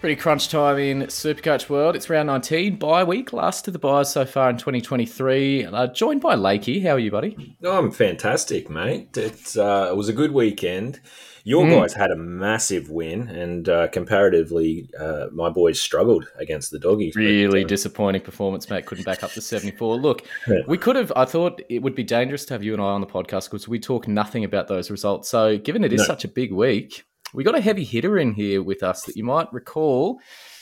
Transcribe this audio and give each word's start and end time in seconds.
Pretty 0.00 0.16
crunch 0.20 0.50
time 0.50 0.78
in 0.78 1.02
Supercoach 1.04 1.68
world. 1.68 1.96
It's 1.96 2.08
round 2.10 2.26
19, 2.28 2.76
bye 2.76 3.02
week, 3.02 3.32
last 3.32 3.66
of 3.66 3.72
the 3.72 3.78
buys 3.78 4.12
so 4.12 4.24
far 4.24 4.50
in 4.50 4.56
2023. 4.56 5.64
Uh, 5.64 5.86
joined 5.88 6.20
by 6.20 6.36
Lakey. 6.36 6.80
How 6.82 6.90
are 6.90 6.98
you, 6.98 7.10
buddy? 7.10 7.56
Oh, 7.64 7.76
I'm 7.78 7.90
fantastic, 7.90 8.70
mate. 8.70 9.16
It's, 9.16 9.56
uh, 9.56 9.88
it 9.90 9.96
was 9.96 10.08
a 10.08 10.12
good 10.12 10.30
weekend. 10.32 11.00
Your 11.44 11.64
Mm. 11.64 11.80
guys 11.80 11.94
had 11.94 12.10
a 12.10 12.16
massive 12.16 12.88
win, 12.90 13.28
and 13.28 13.68
uh, 13.68 13.88
comparatively, 13.88 14.88
uh, 15.00 15.26
my 15.32 15.48
boys 15.48 15.80
struggled 15.80 16.26
against 16.38 16.70
the 16.72 16.78
doggies. 16.78 17.14
but, 17.14 17.20
Really 17.22 17.64
uh, 17.64 17.66
disappointing 17.66 18.20
performance, 18.20 18.68
mate. 18.68 18.84
Couldn't 18.86 19.04
back 19.04 19.24
up 19.24 19.30
the 19.32 19.40
74. 19.40 19.96
Look, 19.96 20.22
Yeah. 20.46 20.58
we 20.68 20.76
could 20.76 20.96
have, 20.96 21.10
I 21.16 21.24
thought 21.24 21.62
it 21.68 21.82
would 21.82 21.94
be 21.94 22.04
dangerous 22.04 22.44
to 22.46 22.54
have 22.54 22.62
you 22.62 22.74
and 22.74 22.82
I 22.82 22.86
on 22.86 23.00
the 23.00 23.06
podcast 23.06 23.50
because 23.50 23.66
we 23.66 23.80
talk 23.80 24.06
nothing 24.06 24.44
about 24.44 24.68
those 24.68 24.90
results. 24.90 25.28
So, 25.30 25.56
given 25.56 25.82
it 25.82 25.92
is 25.92 26.00
No. 26.00 26.04
such 26.06 26.24
a 26.24 26.28
big 26.28 26.52
week, 26.52 27.04
we 27.36 27.44
got 27.44 27.54
a 27.54 27.60
heavy 27.60 27.84
hitter 27.84 28.16
in 28.18 28.32
here 28.32 28.62
with 28.62 28.82
us 28.82 29.02
that 29.02 29.14
you 29.14 29.22
might 29.22 29.52
recall 29.52 30.18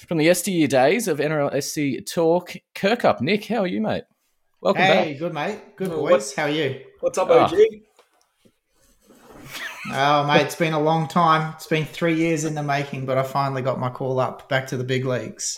from 0.08 0.19
the 0.19 0.25
yesteryear 0.25 0.67
days 0.67 1.06
of 1.06 1.19
NRLSC 1.19 2.05
Talk. 2.05 2.55
Kirkup, 2.75 3.20
Nick, 3.20 3.47
how 3.47 3.58
are 3.61 3.66
you, 3.69 3.81
mate? 3.81 4.03
Welcome 4.61 4.83
Hey, 4.83 5.12
back. 5.12 5.19
good 5.20 5.33
mate. 5.33 5.77
Good 5.77 5.91
boys. 5.91 6.11
what- 6.11 6.34
How 6.36 6.42
are 6.44 6.50
you? 6.50 6.81
What's 6.98 7.16
up, 7.16 7.28
Ah. 7.31 7.44
OG? 7.44 7.55
Oh, 9.92 10.27
mate, 10.27 10.42
it's 10.42 10.56
been 10.56 10.72
a 10.72 10.81
long 10.81 11.06
time. 11.06 11.53
It's 11.55 11.69
been 11.69 11.84
three 11.84 12.14
years 12.14 12.44
in 12.44 12.56
the 12.56 12.62
making, 12.62 13.06
but 13.06 13.19
I 13.19 13.22
finally 13.22 13.62
got 13.62 13.78
my 13.78 13.91
call 13.91 14.19
up 14.19 14.48
back 14.48 14.66
to 14.69 14.77
the 14.77 14.83
big 14.84 15.05
leagues. 15.05 15.56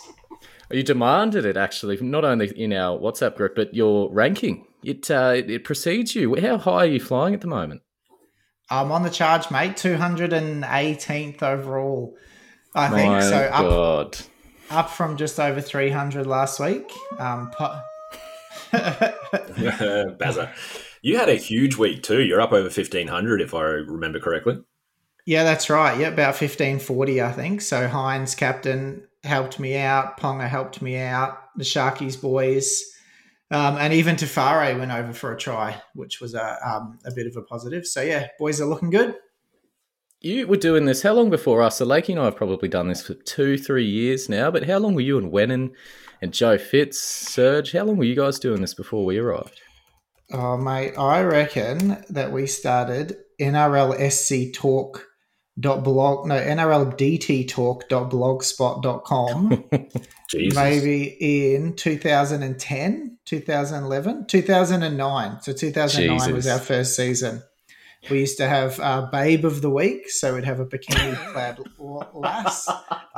You 0.71 0.83
demanded 0.83 1.47
it 1.47 1.57
actually, 1.57 1.97
not 2.03 2.25
only 2.27 2.49
in 2.61 2.75
our 2.75 2.99
WhatsApp 2.99 3.37
group, 3.37 3.55
but 3.55 3.73
your 3.73 4.13
ranking. 4.13 4.67
It 4.85 5.11
uh, 5.11 5.33
it, 5.37 5.49
it 5.49 5.65
precedes 5.65 6.15
you. 6.15 6.35
How 6.41 6.59
high 6.59 6.83
are 6.83 6.87
you 6.87 7.01
flying 7.01 7.33
at 7.35 7.41
the 7.41 7.47
moment? 7.47 7.81
I'm 8.69 8.91
on 8.91 9.03
the 9.03 9.11
charge, 9.11 9.51
mate. 9.51 9.73
218th 9.73 11.43
overall, 11.43 12.17
I 12.75 12.89
think. 12.89 13.13
My 13.13 13.21
so 13.21 13.37
up, 13.37 13.63
God. 13.63 14.19
up 14.71 14.91
from 14.91 15.17
just 15.17 15.39
over 15.39 15.61
300 15.61 16.27
last 16.27 16.59
week. 16.59 16.91
Um, 17.19 17.53
Bazza. 18.73 20.51
You 21.03 21.19
had 21.19 21.29
a 21.29 21.37
huge 21.37 21.77
week 21.77 22.03
too. 22.03 22.23
You're 22.23 22.41
up 22.41 22.53
over 22.53 22.65
1500 22.65 23.41
if 23.41 23.55
I 23.55 23.61
remember 23.63 24.19
correctly. 24.19 24.59
yeah, 25.25 25.45
that's 25.45 25.71
right. 25.71 25.99
Yeah, 25.99 26.09
about 26.09 26.41
1540, 26.41 27.23
I 27.23 27.33
think. 27.33 27.61
So 27.61 27.87
Hynes, 27.87 28.37
captain, 28.37 29.07
helped 29.23 29.61
me 29.61 29.77
out. 29.77 30.19
Ponga 30.19 30.49
helped 30.49 30.83
me 30.83 30.97
out. 30.97 31.39
The 31.57 31.65
Sharkies 31.65 32.21
boys. 32.21 32.83
Um, 33.51 33.77
and 33.77 33.93
even 33.93 34.17
Te 34.17 34.27
Whare 34.27 34.77
went 34.77 34.91
over 34.91 35.13
for 35.13 35.33
a 35.33 35.39
try, 35.39 35.81
which 35.95 36.21
was 36.21 36.35
a, 36.35 36.59
um, 36.69 36.99
a 37.05 37.13
bit 37.13 37.27
of 37.27 37.37
a 37.37 37.43
positive. 37.43 37.87
So, 37.87 38.03
yeah, 38.03 38.29
boys 38.39 38.61
are 38.61 38.67
looking 38.67 38.91
good. 38.91 39.15
You 40.21 40.47
were 40.47 40.57
doing 40.57 40.87
this 40.87 41.03
how 41.03 41.13
long 41.13 41.31
before 41.31 41.63
us? 41.63 41.77
So 41.77 41.87
Lakey 41.87 42.09
and 42.09 42.19
I 42.19 42.25
have 42.25 42.37
probably 42.37 42.69
done 42.69 42.89
this 42.89 43.07
for 43.07 43.15
two, 43.15 43.59
three 43.59 43.85
years 43.85 44.29
now. 44.29 44.51
But 44.51 44.65
how 44.65 44.79
long 44.79 44.95
were 44.95 45.03
you 45.03 45.19
and 45.19 45.31
Wennon 45.31 45.73
and 46.21 46.33
Joe 46.33 46.59
Fitz, 46.59 47.01
Serge? 47.01 47.73
How 47.73 47.85
long 47.85 47.97
were 47.97 48.05
you 48.05 48.17
guys 48.17 48.39
doing 48.39 48.61
this 48.61 48.75
before 48.75 49.05
we 49.05 49.19
arrived? 49.19 49.61
Oh, 50.33 50.57
mate, 50.57 50.95
I 50.99 51.23
reckon 51.23 52.03
that 52.09 52.33
we 52.33 52.49
started 52.49 53.17
NRLSC 53.41 54.55
Talk 54.55 55.07
dot 55.59 55.83
blog 55.83 56.27
no 56.27 56.39
nrldt 56.39 57.49
talk 57.49 57.89
dot 57.89 58.11
blogspot.com 58.11 59.65
Jesus. 60.31 60.55
maybe 60.55 61.55
in 61.55 61.75
2010 61.75 63.19
2011 63.25 64.27
2009 64.27 65.43
so 65.43 65.53
2009 65.53 66.35
was 66.35 66.47
our 66.47 66.59
first 66.59 66.97
season. 66.97 67.43
We 68.11 68.21
used 68.21 68.37
to 68.39 68.49
have 68.49 68.79
uh, 68.79 69.09
babe 69.11 69.45
of 69.45 69.63
the 69.63 69.71
week 69.71 70.11
so 70.11 70.35
we'd 70.35 70.45
have 70.45 70.61
a 70.61 70.67
bikini 70.67 71.17
clad 71.33 71.59
lass 71.79 72.69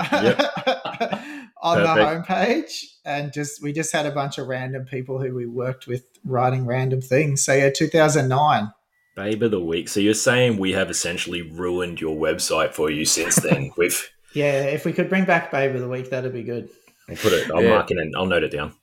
on 1.60 1.82
the 1.82 1.88
homepage. 1.88 2.84
And 3.04 3.32
just 3.32 3.62
we 3.62 3.72
just 3.72 3.92
had 3.92 4.06
a 4.06 4.10
bunch 4.10 4.38
of 4.38 4.46
random 4.46 4.84
people 4.84 5.20
who 5.20 5.34
we 5.34 5.46
worked 5.46 5.86
with 5.86 6.04
writing 6.24 6.66
random 6.66 7.00
things. 7.00 7.42
So 7.42 7.54
yeah 7.54 7.70
2009 7.70 8.72
Babe 9.18 9.42
of 9.42 9.50
the 9.50 9.58
week. 9.60 9.88
So 9.88 9.98
you're 9.98 10.14
saying 10.14 10.58
we 10.58 10.70
have 10.74 10.90
essentially 10.90 11.42
ruined 11.42 12.00
your 12.00 12.16
website 12.16 12.72
for 12.72 12.88
you 12.88 13.04
since 13.04 13.34
then? 13.34 13.72
We've 13.76 14.08
yeah 14.32 14.62
if 14.62 14.84
we 14.84 14.92
could 14.92 15.08
bring 15.08 15.24
back 15.24 15.50
babe 15.50 15.74
of 15.74 15.80
the 15.80 15.88
week 15.88 16.10
that'd 16.10 16.32
be 16.32 16.44
good 16.44 16.68
I'll 17.08 17.16
put 17.16 17.32
it. 17.32 17.50
I'll 17.50 17.62
Yeah. 17.62 17.70
mark 17.70 17.90
it 17.90 17.98
and 17.98 18.14
I'll 18.14 18.26
note 18.26 18.44
it 18.44 18.52
down. 18.52 18.74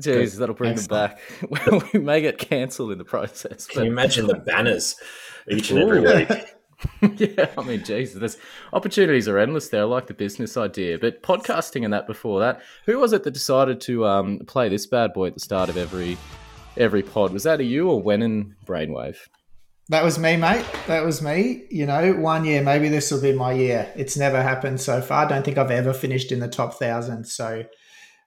Jeez, 0.00 0.38
that'll 0.38 0.54
bring 0.54 0.76
them 0.76 0.86
back. 0.86 1.20
Well, 1.50 1.82
we 1.92 2.00
may 2.00 2.22
get 2.22 2.38
cancelled 2.38 2.92
in 2.92 2.96
the 2.98 3.04
process. 3.04 3.66
Can 3.66 3.84
you 3.84 3.90
imagine 3.90 4.26
the 4.26 4.36
banners 4.36 4.94
each 5.50 5.70
and 5.70 5.80
every 5.80 6.00
week? 6.00 6.56
yeah, 7.36 7.50
I 7.58 7.62
mean, 7.62 7.84
Jesus, 7.84 8.18
there's 8.18 8.36
opportunities 8.72 9.28
are 9.28 9.38
endless 9.38 9.68
there. 9.68 9.82
I 9.82 9.84
like 9.84 10.06
the 10.06 10.14
business 10.14 10.56
idea, 10.56 10.98
but 10.98 11.22
podcasting 11.22 11.84
and 11.84 11.92
that 11.92 12.06
before 12.06 12.40
that, 12.40 12.62
who 12.86 12.98
was 12.98 13.12
it 13.12 13.24
that 13.24 13.32
decided 13.32 13.80
to 13.82 14.06
um, 14.06 14.38
play 14.46 14.68
this 14.68 14.86
bad 14.86 15.12
boy 15.12 15.26
at 15.28 15.34
the 15.34 15.40
start 15.40 15.68
of 15.68 15.76
every 15.76 16.16
every 16.76 17.02
pod? 17.02 17.32
Was 17.32 17.42
that 17.42 17.60
a 17.60 17.64
you 17.64 17.90
or 17.90 18.02
Wennon 18.02 18.54
Brainwave? 18.64 19.18
That 19.88 20.02
was 20.02 20.18
me, 20.18 20.36
mate. 20.36 20.66
That 20.88 21.04
was 21.04 21.22
me. 21.22 21.64
You 21.70 21.86
know, 21.86 22.12
one 22.14 22.44
year, 22.44 22.60
maybe 22.60 22.88
this 22.88 23.12
will 23.12 23.20
be 23.20 23.32
my 23.32 23.52
year. 23.52 23.92
It's 23.94 24.16
never 24.16 24.42
happened 24.42 24.80
so 24.80 25.00
far. 25.00 25.24
I 25.24 25.28
don't 25.28 25.44
think 25.44 25.58
I've 25.58 25.70
ever 25.70 25.92
finished 25.92 26.32
in 26.32 26.40
the 26.40 26.48
top 26.48 26.74
thousand. 26.74 27.26
So 27.26 27.62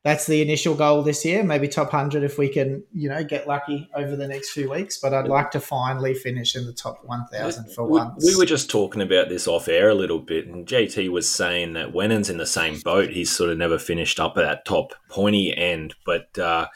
that's 0.04 0.28
the 0.28 0.42
initial 0.42 0.76
goal 0.76 1.04
this 1.04 1.26
year. 1.26 1.44
Maybe 1.44 1.68
top 1.68 1.92
hundred 1.92 2.24
if 2.24 2.38
we 2.38 2.48
can, 2.48 2.84
you 2.94 3.10
know, 3.10 3.24
get 3.24 3.48
lucky 3.48 3.90
over 3.94 4.16
the 4.16 4.28
next 4.28 4.52
few 4.52 4.70
weeks. 4.70 4.98
But 4.98 5.14
I'd 5.14 5.28
like 5.28 5.52
to 5.52 5.60
finally 5.60 6.14
finish 6.14 6.56
in 6.56 6.66
the 6.66 6.74
top 6.74 7.04
one 7.04 7.26
thousand 7.32 7.72
for 7.74 7.84
We, 7.86 8.00
once. 8.00 8.26
we 8.26 8.38
were 8.38 8.46
just 8.46 8.70
talking 8.70 9.02
about 9.02 9.28
this 9.28 9.48
off 9.48 9.68
air 9.68 9.90
a 9.90 9.96
little 9.96 10.20
bit, 10.20 10.48
and 10.48 10.66
JT 10.66 11.10
was 11.10 11.30
saying 11.30 11.74
that 11.74 11.94
Wennon's 11.94 12.30
in 12.30 12.38
the 12.38 12.46
same 12.46 12.80
boat. 12.80 13.10
He's 13.10 13.32
sort 13.32 13.50
of 13.50 13.58
never 13.58 13.78
finished 13.78 14.20
up 14.20 14.38
at 14.38 14.44
that 14.44 14.66
top 14.66 14.94
pointy 15.10 15.56
end, 15.56 15.96
but 16.06 16.38
uh, 16.40 16.68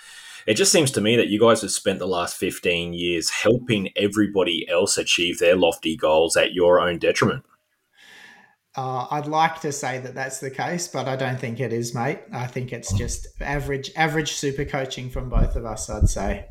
it 0.45 0.55
just 0.55 0.73
seems 0.73 0.91
to 0.91 1.01
me 1.01 1.15
that 1.15 1.29
you 1.29 1.39
guys 1.39 1.61
have 1.61 1.71
spent 1.71 1.99
the 1.99 2.07
last 2.07 2.35
15 2.35 2.93
years 2.93 3.29
helping 3.29 3.89
everybody 3.95 4.67
else 4.69 4.97
achieve 4.97 5.39
their 5.39 5.55
lofty 5.55 5.95
goals 5.95 6.35
at 6.35 6.53
your 6.53 6.81
own 6.81 6.99
detriment. 6.99 7.45
Uh, 8.75 9.05
I'd 9.11 9.27
like 9.27 9.61
to 9.61 9.71
say 9.71 9.99
that 9.99 10.15
that's 10.15 10.39
the 10.39 10.49
case, 10.49 10.87
but 10.87 11.07
I 11.07 11.15
don't 11.15 11.39
think 11.39 11.59
it 11.59 11.71
is, 11.71 11.93
mate. 11.93 12.19
I 12.31 12.47
think 12.47 12.73
it's 12.73 12.91
just 12.93 13.27
average, 13.39 13.91
average 13.95 14.31
super 14.33 14.65
coaching 14.65 15.09
from 15.09 15.29
both 15.29 15.55
of 15.55 15.65
us. 15.65 15.89
I'd 15.89 16.09
say. 16.09 16.45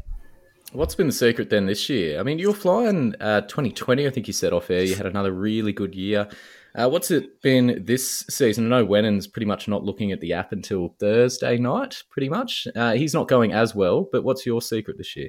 What's 0.73 0.95
been 0.95 1.09
the 1.09 1.13
secret 1.13 1.51
then 1.51 1.67
this 1.67 1.89
year? 1.91 2.19
I 2.19 2.23
mean, 2.23 2.39
you 2.39 2.49
were 2.49 2.55
flying 2.55 3.15
uh, 3.21 3.43
2020, 3.43 4.07
I 4.07 4.11
think 4.11 4.27
you 4.27 4.33
said 4.33 4.55
off 4.55 4.71
air. 4.71 4.83
You 4.83 4.95
had 4.95 5.05
another 5.05 5.33
really 5.33 5.73
good 5.73 5.95
year. 5.95 6.29
Uh, 6.75 6.89
what's 6.89 7.11
it 7.11 7.43
been 7.43 7.85
this 7.85 8.21
season? 8.31 8.73
I 8.73 8.79
know 8.79 8.87
Wennon's 8.87 9.27
pretty 9.27 9.45
much 9.45 9.69
not 9.69 9.85
looking 9.85 10.13
at 10.13 10.21
the 10.21 10.33
app 10.33 10.53
until 10.53 10.95
Thursday 10.99 11.59
night, 11.59 12.03
pretty 12.09 12.31
much. 12.31 12.67
Uh, 12.75 12.93
he's 12.93 13.13
not 13.13 13.29
going 13.29 13.53
as 13.53 13.75
well, 13.75 14.09
but 14.11 14.25
what's 14.25 14.47
your 14.47 14.63
secret 14.63 14.97
this 14.97 15.15
year? 15.15 15.29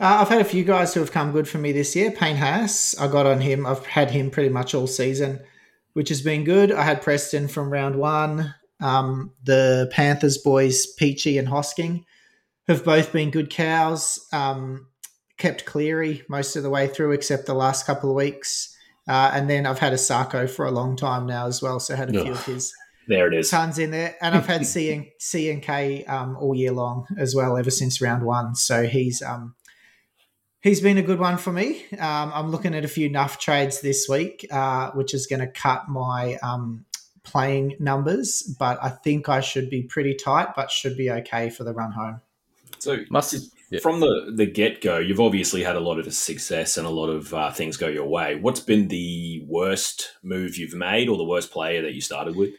Uh, 0.00 0.18
I've 0.20 0.28
had 0.28 0.40
a 0.40 0.44
few 0.44 0.64
guys 0.64 0.94
who 0.94 1.00
have 1.00 1.12
come 1.12 1.32
good 1.32 1.46
for 1.46 1.58
me 1.58 1.72
this 1.72 1.94
year. 1.94 2.10
Payne 2.10 2.36
Haas, 2.36 2.98
I 2.98 3.08
got 3.08 3.26
on 3.26 3.42
him. 3.42 3.66
I've 3.66 3.84
had 3.84 4.12
him 4.12 4.30
pretty 4.30 4.48
much 4.48 4.74
all 4.74 4.86
season, 4.86 5.40
which 5.98 6.10
has 6.10 6.22
been 6.22 6.44
good. 6.44 6.70
I 6.70 6.84
had 6.84 7.02
Preston 7.02 7.48
from 7.48 7.72
round 7.72 7.96
one. 7.96 8.54
Um, 8.80 9.32
the 9.42 9.90
Panthers 9.90 10.38
boys, 10.38 10.86
Peachy 10.86 11.38
and 11.38 11.48
Hosking, 11.48 12.04
have 12.68 12.84
both 12.84 13.12
been 13.12 13.32
good 13.32 13.50
cows. 13.50 14.24
Um, 14.32 14.86
kept 15.38 15.64
Cleary 15.64 16.22
most 16.28 16.54
of 16.54 16.62
the 16.62 16.70
way 16.70 16.86
through, 16.86 17.10
except 17.10 17.46
the 17.46 17.54
last 17.54 17.84
couple 17.84 18.10
of 18.10 18.14
weeks. 18.14 18.72
Uh, 19.08 19.32
and 19.34 19.50
then 19.50 19.66
I've 19.66 19.80
had 19.80 19.92
a 19.92 19.96
Sarko 19.96 20.48
for 20.48 20.66
a 20.66 20.70
long 20.70 20.94
time 20.94 21.26
now 21.26 21.48
as 21.48 21.60
well, 21.60 21.80
so 21.80 21.94
I 21.94 21.96
had 21.96 22.14
a 22.14 22.22
few 22.22 22.30
of 22.30 22.44
his 22.46 22.72
There 23.08 23.26
it 23.26 23.34
is. 23.36 23.50
tons 23.50 23.80
in 23.80 23.90
there, 23.90 24.14
and 24.22 24.36
I've 24.36 24.46
had 24.46 24.64
C 24.74 24.92
and 24.92 25.06
C 25.18 25.50
and 25.50 25.60
K 25.60 26.04
um, 26.04 26.36
all 26.36 26.54
year 26.54 26.70
long 26.70 27.08
as 27.18 27.34
well, 27.34 27.56
ever 27.56 27.72
since 27.72 28.00
round 28.00 28.22
one. 28.22 28.54
So 28.54 28.86
he's 28.86 29.20
um, 29.20 29.56
He's 30.60 30.80
been 30.80 30.98
a 30.98 31.02
good 31.02 31.20
one 31.20 31.38
for 31.38 31.52
me. 31.52 31.84
Um, 31.92 32.32
I'm 32.34 32.50
looking 32.50 32.74
at 32.74 32.84
a 32.84 32.88
few 32.88 33.08
nuff 33.08 33.38
trades 33.38 33.80
this 33.80 34.08
week, 34.08 34.46
uh, 34.50 34.90
which 34.90 35.14
is 35.14 35.26
going 35.26 35.40
to 35.40 35.46
cut 35.46 35.88
my 35.88 36.36
um, 36.42 36.84
playing 37.22 37.76
numbers, 37.78 38.42
but 38.58 38.78
I 38.82 38.88
think 38.88 39.28
I 39.28 39.40
should 39.40 39.70
be 39.70 39.82
pretty 39.82 40.14
tight, 40.14 40.54
but 40.56 40.70
should 40.70 40.96
be 40.96 41.10
okay 41.10 41.50
for 41.50 41.62
the 41.62 41.72
run 41.72 41.92
home. 41.92 42.20
So, 42.80 42.98
must 43.10 43.34
yeah. 43.70 43.80
from 43.80 44.00
the 44.00 44.32
the 44.34 44.46
get 44.46 44.80
go, 44.80 44.98
you've 44.98 45.20
obviously 45.20 45.62
had 45.62 45.76
a 45.76 45.80
lot 45.80 45.98
of 45.98 46.12
success 46.12 46.76
and 46.76 46.86
a 46.86 46.90
lot 46.90 47.08
of 47.08 47.32
uh, 47.34 47.52
things 47.52 47.76
go 47.76 47.88
your 47.88 48.06
way. 48.06 48.36
What's 48.36 48.60
been 48.60 48.88
the 48.88 49.44
worst 49.46 50.12
move 50.22 50.56
you've 50.56 50.74
made, 50.74 51.08
or 51.08 51.16
the 51.16 51.24
worst 51.24 51.50
player 51.50 51.82
that 51.82 51.94
you 51.94 52.00
started 52.00 52.36
with? 52.36 52.50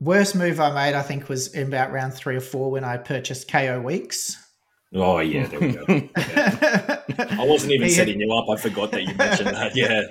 Worst 0.00 0.34
move 0.34 0.60
I 0.60 0.72
made, 0.72 0.96
I 0.96 1.02
think, 1.02 1.28
was 1.28 1.54
in 1.54 1.68
about 1.68 1.92
round 1.92 2.14
three 2.14 2.36
or 2.36 2.40
four 2.40 2.70
when 2.70 2.84
I 2.84 2.96
purchased 2.96 3.48
Kaeo 3.48 3.82
Weekes. 3.82 4.39
Oh 4.92 5.20
yeah, 5.20 5.46
there 5.46 5.60
we 5.60 5.72
go. 5.72 5.84
Yeah. 5.88 7.00
I 7.38 7.44
wasn't 7.44 7.72
even 7.72 7.86
he 7.86 7.92
setting 7.92 8.18
had, 8.18 8.28
you 8.28 8.34
up. 8.34 8.48
I 8.48 8.60
forgot 8.60 8.90
that 8.90 9.02
you 9.02 9.14
mentioned 9.14 9.48
that. 9.48 9.76
Yeah, 9.76 10.06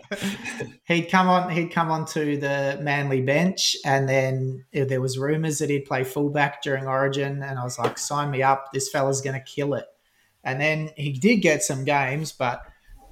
he'd 0.85 1.09
come 1.09 1.27
on. 1.27 1.49
He'd 1.49 1.71
come 1.71 1.91
onto 1.91 2.39
the 2.39 2.79
Manly 2.81 3.21
bench, 3.21 3.75
and 3.83 4.07
then 4.07 4.65
there 4.71 5.01
was 5.01 5.17
rumours 5.17 5.59
that 5.59 5.69
he'd 5.69 5.85
play 5.85 6.05
fullback 6.05 6.61
during 6.61 6.87
Origin, 6.87 7.43
and 7.43 7.59
I 7.59 7.63
was 7.63 7.77
like, 7.77 7.97
"Sign 7.97 8.31
me 8.31 8.41
up! 8.41 8.71
This 8.71 8.89
fella's 8.89 9.19
going 9.19 9.33
to 9.33 9.45
kill 9.45 9.73
it." 9.73 9.85
And 10.45 10.61
then 10.61 10.91
he 10.95 11.11
did 11.11 11.37
get 11.37 11.61
some 11.61 11.83
games, 11.83 12.31
but 12.31 12.63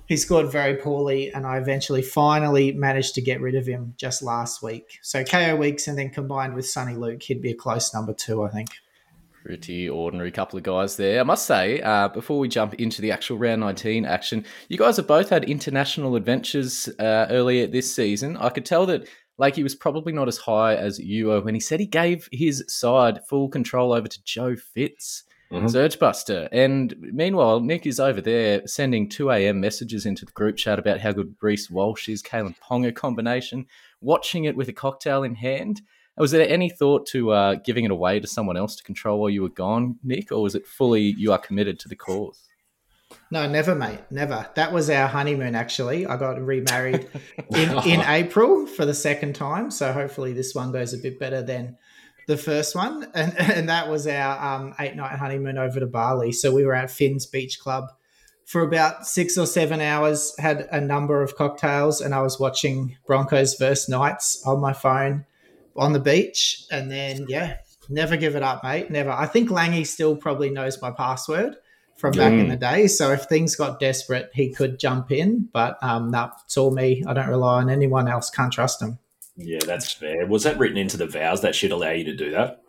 he 0.06 0.16
scored 0.16 0.50
very 0.50 0.78
poorly, 0.78 1.34
and 1.34 1.46
I 1.46 1.58
eventually 1.58 2.02
finally 2.02 2.72
managed 2.72 3.14
to 3.16 3.22
get 3.22 3.42
rid 3.42 3.56
of 3.56 3.66
him 3.66 3.94
just 3.98 4.24
last 4.24 4.64
week. 4.64 5.00
So 5.02 5.26
Kaeo 5.26 5.58
Weekes, 5.58 5.90
and 5.90 5.98
then 5.98 6.12
combined 6.12 6.56
with 6.56 6.64
Soni 6.64 6.98
Luke, 6.98 7.24
he'd 7.24 7.42
be 7.42 7.52
a 7.52 7.56
close 7.56 7.94
number 7.94 8.14
two, 8.14 8.42
I 8.44 8.50
think. 8.50 8.70
Pretty 9.48 9.88
ordinary 9.88 10.30
couple 10.30 10.58
of 10.58 10.64
guys 10.64 10.98
there. 10.98 11.22
I 11.22 11.24
must 11.24 11.46
say, 11.46 11.80
uh, 11.80 12.10
before 12.10 12.38
we 12.38 12.50
jump 12.50 12.74
into 12.74 13.02
the 13.02 13.14
actual 13.14 13.38
round 13.38 13.62
19 13.62 14.04
action, 14.04 14.44
you 14.68 14.78
guys 14.78 14.98
have 14.98 15.08
both 15.08 15.30
had 15.30 15.46
international 15.46 16.18
adventures 16.18 16.90
uh, 17.00 17.28
earlier 17.30 17.66
this 17.66 17.96
season. 17.96 18.36
I 18.36 18.50
could 18.50 18.66
tell 18.66 18.86
that 18.88 19.08
Lakey 19.40 19.64
was 19.64 19.74
probably 19.74 20.12
not 20.12 20.28
as 20.28 20.38
high 20.38 20.76
as 20.76 21.00
you 21.00 21.28
were 21.28 21.40
when 21.40 21.54
he 21.54 21.62
said 21.62 21.80
he 21.80 21.86
gave 21.86 22.28
his 22.30 22.62
side 22.68 23.22
full 23.30 23.48
control 23.48 23.94
over 23.94 24.10
to 24.10 24.24
Joe 24.26 24.58
Fitz. 24.58 25.24
Mm-hmm. 25.50 25.68
Surge 25.68 25.98
Buster. 25.98 26.50
And 26.52 26.94
meanwhile, 27.00 27.62
Nick 27.62 27.86
is 27.86 28.02
over 28.02 28.20
there 28.20 28.68
sending 28.68 29.08
2 29.08 29.32
a.m. 29.32 29.62
messages 29.62 30.06
into 30.06 30.26
the 30.26 30.34
group 30.34 30.58
chat 30.58 30.78
about 30.78 31.00
how 31.00 31.14
good 31.14 31.34
Reece 31.42 31.70
Walsh 31.70 32.10
is, 32.10 32.22
Kalyn 32.22 32.54
Ponga 32.60 32.94
combination, 32.94 33.66
watching 34.02 34.44
it 34.44 34.58
with 34.58 34.68
a 34.68 34.74
cocktail 34.74 35.24
in 35.24 35.36
hand. 35.36 35.80
Was 36.18 36.32
there 36.32 36.48
any 36.48 36.70
thought 36.70 37.06
to 37.08 37.32
uh, 37.32 37.56
giving 37.56 37.86
it 37.86 37.92
away 37.92 38.20
to 38.20 38.28
someone 38.28 38.58
else 38.58 38.76
to 38.78 38.84
control 38.84 39.20
while 39.20 39.30
you 39.30 39.44
were 39.44 39.50
gone, 39.50 40.00
Nick, 40.04 40.32
or 40.32 40.42
was 40.42 40.56
it 40.56 40.66
fully 40.66 41.14
you 41.18 41.32
are 41.32 41.38
committed 41.38 41.80
to 41.80 41.90
the 41.90 41.96
cause? 41.96 42.48
No, 43.30 43.48
never, 43.48 43.76
mate. 43.76 44.00
Never. 44.10 44.50
That 44.56 44.74
was 44.74 44.90
our 44.90 45.08
honeymoon, 45.08 45.56
actually. 45.56 46.06
I 46.06 46.18
got 46.18 46.42
remarried 46.42 47.08
in, 47.56 47.78
in 47.86 48.02
April 48.02 48.66
for 48.66 48.86
the 48.86 48.94
second 48.94 49.36
time. 49.36 49.70
So 49.70 49.94
hopefully 49.94 50.34
this 50.34 50.56
one 50.56 50.72
goes 50.72 50.94
a 50.94 50.98
bit 50.98 51.20
better 51.20 51.42
than 51.42 51.78
the 52.28 52.38
first 52.38 52.76
one. 52.76 53.08
And, 53.14 53.38
and 53.40 53.70
that 53.70 53.90
was 53.90 54.08
our 54.08 54.56
um, 54.56 54.74
eight 54.80 54.96
night 54.96 55.18
honeymoon 55.18 55.58
over 55.58 55.80
to 55.80 55.88
Bali. 55.88 56.32
So 56.32 56.54
we 56.54 56.66
were 56.66 56.74
at 56.76 56.90
Finn's 56.90 57.26
Beach 57.26 57.60
Club 57.60 57.92
for 58.46 58.62
about 58.62 59.06
six 59.06 59.38
or 59.38 59.46
seven 59.46 59.82
hours, 59.82 60.34
had 60.40 60.70
a 60.72 60.80
number 60.80 61.22
of 61.22 61.36
cocktails, 61.36 62.00
and 62.00 62.16
I 62.16 62.22
was 62.22 62.40
watching 62.40 62.96
Broncos 63.06 63.56
versus 63.56 63.90
Knights 63.90 64.42
on 64.46 64.62
my 64.62 64.72
phone 64.72 65.26
on 65.78 65.94
the 65.94 66.00
beach, 66.00 66.66
and 66.72 66.92
then 66.92 67.26
yeah, 67.28 67.58
never 67.90 68.18
give 68.18 68.36
it 68.36 68.44
up, 68.44 68.64
mate. 68.64 68.90
Never. 68.90 69.12
I 69.12 69.26
think 69.26 69.50
Langy 69.52 69.84
still 69.84 70.16
probably 70.16 70.50
knows 70.50 70.82
my 70.82 70.92
password 70.92 71.56
from 71.98 72.14
back 72.14 72.32
mm. 72.32 72.42
in 72.42 72.50
the 72.50 72.56
day. 72.56 72.88
So 72.88 73.12
if 73.12 73.24
things 73.24 73.56
got 73.56 73.80
desperate, 73.80 74.30
he 74.34 74.54
could 74.54 74.80
jump 74.80 75.12
in. 75.12 75.50
But 75.52 75.78
um, 75.82 76.12
no, 76.12 76.32
it's 76.46 76.58
all 76.58 76.72
me. 76.72 77.04
I 77.08 77.14
don't 77.14 77.30
rely 77.30 77.62
on 77.62 77.70
anyone 77.70 78.08
else. 78.08 78.30
Can't 78.30 78.54
trust 78.54 78.82
him. 78.82 79.00
Yeah, 79.36 79.60
that's 79.66 79.92
fair. 79.92 80.26
Was 80.26 80.44
that 80.44 80.58
written 80.58 80.78
into 80.78 80.98
the 80.98 81.08
vows 81.08 81.42
that 81.42 81.56
should 81.56 81.72
allow 81.72 81.92
you 81.92 82.04
to 82.06 82.16
do 82.16 82.32
that? 82.32 82.64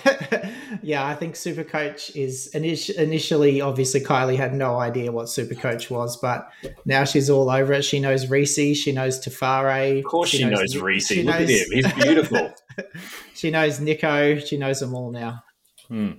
yeah, 0.82 1.04
I 1.04 1.14
think 1.14 1.36
Super 1.36 1.64
Coach 1.64 2.14
is 2.16 2.48
initially 2.48 3.60
obviously 3.60 4.00
Kylie 4.00 4.36
had 4.36 4.54
no 4.54 4.78
idea 4.78 5.12
what 5.12 5.28
Super 5.28 5.54
Coach 5.54 5.90
was, 5.90 6.16
but 6.16 6.48
now 6.84 7.04
she's 7.04 7.30
all 7.30 7.50
over 7.50 7.72
it. 7.72 7.82
She 7.82 8.00
knows 8.00 8.28
Reece, 8.28 8.76
she 8.76 8.92
knows 8.92 9.20
Te 9.20 9.30
Whare. 9.30 9.98
Of 9.98 10.04
course, 10.04 10.30
she, 10.30 10.38
she 10.38 10.44
knows, 10.44 10.74
knows 10.74 10.76
Reece. 10.76 11.10
Look 11.10 11.26
knows, 11.26 11.42
at 11.42 11.48
him; 11.48 11.66
he's 11.72 11.92
beautiful. 11.92 12.54
she 13.34 13.50
knows 13.50 13.80
Nico. 13.80 14.38
She 14.38 14.56
knows 14.56 14.80
them 14.80 14.94
all 14.94 15.10
now. 15.10 15.42
Hmm. 15.88 16.12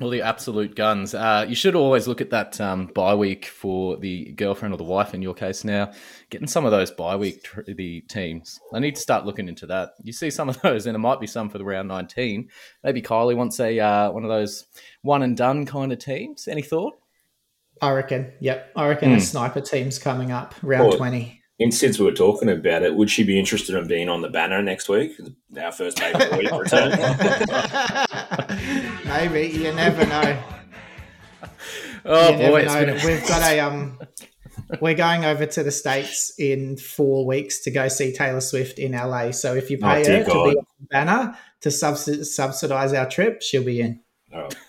Well, 0.00 0.10
the 0.10 0.22
absolute 0.22 0.76
guns. 0.76 1.12
Uh, 1.12 1.44
you 1.48 1.56
should 1.56 1.74
always 1.74 2.06
look 2.06 2.20
at 2.20 2.30
that 2.30 2.60
um, 2.60 2.86
bye 2.86 3.16
week 3.16 3.46
for 3.46 3.96
the 3.96 4.30
girlfriend 4.32 4.72
or 4.72 4.76
the 4.76 4.84
wife 4.84 5.12
in 5.12 5.22
your 5.22 5.34
case 5.34 5.64
now. 5.64 5.90
Getting 6.30 6.46
some 6.46 6.64
of 6.64 6.70
those 6.70 6.92
bye 6.92 7.16
week 7.16 7.42
tr- 7.42 7.62
the 7.66 8.02
teams. 8.02 8.60
I 8.72 8.78
need 8.78 8.94
to 8.94 9.00
start 9.00 9.26
looking 9.26 9.48
into 9.48 9.66
that. 9.66 9.94
You 10.04 10.12
see 10.12 10.30
some 10.30 10.48
of 10.48 10.60
those, 10.62 10.86
and 10.86 10.94
it 10.94 11.00
might 11.00 11.18
be 11.18 11.26
some 11.26 11.50
for 11.50 11.58
the 11.58 11.64
round 11.64 11.88
19. 11.88 12.48
Maybe 12.84 13.02
Kylie 13.02 13.36
wants 13.36 13.58
a 13.58 13.80
uh, 13.80 14.12
one 14.12 14.22
of 14.22 14.30
those 14.30 14.66
one 15.02 15.22
and 15.22 15.36
done 15.36 15.66
kind 15.66 15.92
of 15.92 15.98
teams. 15.98 16.46
Any 16.46 16.62
thought? 16.62 16.94
I 17.82 17.90
reckon. 17.90 18.32
Yep. 18.40 18.72
I 18.76 18.86
reckon 18.86 19.10
mm. 19.10 19.14
a 19.14 19.16
hmm. 19.16 19.22
sniper 19.22 19.60
team's 19.60 19.98
coming 19.98 20.30
up 20.30 20.54
round 20.62 20.96
20. 20.96 21.37
And 21.60 21.74
since 21.74 21.98
we 21.98 22.04
were 22.04 22.12
talking 22.12 22.48
about 22.48 22.84
it, 22.84 22.94
would 22.94 23.10
she 23.10 23.24
be 23.24 23.36
interested 23.38 23.74
in 23.74 23.88
being 23.88 24.08
on 24.08 24.22
the 24.22 24.28
banner 24.28 24.62
next 24.62 24.88
week? 24.88 25.18
Our 25.60 25.72
first 25.72 25.98
baby 25.98 26.18
week 26.36 26.52
return. 26.52 26.90
Maybe 29.04 29.58
you 29.58 29.72
never 29.72 30.06
know. 30.06 30.42
Oh 32.04 32.30
you 32.30 32.38
boy, 32.38 32.64
know. 32.64 32.98
we've 33.04 33.26
got 33.26 33.42
a 33.42 33.60
um. 33.60 33.98
We're 34.80 34.94
going 34.94 35.24
over 35.24 35.44
to 35.44 35.62
the 35.62 35.70
states 35.70 36.32
in 36.38 36.78
four 36.78 37.26
weeks 37.26 37.60
to 37.64 37.70
go 37.70 37.88
see 37.88 38.14
Taylor 38.14 38.40
Swift 38.40 38.78
in 38.78 38.92
LA. 38.92 39.32
So 39.32 39.54
if 39.54 39.70
you 39.70 39.78
pay 39.78 40.04
oh, 40.06 40.18
her 40.18 40.24
God. 40.24 40.32
to 40.32 40.50
be 40.50 40.56
on 40.56 40.64
the 40.80 40.86
banner 40.90 41.38
to 41.62 41.70
subsidize 41.70 42.92
our 42.94 43.10
trip, 43.10 43.42
she'll 43.42 43.64
be 43.64 43.80
in. 43.80 44.00
Oh. 44.34 44.48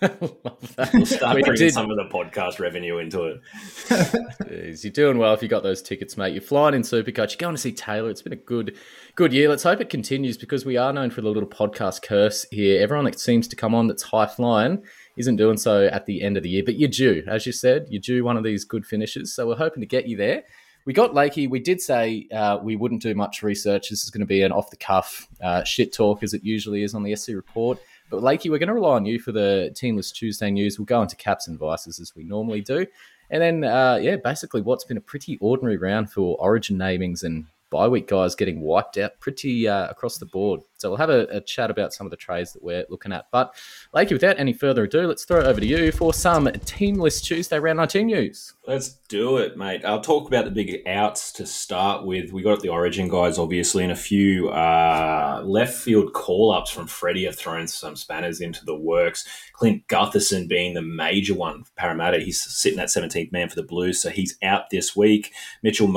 we'll 0.94 1.06
start 1.06 1.36
we 1.36 1.42
bringing 1.42 1.54
did. 1.54 1.74
some 1.74 1.90
of 1.90 1.96
the 1.96 2.08
podcast 2.10 2.60
revenue 2.60 2.96
into 2.98 3.24
it. 3.24 3.40
Jeez, 3.88 4.84
you're 4.84 4.92
doing 4.92 5.18
well 5.18 5.34
if 5.34 5.42
you 5.42 5.48
got 5.48 5.62
those 5.62 5.82
tickets, 5.82 6.16
mate. 6.16 6.32
You're 6.32 6.40
flying 6.40 6.74
in 6.74 6.80
Supercoach. 6.80 7.32
You're 7.32 7.38
going 7.38 7.54
to 7.54 7.60
see 7.60 7.72
Taylor. 7.72 8.08
It's 8.08 8.22
been 8.22 8.32
a 8.32 8.36
good, 8.36 8.78
good 9.16 9.34
year. 9.34 9.50
Let's 9.50 9.62
hope 9.62 9.82
it 9.82 9.90
continues 9.90 10.38
because 10.38 10.64
we 10.64 10.78
are 10.78 10.92
known 10.94 11.10
for 11.10 11.20
the 11.20 11.28
little 11.28 11.48
podcast 11.48 12.02
curse 12.02 12.46
here. 12.50 12.80
Everyone 12.80 13.04
that 13.04 13.20
seems 13.20 13.46
to 13.48 13.56
come 13.56 13.74
on 13.74 13.86
that's 13.86 14.02
high 14.02 14.26
flying 14.26 14.82
isn't 15.16 15.36
doing 15.36 15.58
so 15.58 15.86
at 15.86 16.06
the 16.06 16.22
end 16.22 16.38
of 16.38 16.42
the 16.42 16.48
year. 16.48 16.62
But 16.64 16.78
you're 16.78 16.88
due, 16.88 17.22
as 17.26 17.44
you 17.44 17.52
said, 17.52 17.86
you're 17.90 18.00
due 18.00 18.24
one 18.24 18.38
of 18.38 18.44
these 18.44 18.64
good 18.64 18.86
finishes. 18.86 19.34
So 19.34 19.46
we're 19.46 19.56
hoping 19.56 19.82
to 19.82 19.86
get 19.86 20.08
you 20.08 20.16
there. 20.16 20.42
We 20.86 20.94
got 20.94 21.12
Lakey. 21.12 21.48
We 21.50 21.60
did 21.60 21.82
say 21.82 22.26
uh, 22.32 22.58
we 22.62 22.76
wouldn't 22.76 23.02
do 23.02 23.14
much 23.14 23.42
research. 23.42 23.90
This 23.90 24.02
is 24.02 24.10
going 24.10 24.20
to 24.20 24.26
be 24.26 24.40
an 24.40 24.52
off 24.52 24.70
the 24.70 24.76
cuff 24.76 25.28
uh, 25.42 25.62
shit 25.64 25.92
talk, 25.92 26.22
as 26.22 26.32
it 26.32 26.42
usually 26.42 26.82
is 26.82 26.94
on 26.94 27.02
the 27.02 27.14
SC 27.14 27.28
report. 27.28 27.78
But 28.10 28.22
Lakey, 28.22 28.50
we're 28.50 28.58
going 28.58 28.68
to 28.68 28.74
rely 28.74 28.96
on 28.96 29.06
you 29.06 29.20
for 29.20 29.32
the 29.32 29.70
Teamless 29.74 30.12
Tuesday 30.12 30.50
news. 30.50 30.78
We'll 30.78 30.86
go 30.86 31.00
into 31.00 31.16
caps 31.16 31.48
and 31.48 31.58
vices 31.58 32.00
as 32.00 32.14
we 32.14 32.24
normally 32.24 32.60
do. 32.60 32.86
And 33.30 33.40
then, 33.40 33.64
uh, 33.64 33.98
yeah, 34.02 34.16
basically 34.16 34.60
what's 34.60 34.84
been 34.84 34.96
a 34.96 35.00
pretty 35.02 35.38
ordinary 35.40 35.76
round 35.76 36.10
for 36.10 36.36
origin 36.40 36.76
namings 36.76 37.22
and 37.22 37.46
bye 37.70 37.86
week 37.86 38.08
guys 38.08 38.34
getting 38.34 38.60
wiped 38.60 38.98
out 38.98 39.12
pretty 39.20 39.68
uh, 39.68 39.88
across 39.88 40.18
the 40.18 40.26
board. 40.26 40.60
So 40.80 40.88
we'll 40.88 40.96
have 40.96 41.10
a, 41.10 41.26
a, 41.26 41.40
chat 41.42 41.70
about 41.70 41.92
some 41.92 42.06
of 42.06 42.10
the 42.10 42.16
trades 42.16 42.54
that 42.54 42.62
we're 42.62 42.86
looking 42.88 43.12
at. 43.12 43.26
But, 43.30 43.54
Lakey, 43.94 44.12
without 44.12 44.38
any 44.38 44.54
further 44.54 44.84
ado, 44.84 45.06
let's 45.06 45.26
throw 45.26 45.40
it 45.40 45.46
over 45.46 45.60
to 45.60 45.66
you 45.66 45.92
for 45.92 46.14
some 46.14 46.46
Teamless 46.46 47.22
Tuesday 47.22 47.58
Round 47.58 47.76
19 47.76 48.06
news. 48.06 48.54
Let's 48.66 48.88
do 49.08 49.36
it, 49.36 49.58
mate. 49.58 49.84
I'll 49.84 50.00
talk 50.00 50.26
about 50.26 50.46
the 50.46 50.50
big 50.50 50.86
outs 50.86 51.32
to 51.32 51.44
start 51.44 52.06
with. 52.06 52.32
We 52.32 52.42
got 52.42 52.60
the 52.60 52.70
Origin 52.70 53.08
guys, 53.08 53.38
obviously, 53.38 53.82
and 53.82 53.92
a 53.92 53.96
few 53.96 54.48
uh, 54.48 55.42
left 55.44 55.74
field 55.74 56.14
call 56.14 56.50
ups 56.50 56.70
from 56.70 56.86
Freddie 56.86 57.26
have 57.26 57.36
thrown 57.36 57.68
some 57.68 57.94
spanners 57.94 58.40
into 58.40 58.64
the 58.64 58.74
works. 58.76 59.28
Clint 59.52 59.86
Gutherson 59.86 60.48
being 60.48 60.72
the 60.72 60.80
major 60.80 61.34
one 61.34 61.64
for 61.64 61.72
Parramatta. 61.76 62.20
He's 62.20 62.40
sitting 62.40 62.78
at 62.78 62.88
17th 62.88 63.32
man 63.32 63.50
for 63.50 63.56
the 63.56 63.62
Blues, 63.64 64.00
so 64.00 64.08
he's 64.08 64.38
out 64.42 64.70
this 64.70 64.96
week. 64.96 65.32
Mitchell 65.62 65.88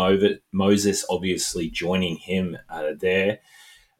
Moses 0.51 1.05
obviously 1.09 1.69
joining 1.69 2.17
him 2.17 2.57
uh, 2.69 2.91
there 2.99 3.39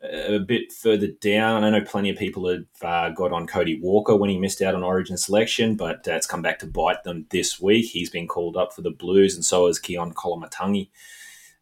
a 0.04 0.40
bit 0.40 0.72
further 0.72 1.08
down, 1.08 1.64
I 1.64 1.70
know 1.70 1.82
plenty 1.82 2.10
of 2.10 2.18
people 2.18 2.50
have 2.50 2.66
uh, 2.82 3.10
got 3.10 3.32
on 3.32 3.48
Cody 3.48 3.80
Walker 3.80 4.16
when 4.16 4.30
he 4.30 4.38
missed 4.38 4.62
out 4.62 4.76
on 4.76 4.84
Origin 4.84 5.18
selection, 5.18 5.76
but 5.76 6.08
uh, 6.08 6.14
it's 6.14 6.28
come 6.28 6.42
back 6.42 6.60
to 6.60 6.68
bite 6.68 7.04
them 7.04 7.26
this 7.30 7.62
week. 7.62 7.86
He's 7.86 8.10
been 8.10 8.28
called 8.28 8.58
up 8.58 8.74
for 8.74 8.82
the 8.82 8.92
Blues, 8.92 9.36
and 9.36 9.46
so 9.46 9.68
has 9.68 9.80
Keaon 9.80 10.14
Koloamatangi. 10.14 10.90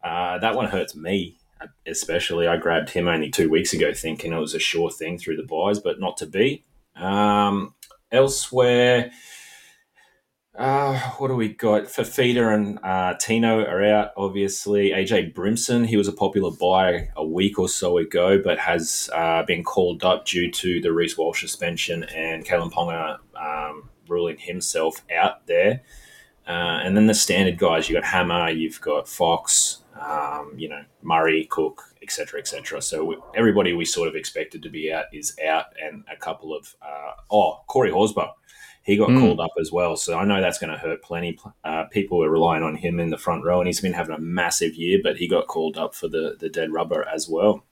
Uh, 0.02 0.38
that 0.38 0.56
one 0.56 0.66
hurts 0.66 0.96
me, 0.96 1.38
especially. 1.86 2.48
I 2.48 2.56
grabbed 2.56 2.90
him 2.90 3.06
only 3.06 3.30
two 3.30 3.48
weeks 3.48 3.72
ago, 3.72 3.94
thinking 3.94 4.32
it 4.32 4.38
was 4.38 4.54
a 4.54 4.58
sure 4.58 4.90
thing 4.90 5.18
through 5.18 5.36
the 5.36 5.44
buys, 5.44 5.78
but 5.78 6.00
not 6.00 6.16
to 6.16 6.26
be. 6.26 6.64
Um, 6.96 7.74
elsewhere, 8.10 9.12
uh, 10.54 10.98
what 11.12 11.28
do 11.28 11.34
we 11.34 11.48
got? 11.48 11.84
Fifita 11.84 12.54
and 12.54 12.78
uh, 12.82 13.14
Tino 13.18 13.64
are 13.64 13.82
out, 13.82 14.10
obviously. 14.16 14.90
AJ 14.90 15.32
Brimson, 15.32 15.86
he 15.86 15.96
was 15.96 16.08
a 16.08 16.12
popular 16.12 16.50
buy 16.50 17.08
a 17.16 17.24
week 17.24 17.58
or 17.58 17.68
so 17.68 17.96
ago, 17.96 18.40
but 18.42 18.58
has 18.58 19.08
uh, 19.14 19.42
been 19.44 19.64
called 19.64 20.04
up 20.04 20.26
due 20.26 20.50
to 20.50 20.80
the 20.80 20.92
Reece 20.92 21.16
Walsh 21.16 21.40
suspension 21.40 22.04
and 22.04 22.44
Kalyn 22.44 22.70
Ponga 22.70 23.18
um, 23.34 23.88
ruling 24.08 24.38
himself 24.38 25.02
out 25.14 25.46
there. 25.46 25.82
Uh, 26.46 26.80
and 26.82 26.96
then 26.96 27.06
the 27.06 27.14
standard 27.14 27.56
guys, 27.56 27.88
you've 27.88 28.00
got 28.02 28.10
Hammer, 28.10 28.50
you've 28.50 28.80
got 28.80 29.08
Fox, 29.08 29.82
um, 29.98 30.52
you 30.56 30.68
know, 30.68 30.84
Murray, 31.00 31.46
Cook, 31.50 31.94
etc., 32.02 32.40
etc. 32.40 32.82
So 32.82 33.04
we, 33.04 33.16
everybody 33.34 33.72
we 33.72 33.84
sort 33.84 34.08
of 34.08 34.16
expected 34.16 34.62
to 34.64 34.68
be 34.68 34.92
out 34.92 35.04
is 35.12 35.36
out, 35.46 35.66
and 35.82 36.04
a 36.12 36.16
couple 36.16 36.54
of 36.54 36.74
uh, 36.82 37.12
oh, 37.30 37.62
Corey 37.68 37.90
Horsburgh, 37.90 38.32
he 38.82 38.96
got 38.96 39.10
mm. 39.10 39.20
called 39.20 39.40
up 39.40 39.52
as 39.60 39.70
well. 39.70 39.96
So 39.96 40.18
I 40.18 40.24
know 40.24 40.40
that's 40.40 40.58
going 40.58 40.72
to 40.72 40.78
hurt 40.78 41.02
plenty. 41.02 41.38
Uh, 41.64 41.84
people 41.84 42.22
are 42.22 42.30
relying 42.30 42.62
on 42.62 42.74
him 42.74 42.98
in 43.00 43.10
the 43.10 43.18
front 43.18 43.44
row, 43.44 43.60
and 43.60 43.66
he's 43.66 43.80
been 43.80 43.92
having 43.92 44.14
a 44.14 44.20
massive 44.20 44.74
year, 44.74 44.98
but 45.02 45.16
he 45.16 45.28
got 45.28 45.46
called 45.46 45.78
up 45.78 45.94
for 45.94 46.08
the 46.08 46.36
the 46.40 46.48
dead 46.48 46.72
rubber 46.72 47.06
as 47.08 47.28
well. 47.28 47.64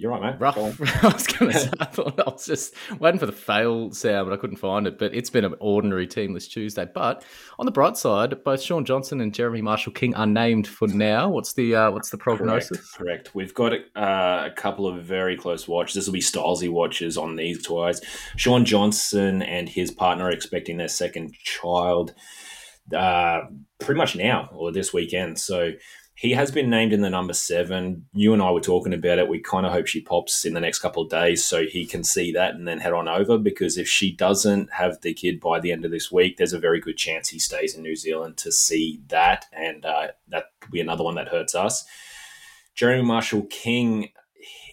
You're 0.00 0.12
right, 0.12 0.22
mate. 0.22 0.40
Rough. 0.40 0.56
I 1.04 1.08
was 1.08 1.26
going 1.26 1.52
to 1.52 1.58
say, 1.58 1.70
I 1.80 1.84
thought 1.84 2.18
I 2.18 2.30
was 2.30 2.46
just 2.46 2.74
waiting 2.98 3.20
for 3.20 3.26
the 3.26 3.32
fail 3.32 3.92
sound, 3.92 4.30
but 4.30 4.32
I 4.32 4.40
couldn't 4.40 4.56
find 4.56 4.86
it. 4.86 4.98
But 4.98 5.14
it's 5.14 5.28
been 5.28 5.44
an 5.44 5.54
ordinary 5.60 6.06
teamless 6.06 6.48
Tuesday. 6.48 6.86
But 6.86 7.22
on 7.58 7.66
the 7.66 7.70
bright 7.70 7.98
side, 7.98 8.42
both 8.42 8.62
Sean 8.62 8.86
Johnson 8.86 9.20
and 9.20 9.34
Jeremy 9.34 9.60
Marshall 9.60 9.92
King 9.92 10.14
are 10.14 10.26
named 10.26 10.66
for 10.66 10.88
now. 10.88 11.28
What's 11.28 11.52
the 11.52 11.74
uh, 11.74 11.90
what's 11.90 12.08
the 12.08 12.16
prognosis? 12.16 12.78
Correct. 12.92 12.96
Correct. 12.96 13.34
We've 13.34 13.52
got 13.52 13.74
uh, 13.74 14.48
a 14.48 14.52
couple 14.56 14.86
of 14.88 15.04
very 15.04 15.36
close 15.36 15.68
watches. 15.68 15.96
This 15.96 16.06
will 16.06 16.14
be 16.14 16.20
Stylesy 16.20 16.70
watches 16.70 17.18
on 17.18 17.36
these 17.36 17.62
twice. 17.62 18.00
Sean 18.36 18.64
Johnson 18.64 19.42
and 19.42 19.68
his 19.68 19.90
partner 19.90 20.28
are 20.28 20.30
expecting 20.30 20.78
their 20.78 20.88
second 20.88 21.34
child 21.34 22.14
uh, 22.96 23.42
pretty 23.78 23.98
much 23.98 24.16
now 24.16 24.48
or 24.52 24.72
this 24.72 24.92
weekend. 24.92 25.38
So 25.38 25.72
he 26.20 26.32
has 26.32 26.50
been 26.50 26.68
named 26.68 26.92
in 26.92 27.00
the 27.00 27.08
number 27.08 27.32
seven. 27.32 28.04
You 28.12 28.34
and 28.34 28.42
I 28.42 28.50
were 28.50 28.60
talking 28.60 28.92
about 28.92 29.18
it. 29.18 29.26
We 29.26 29.38
kind 29.38 29.64
of 29.64 29.72
hope 29.72 29.86
she 29.86 30.02
pops 30.02 30.44
in 30.44 30.52
the 30.52 30.60
next 30.60 30.80
couple 30.80 31.02
of 31.02 31.08
days 31.08 31.42
so 31.42 31.64
he 31.64 31.86
can 31.86 32.04
see 32.04 32.30
that 32.32 32.54
and 32.54 32.68
then 32.68 32.78
head 32.78 32.92
on 32.92 33.08
over. 33.08 33.38
Because 33.38 33.78
if 33.78 33.88
she 33.88 34.12
doesn't 34.12 34.70
have 34.74 35.00
the 35.00 35.14
kid 35.14 35.40
by 35.40 35.60
the 35.60 35.72
end 35.72 35.86
of 35.86 35.90
this 35.90 36.12
week, 36.12 36.36
there's 36.36 36.52
a 36.52 36.58
very 36.58 36.78
good 36.78 36.98
chance 36.98 37.30
he 37.30 37.38
stays 37.38 37.74
in 37.74 37.82
New 37.82 37.96
Zealand 37.96 38.36
to 38.36 38.52
see 38.52 39.00
that. 39.08 39.46
And 39.50 39.86
uh, 39.86 40.08
that 40.28 40.52
could 40.60 40.70
be 40.70 40.82
another 40.82 41.04
one 41.04 41.14
that 41.14 41.28
hurts 41.28 41.54
us. 41.54 41.86
Jeremy 42.74 43.02
Marshall 43.02 43.46
King, 43.48 44.10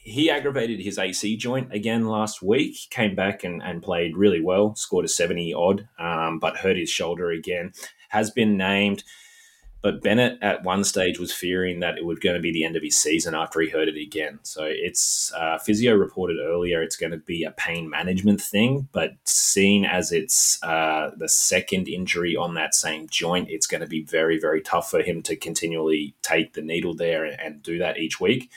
he 0.03 0.29
aggravated 0.29 0.81
his 0.81 0.99
AC 0.99 1.37
joint 1.37 1.71
again 1.71 2.07
last 2.07 2.41
week, 2.41 2.75
came 2.89 3.15
back 3.15 3.45
and, 3.45 3.63
and 3.63 3.81
played 3.81 4.17
really 4.17 4.41
well, 4.41 4.75
scored 4.75 5.05
a 5.05 5.07
70 5.07 5.53
odd, 5.53 5.87
um, 5.97 6.39
but 6.39 6.57
hurt 6.57 6.75
his 6.75 6.89
shoulder 6.89 7.31
again. 7.31 7.71
Has 8.09 8.31
been 8.31 8.57
named. 8.57 9.05
But 9.87 10.01
Bennett 10.01 10.37
at 10.41 10.65
one 10.65 10.83
stage 10.83 11.17
was 11.17 11.31
fearing 11.31 11.79
that 11.79 11.97
it 11.97 12.03
was 12.03 12.19
going 12.19 12.35
to 12.35 12.41
be 12.41 12.51
the 12.51 12.65
end 12.65 12.75
of 12.75 12.83
his 12.83 12.99
season 12.99 13.33
after 13.33 13.61
he 13.61 13.69
hurt 13.69 13.87
it 13.87 13.95
again. 13.95 14.39
So 14.43 14.65
it's 14.65 15.31
uh, 15.33 15.59
physio 15.59 15.95
reported 15.95 16.39
earlier 16.45 16.83
it's 16.83 16.97
going 16.97 17.13
to 17.13 17.17
be 17.17 17.45
a 17.45 17.51
pain 17.51 17.89
management 17.89 18.41
thing, 18.41 18.89
but 18.91 19.11
seen 19.23 19.85
as 19.85 20.11
it's 20.11 20.61
uh, 20.61 21.11
the 21.15 21.29
second 21.29 21.87
injury 21.87 22.35
on 22.35 22.55
that 22.55 22.75
same 22.75 23.07
joint, 23.07 23.49
it's 23.49 23.65
going 23.65 23.79
to 23.79 23.87
be 23.87 24.03
very 24.03 24.37
very 24.37 24.59
tough 24.59 24.91
for 24.91 25.01
him 25.01 25.21
to 25.21 25.37
continually 25.37 26.13
take 26.21 26.51
the 26.51 26.61
needle 26.61 26.93
there 26.93 27.23
and 27.23 27.63
do 27.63 27.77
that 27.77 27.97
each 27.97 28.19
week. 28.19 28.51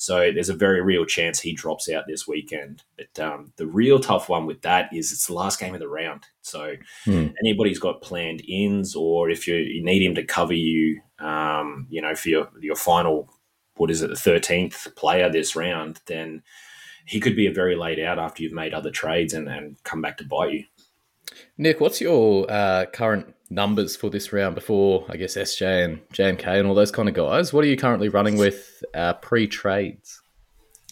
So 0.00 0.32
there's 0.32 0.48
a 0.48 0.54
very 0.54 0.80
real 0.80 1.04
chance 1.04 1.38
he 1.38 1.52
drops 1.52 1.90
out 1.90 2.06
this 2.06 2.26
weekend. 2.26 2.82
But 2.96 3.22
um, 3.22 3.52
the 3.56 3.66
real 3.66 4.00
tough 4.00 4.30
one 4.30 4.46
with 4.46 4.62
that 4.62 4.88
is 4.94 5.12
it's 5.12 5.26
the 5.26 5.34
last 5.34 5.60
game 5.60 5.74
of 5.74 5.80
the 5.80 5.90
round. 5.90 6.24
So 6.40 6.76
hmm. 7.04 7.26
anybody's 7.44 7.78
got 7.78 8.00
planned 8.00 8.42
ins, 8.48 8.96
or 8.96 9.28
if 9.28 9.46
you, 9.46 9.56
you 9.56 9.84
need 9.84 10.02
him 10.02 10.14
to 10.14 10.24
cover 10.24 10.54
you, 10.54 11.02
um, 11.18 11.86
you 11.90 12.00
know, 12.00 12.14
for 12.14 12.30
your, 12.30 12.48
your 12.62 12.76
final, 12.76 13.30
what 13.76 13.90
is 13.90 14.00
it, 14.00 14.08
the 14.08 14.14
13th 14.14 14.96
player 14.96 15.30
this 15.30 15.54
round, 15.54 16.00
then 16.06 16.42
he 17.04 17.20
could 17.20 17.36
be 17.36 17.46
a 17.46 17.52
very 17.52 17.76
late 17.76 17.98
out 17.98 18.18
after 18.18 18.42
you've 18.42 18.54
made 18.54 18.72
other 18.72 18.90
trades 18.90 19.34
and, 19.34 19.50
and 19.50 19.76
come 19.84 20.00
back 20.00 20.16
to 20.16 20.24
bite 20.24 20.52
you. 20.52 20.64
Nick, 21.58 21.80
what's 21.80 22.00
your 22.00 22.50
uh, 22.50 22.86
current 22.86 23.34
numbers 23.50 23.96
for 23.96 24.08
this 24.08 24.32
round 24.32 24.54
before, 24.54 25.04
I 25.08 25.16
guess, 25.16 25.36
SJ 25.36 25.84
and 25.84 26.08
JMK 26.10 26.46
and 26.46 26.68
all 26.68 26.74
those 26.74 26.92
kind 26.92 27.08
of 27.08 27.14
guys. 27.14 27.52
What 27.52 27.64
are 27.64 27.68
you 27.68 27.76
currently 27.76 28.08
running 28.08 28.36
with 28.36 28.82
uh, 28.94 29.14
pre 29.14 29.46
trades? 29.46 30.22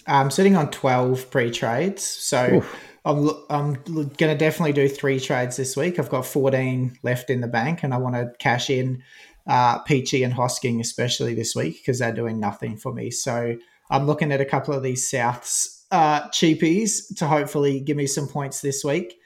I'm 0.07 0.31
sitting 0.31 0.57
on 0.57 0.71
12 0.71 1.31
pre 1.31 1.51
trades. 1.51 2.03
So 2.03 2.57
Oof. 2.57 2.77
I'm, 3.05 3.31
I'm 3.49 3.75
going 3.85 4.17
to 4.17 4.37
definitely 4.37 4.73
do 4.73 4.89
three 4.89 5.21
trades 5.21 5.57
this 5.57 5.77
week. 5.77 5.99
I've 5.99 6.11
got 6.11 6.27
14 6.27 6.99
left 7.03 7.31
in 7.31 7.41
the 7.41 7.49
bank 7.49 7.83
and 7.83 7.95
I 7.95 7.99
want 7.99 8.17
to 8.17 8.33
cash 8.39 8.71
in 8.71 9.03
uh, 9.47 9.79
Peachy 9.81 10.25
and 10.25 10.35
Hosking, 10.35 10.81
especially 10.81 11.35
this 11.35 11.55
week, 11.55 11.81
because 11.81 12.01
they're 12.01 12.13
doing 12.13 12.41
nothing 12.41 12.77
for 12.77 12.93
me. 12.93 13.11
So 13.11 13.57
I'm 13.91 14.07
looking 14.07 14.33
at 14.33 14.41
a 14.41 14.45
couple 14.45 14.75
of 14.75 14.83
these 14.83 15.11
Souths 15.11 15.85
uh, 15.91 16.29
cheapies 16.29 17.17
to 17.17 17.27
hopefully 17.27 17.81
give 17.81 17.97
me 17.97 18.07
some 18.07 18.29
points 18.29 18.61
this 18.61 18.85
week 18.85 19.19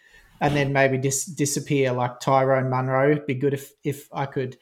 and 0.43 0.57
then 0.57 0.73
maybe 0.73 0.99
dis- 0.99 1.25
disappear 1.25 1.93
like 1.93 2.19
Tyrone 2.19 2.69
Munro. 2.69 3.25
Be 3.25 3.35
good 3.35 3.55
if 3.55 3.73
if 3.85 4.09
I 4.13 4.27
could 4.27 4.59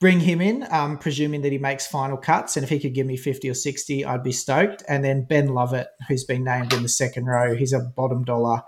bring 0.00 0.18
him 0.18 0.40
in, 0.40 0.66
um, 0.72 0.98
presuming 0.98 1.42
that 1.42 1.52
he 1.52 1.58
makes 1.58 1.86
final 1.86 2.16
cuts. 2.16 2.56
And 2.56 2.64
if 2.64 2.70
he 2.70 2.80
could 2.80 2.92
give 2.92 3.06
me 3.06 3.16
50 3.16 3.48
or 3.48 3.54
60, 3.54 4.04
I'd 4.04 4.24
be 4.24 4.32
stoked. 4.32 4.82
And 4.88 5.04
then 5.04 5.24
Ben 5.24 5.54
Lovett, 5.54 5.86
who's 6.08 6.24
been 6.24 6.42
named 6.42 6.72
in 6.72 6.82
the 6.82 6.88
second 6.88 7.26
row, 7.26 7.54
he's 7.54 7.72
a 7.72 7.78
bottom 7.78 8.24
dollar 8.24 8.62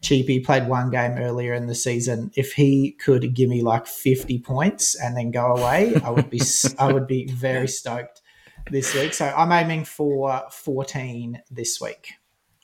cheapie, 0.00 0.42
played 0.42 0.66
one 0.66 0.90
game 0.90 1.18
earlier 1.18 1.52
in 1.52 1.66
the 1.66 1.74
season. 1.74 2.30
If 2.36 2.54
he 2.54 2.92
could 2.92 3.34
give 3.34 3.50
me 3.50 3.60
like 3.60 3.86
50 3.86 4.38
points 4.38 4.94
and 4.94 5.14
then 5.14 5.30
go 5.30 5.56
away, 5.56 5.94
I 6.02 6.08
would 6.08 6.30
be 6.30 6.40
I 6.78 6.90
would 6.90 7.06
be 7.06 7.26
very 7.26 7.68
stoked 7.68 8.22
this 8.70 8.94
week. 8.94 9.12
So 9.12 9.26
I'm 9.26 9.52
aiming 9.52 9.84
for 9.84 10.42
14 10.50 11.42
this 11.50 11.82
week. 11.82 12.14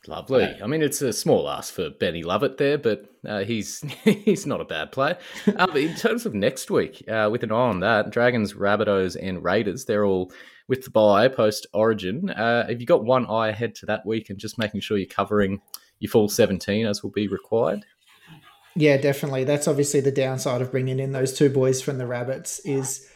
Lovely. 0.07 0.57
I 0.63 0.67
mean, 0.67 0.83
it's 0.83 1.01
a 1.03 1.13
small 1.13 1.49
ask 1.49 1.73
for 1.73 1.91
Benny 1.91 2.23
Lovett 2.23 2.59
there, 2.59 2.79
but 2.79 3.07
uh, 3.27 3.45
he's 3.45 3.81
he's 4.05 4.47
not 4.47 4.61
a 4.61 4.65
bad 4.65 4.93
player. 4.93 5.19
Uh, 5.57 5.67
in 5.75 5.95
terms 5.95 6.27
of 6.27 6.35
next 6.35 6.71
week, 6.71 7.05
uh, 7.09 7.29
with 7.31 7.43
an 7.43 7.53
eye 7.53 7.55
on 7.55 7.81
that, 7.81 8.11
Dragons, 8.11 8.55
Rabbitohs, 8.55 9.17
and 9.21 9.43
Raiders, 9.43 9.85
they're 9.85 10.05
all 10.05 10.33
with 10.69 10.85
the 10.85 10.91
bye 10.91 11.29
post 11.29 11.67
Origin. 11.73 12.31
Uh, 12.31 12.67
have 12.67 12.81
you 12.81 12.87
got 12.87 13.05
one 13.05 13.27
eye 13.27 13.49
ahead 13.49 13.75
to 13.77 13.87
that 13.87 14.05
week 14.05 14.31
and 14.31 14.39
just 14.39 14.59
making 14.59 14.81
sure 14.81 14.99
you're 14.99 15.07
covering 15.07 15.61
your 16.01 16.11
full 16.11 16.29
17 16.29 16.87
as 16.87 17.03
will 17.03 17.11
be 17.11 17.29
required? 17.29 17.85
Yeah, 18.75 18.97
definitely. 18.97 19.45
That's 19.45 19.69
obviously 19.69 20.01
the 20.01 20.11
downside 20.11 20.61
of 20.61 20.71
bringing 20.71 20.99
in 20.99 21.13
those 21.13 21.33
two 21.33 21.49
boys 21.49 21.81
from 21.81 21.99
the 21.99 22.07
Rabbits 22.07 22.59
is 22.61 23.09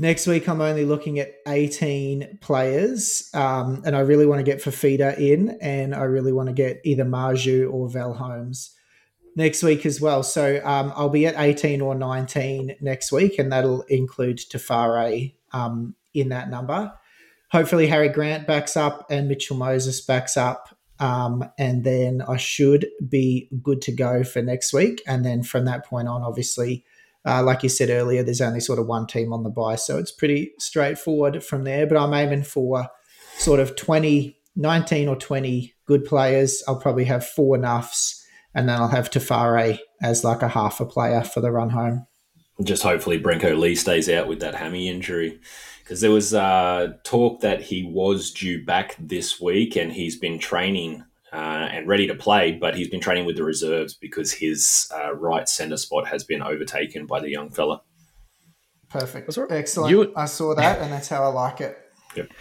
Next 0.00 0.26
week, 0.26 0.48
I'm 0.48 0.62
only 0.62 0.86
looking 0.86 1.18
at 1.18 1.34
18 1.46 2.38
players, 2.40 3.28
um, 3.34 3.82
and 3.84 3.94
I 3.94 4.00
really 4.00 4.24
want 4.24 4.38
to 4.38 4.42
get 4.42 4.62
Fifita 4.62 5.18
in, 5.18 5.58
and 5.60 5.94
I 5.94 6.04
really 6.04 6.32
want 6.32 6.46
to 6.46 6.54
get 6.54 6.80
either 6.84 7.04
Marzhew 7.04 7.70
or 7.70 7.86
Val 7.90 8.14
Holmes 8.14 8.74
next 9.36 9.62
week 9.62 9.84
as 9.84 10.00
well. 10.00 10.22
So 10.22 10.62
um, 10.64 10.90
I'll 10.96 11.10
be 11.10 11.26
at 11.26 11.34
18 11.36 11.82
or 11.82 11.94
19 11.94 12.76
next 12.80 13.12
week, 13.12 13.38
and 13.38 13.52
that'll 13.52 13.82
include 13.90 14.38
Te 14.38 14.56
Whare 14.70 15.32
um, 15.52 15.94
in 16.14 16.30
that 16.30 16.48
number. 16.48 16.94
Hopefully, 17.50 17.86
Harry 17.86 18.08
Grant 18.08 18.46
backs 18.46 18.78
up 18.78 19.04
and 19.10 19.28
Mitchell 19.28 19.58
Moses 19.58 20.00
backs 20.00 20.34
up. 20.38 20.74
Um, 20.98 21.44
and 21.58 21.84
then 21.84 22.22
I 22.26 22.38
should 22.38 22.86
be 23.06 23.50
good 23.62 23.82
to 23.82 23.92
go 23.92 24.24
for 24.24 24.40
next 24.40 24.72
week. 24.72 25.02
And 25.06 25.26
then 25.26 25.42
from 25.42 25.66
that 25.66 25.84
point 25.84 26.08
on, 26.08 26.22
obviously, 26.22 26.86
uh, 27.26 27.42
like 27.42 27.62
you 27.62 27.68
said 27.68 27.90
earlier, 27.90 28.22
there's 28.22 28.40
only 28.40 28.60
sort 28.60 28.78
of 28.78 28.86
one 28.86 29.06
team 29.06 29.32
on 29.32 29.42
the 29.42 29.50
buy, 29.50 29.76
so 29.76 29.98
it's 29.98 30.12
pretty 30.12 30.52
straightforward 30.58 31.44
from 31.44 31.64
there. 31.64 31.86
But 31.86 31.98
I'm 31.98 32.14
aiming 32.14 32.44
for 32.44 32.88
sort 33.36 33.60
of 33.60 33.76
20, 33.76 34.38
19 34.56 35.08
or 35.08 35.16
20 35.16 35.74
good 35.86 36.04
players. 36.04 36.62
I'll 36.66 36.80
probably 36.80 37.04
have 37.04 37.26
four 37.26 37.56
nuffs, 37.58 38.22
and 38.54 38.68
then 38.68 38.80
I'll 38.80 38.88
have 38.88 39.10
Te 39.10 39.20
Whare 39.20 39.78
as 40.02 40.24
like 40.24 40.42
a 40.42 40.48
half 40.48 40.80
a 40.80 40.86
player 40.86 41.22
for 41.22 41.40
the 41.40 41.50
run 41.50 41.70
home. 41.70 42.06
Just 42.62 42.82
hopefully 42.82 43.20
Brenko 43.20 43.58
Lee 43.58 43.74
stays 43.74 44.08
out 44.08 44.28
with 44.28 44.40
that 44.40 44.54
hammy 44.54 44.88
injury. 44.88 45.40
Because 45.82 46.02
there 46.02 46.10
was 46.10 46.34
uh, 46.34 46.92
talk 47.04 47.40
that 47.40 47.62
he 47.62 47.82
was 47.82 48.30
due 48.30 48.64
back 48.64 48.96
this 48.98 49.40
week 49.40 49.76
and 49.76 49.92
he's 49.92 50.16
been 50.16 50.38
training 50.38 51.04
uh, 51.32 51.36
and 51.72 51.86
ready 51.88 52.06
to 52.06 52.14
play, 52.14 52.52
but 52.52 52.74
he's 52.74 52.88
been 52.88 53.00
training 53.00 53.24
with 53.24 53.36
the 53.36 53.44
reserves 53.44 53.94
because 53.94 54.32
his 54.32 54.90
uh, 54.94 55.14
right 55.14 55.48
centre 55.48 55.76
spot 55.76 56.08
has 56.08 56.24
been 56.24 56.42
overtaken 56.42 57.06
by 57.06 57.20
the 57.20 57.30
young 57.30 57.50
fella. 57.50 57.82
Perfect. 58.88 59.36
Excellent. 59.50 59.90
You, 59.90 60.12
I 60.16 60.24
saw 60.24 60.54
that, 60.54 60.80
and 60.80 60.92
that's 60.92 61.08
how 61.08 61.22
I 61.22 61.28
like 61.28 61.60
it. 61.60 61.78
Yep. 62.16 62.32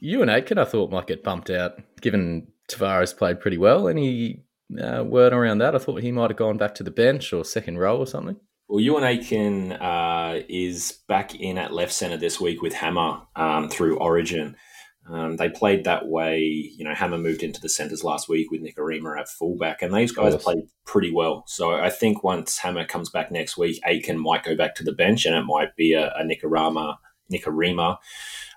and 0.00 0.30
Aitken, 0.30 0.58
I 0.58 0.64
thought, 0.64 0.90
might 0.90 1.06
get 1.06 1.22
bumped 1.22 1.50
out, 1.50 1.78
given 2.00 2.48
Tavares 2.68 3.16
played 3.16 3.40
pretty 3.40 3.58
well. 3.58 3.88
Any 3.88 4.44
uh, 4.82 5.04
word 5.04 5.34
around 5.34 5.58
that? 5.58 5.74
I 5.74 5.78
thought 5.78 6.02
he 6.02 6.12
might 6.12 6.30
have 6.30 6.38
gone 6.38 6.56
back 6.56 6.74
to 6.76 6.82
the 6.82 6.90
bench 6.90 7.32
or 7.32 7.44
second 7.44 7.78
row 7.78 7.98
or 7.98 8.06
something. 8.06 8.36
Well, 8.68 8.82
Euan 8.82 9.02
Aitken 9.02 9.72
uh, 9.72 10.40
is 10.48 11.00
back 11.08 11.34
in 11.34 11.56
at 11.56 11.72
left 11.72 11.92
centre 11.92 12.18
this 12.18 12.40
week 12.40 12.60
with 12.60 12.74
Hammer 12.74 13.22
um, 13.34 13.68
through 13.68 13.98
Origin. 13.98 14.56
Um, 15.10 15.36
they 15.36 15.48
played 15.48 15.84
that 15.84 16.06
way. 16.06 16.40
You 16.40 16.84
know, 16.84 16.94
Hammer 16.94 17.18
moved 17.18 17.42
into 17.42 17.60
the 17.60 17.68
centres 17.68 18.04
last 18.04 18.28
week 18.28 18.50
with 18.50 18.62
Nikorima 18.62 19.18
at 19.18 19.28
fullback, 19.28 19.82
and 19.82 19.94
these 19.94 20.12
guys 20.12 20.36
played 20.36 20.68
pretty 20.84 21.12
well. 21.12 21.44
So 21.46 21.72
I 21.72 21.90
think 21.90 22.22
once 22.22 22.58
Hammer 22.58 22.84
comes 22.84 23.08
back 23.08 23.30
next 23.30 23.56
week, 23.56 23.80
Aitken 23.86 24.18
might 24.18 24.44
go 24.44 24.54
back 24.54 24.74
to 24.76 24.84
the 24.84 24.92
bench, 24.92 25.24
and 25.24 25.34
it 25.34 25.44
might 25.44 25.74
be 25.76 25.94
a, 25.94 26.08
a 26.08 26.24
Nikorima, 26.24 26.96
Nikorima, 27.32 27.96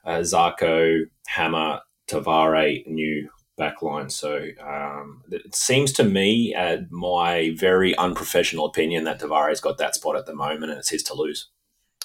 uh, 0.06 0.10
Isaako, 0.10 1.04
Hammer, 1.28 1.80
Te 2.08 2.18
Whare, 2.18 2.84
new 2.86 3.30
backline. 3.60 4.12
So 4.12 4.48
um, 4.62 5.24
it 5.30 5.56
seems 5.56 5.94
to 5.94 6.04
me, 6.04 6.54
uh, 6.56 6.78
my 6.90 7.54
very 7.56 7.96
unprofessional 7.96 8.66
opinion, 8.66 9.04
that 9.06 9.20
Tavares 9.20 9.62
got 9.62 9.78
that 9.78 9.96
spot 9.96 10.18
at 10.18 10.26
the 10.26 10.36
moment 10.36 10.72
and 10.72 10.80
it's 10.80 10.90
his 10.90 11.04
to 11.04 11.14
lose. 11.14 11.50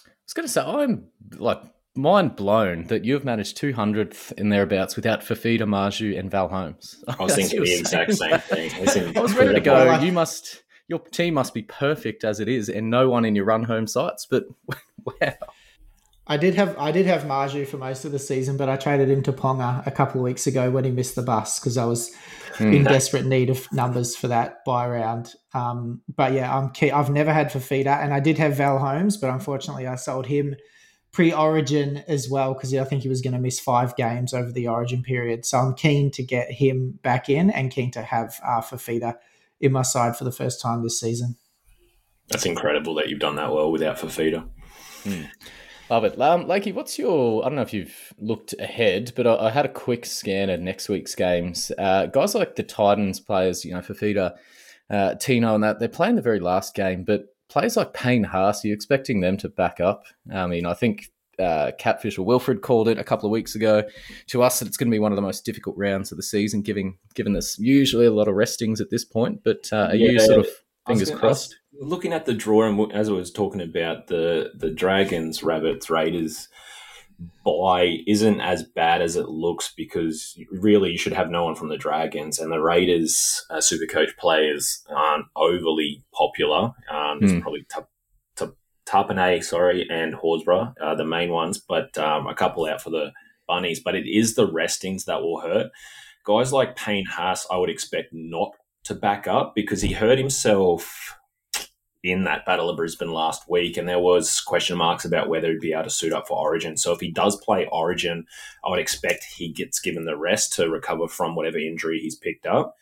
I 0.07 0.11
was 0.27 0.35
going 0.35 0.47
to 0.47 0.53
say, 0.53 0.61
I'm 0.61 1.07
like 1.39 1.63
mind 1.97 2.37
blown 2.37 2.85
that 2.89 3.05
you've 3.05 3.25
managed 3.25 3.59
200th 3.59 4.33
in 4.33 4.49
thereabouts 4.49 4.97
without 4.97 5.21
Fifita, 5.21 5.63
Marzhew, 5.63 6.19
and 6.19 6.31
Val 6.31 6.49
Holmes. 6.49 7.03
I 7.09 7.23
was 7.23 7.35
thinking 7.35 7.61
the 7.65 7.79
exact 7.79 8.15
same 8.15 8.39
thing. 8.39 9.17
I 9.17 9.21
was 9.21 9.35
ready 9.35 9.55
to 9.55 9.61
go. 9.61 9.99
You 9.99 10.13
must, 10.13 10.63
your 10.89 11.01
team 11.01 11.35
must 11.35 11.55
be 11.55 11.63
perfect 11.63 12.25
as 12.25 12.41
it 12.41 12.49
is, 12.49 12.69
and 12.69 12.91
no 12.91 13.09
one 13.09 13.25
in 13.25 13.35
your 13.35 13.45
run 13.45 13.65
home 13.65 13.87
sites. 13.87 14.27
But 14.29 14.45
wow. 15.05 15.35
I 16.29 16.37
did 16.37 16.55
have 16.57 16.77
I 16.77 16.91
did 16.91 17.07
have 17.07 17.23
Marzhew 17.23 17.69
for 17.69 17.79
most 17.79 18.05
of 18.05 18.13
the 18.13 18.19
season, 18.19 18.57
but 18.57 18.69
I 18.69 18.77
traded 18.77 19.09
him 19.09 19.23
to 19.25 19.33
Ponga 19.33 19.87
a 19.87 19.91
couple 19.93 20.21
of 20.21 20.25
weeks 20.25 20.47
ago 20.47 20.71
when 20.71 20.85
he 20.85 20.91
missed 20.91 21.15
the 21.15 21.23
bus 21.23 21.61
because 21.61 21.79
I 21.79 21.85
was 21.85 22.13
mm. 22.55 22.75
in 22.75 22.85
desperate 22.85 23.27
need 23.27 23.49
of 23.49 23.71
numbers 23.73 24.17
for 24.17 24.27
that 24.29 24.65
buy 24.65 24.89
round. 24.89 25.33
Um, 25.55 26.03
but 26.17 26.33
yeah, 26.33 26.55
I'm 26.55 26.71
key. 26.71 26.91
I've 26.91 27.11
never 27.11 27.33
had 27.33 27.53
Fifita, 27.53 28.03
and 28.03 28.13
I 28.13 28.19
did 28.19 28.39
have 28.39 28.57
Val 28.57 28.79
Holmes, 28.79 29.17
but 29.17 29.31
unfortunately, 29.31 29.87
I 29.87 29.95
sold 29.95 30.27
him 30.27 30.57
pre-Origin 31.17 32.05
as 32.09 32.29
well 32.29 32.53
because 32.53 32.75
I 32.75 32.85
think 32.85 33.01
he 33.01 33.09
was 33.09 33.23
going 33.23 33.33
to 33.33 33.39
miss 33.39 33.59
five 33.59 33.97
games 33.97 34.35
over 34.35 34.53
the 34.53 34.69
Origin 34.69 35.03
period. 35.03 35.47
So 35.47 35.57
I'm 35.57 35.73
keen 35.73 36.11
to 36.11 36.23
get 36.23 36.53
him 36.53 36.99
back 37.03 37.31
in 37.31 37.49
and 37.49 37.71
keen 37.71 37.91
to 37.93 38.03
have 38.03 38.39
uh, 38.45 38.61
Fifita 38.61 39.15
in 39.59 39.73
my 39.73 39.81
side 39.81 40.15
for 40.15 40.25
the 40.25 40.31
first 40.31 40.61
time 40.61 40.83
this 40.83 41.01
season. 41.01 41.37
That's 42.29 42.45
incredible 42.45 42.95
that 42.97 43.09
you've 43.09 43.19
done 43.19 43.37
that 43.37 43.51
well 43.51 43.73
without 43.73 43.97
Fifita. 43.97 44.47
Hmm. 45.05 45.23
Love 45.89 46.05
it. 46.05 46.21
Um, 46.21 46.45
Lakey, 46.45 46.75
what's 46.75 46.99
your, 46.99 47.43
I 47.43 47.49
don't 47.49 47.57
know 47.57 47.63
if 47.63 47.73
you've 47.73 48.13
looked 48.19 48.55
ahead, 48.59 49.15
but 49.17 49.27
I, 49.27 49.47
I 49.47 49.51
had 49.51 49.65
a 49.65 49.71
quick 49.71 50.05
scan 50.05 50.51
of 50.51 50.61
next 50.61 50.91
week's 50.91 51.15
games. 51.15 51.73
Uh, 51.79 52.05
guys 52.05 52.35
like 52.35 52.57
the 52.57 52.63
Titans 52.63 53.21
players, 53.21 53.65
you 53.65 53.73
know, 53.73 53.81
Fifita, 53.81 54.35
uh, 54.91 55.15
Tino 55.15 55.55
and 55.55 55.65
that, 55.65 55.79
they're 55.79 55.89
playing 55.89 56.17
the 56.17 56.21
very 56.21 56.41
last 56.41 56.75
game, 56.75 57.05
but 57.05 57.35
players 57.49 57.77
like 57.77 57.95
Payne 57.95 58.25
Haas, 58.25 58.65
are 58.65 58.69
you 58.69 58.75
expecting 58.75 59.21
them 59.21 59.37
to 59.39 59.49
back 59.49 59.81
up? 59.81 60.05
I 60.33 60.47
mean, 60.47 60.67
I 60.67 60.75
think 60.75 61.11
uh, 61.39 61.73
Catfish 61.79 62.19
or 62.19 62.23
Wilfred 62.23 62.63
called 62.63 62.89
it 62.89 62.99
a 62.99 63.05
couple 63.05 63.27
of 63.27 63.31
weeks 63.31 63.55
ago 63.55 63.83
to 64.29 64.43
us 64.43 64.59
that 64.59 64.69
it's 64.69 64.77
going 64.77 64.89
to 64.91 64.95
be 64.95 64.99
one 64.99 65.13
of 65.13 65.17
the 65.17 65.23
most 65.23 65.45
difficult 65.45 65.77
rounds 65.77 66.11
of 66.11 66.17
the 66.17 66.23
season, 66.23 66.63
given 66.63 66.97
given 67.15 67.33
there's 67.33 67.59
usually 67.59 68.07
a 68.07 68.13
lot 68.13 68.29
of 68.29 68.35
restings 68.35 68.81
at 68.81 68.91
this 68.91 69.05
point. 69.05 69.43
But 69.45 69.69
uh, 69.73 69.89
are 69.91 69.97
yeah, 69.97 70.13
you 70.13 70.21
sort 70.21 70.41
of 70.41 70.49
fingers 70.87 71.11
gonna, 71.11 71.21
crossed? 71.21 71.57
Looking 71.79 72.13
at 72.13 72.25
the 72.25 72.35
draw, 72.35 72.67
and 72.67 72.93
as 72.93 73.09
I 73.09 73.13
was 73.13 73.31
talking 73.31 73.61
about 73.61 74.07
the 74.07 74.53
the 74.55 74.71
Dragons, 74.71 75.43
Rabbits, 75.43 75.91
Raiders 75.91 76.49
buy 77.45 77.99
isn't 78.07 78.41
as 78.41 78.63
bad 78.63 79.01
as 79.01 79.17
it 79.17 79.29
looks 79.29 79.73
because 79.77 80.39
really 80.51 80.91
you 80.91 80.99
should 80.99 81.13
have 81.13 81.31
no 81.31 81.45
one 81.45 81.55
from 81.55 81.69
the 81.69 81.79
Dragons 81.79 82.39
and 82.39 82.53
the 82.53 82.61
Raiders 82.61 83.45
uh, 83.51 83.61
super 83.61 83.87
coach 83.87 84.11
players 84.19 84.85
aren't 84.89 85.27
overly 85.35 86.03
popular. 86.13 86.73
Um, 86.91 87.21
mm. 87.21 87.41
probably 87.41 87.67
T- 87.75 87.81
Tapine, 88.87 89.43
sorry, 89.43 89.87
and 89.91 90.15
Horsburgh, 90.15 90.73
uh, 90.81 90.95
the 90.95 91.05
main 91.05 91.31
ones, 91.31 91.59
but 91.59 91.99
um, 91.99 92.27
a 92.27 92.35
couple 92.35 92.67
out 92.67 92.81
for 92.81 92.91
the 92.91 93.13
Bunnies. 93.47 93.81
But 93.81 93.97
it 93.97 94.07
is 94.09 94.35
the 94.35 94.51
restings 94.51 95.05
that 95.05 95.23
will 95.23 95.41
hurt. 95.41 95.71
Guys 96.25 96.53
like 96.53 96.77
Payne 96.77 97.07
Haas, 97.07 97.47
I 97.51 97.57
would 97.57 97.71
expect 97.71 98.13
not 98.13 98.53
to 98.85 98.95
back 98.95 99.27
up 99.27 99.55
because 99.55 99.83
he 99.83 99.93
hurt 99.93 100.19
himself 100.19 101.17
in 102.07 102.23
that 102.23 102.47
Battle 102.47 102.71
of 102.71 102.77
Brisbane 102.77 103.11
last 103.11 103.51
week, 103.51 103.77
and 103.77 103.89
there 103.89 103.99
was 103.99 104.41
question 104.41 104.77
marks 104.77 105.05
about 105.05 105.29
whether 105.29 105.49
he'd 105.49 105.61
be 105.61 105.73
able 105.73 105.85
to 105.85 105.91
suit 105.91 106.13
up 106.13 106.29
for 106.29 106.39
Origin. 106.39 106.77
So 106.77 106.93
if 106.93 107.01
he 107.01 107.11
does 107.11 107.37
play 107.37 107.67
Origin, 107.73 108.27
I 108.65 108.71
would 108.71 108.79
expect 108.79 109.25
he 109.25 109.49
gets 109.49 109.81
given 109.81 110.05
the 110.05 110.17
rest 110.17 110.53
to 110.55 110.71
recover 110.71 111.09
from 111.09 111.35
whatever 111.35 111.59
injury 111.59 111.99
he's 111.99 112.15
picked 112.15 112.47
up. 112.47 112.77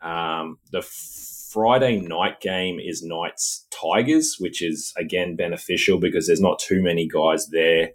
Um, 0.00 0.58
the 0.70 0.80
Friday 0.80 2.00
night 2.00 2.40
game 2.40 2.80
is 2.80 3.02
Knights 3.02 3.66
Tigers, 3.70 4.36
which 4.38 4.62
is 4.62 4.94
again 4.96 5.36
beneficial 5.36 5.98
because 5.98 6.26
there's 6.26 6.40
not 6.40 6.58
too 6.58 6.82
many 6.82 7.06
guys 7.06 7.48
there 7.48 7.90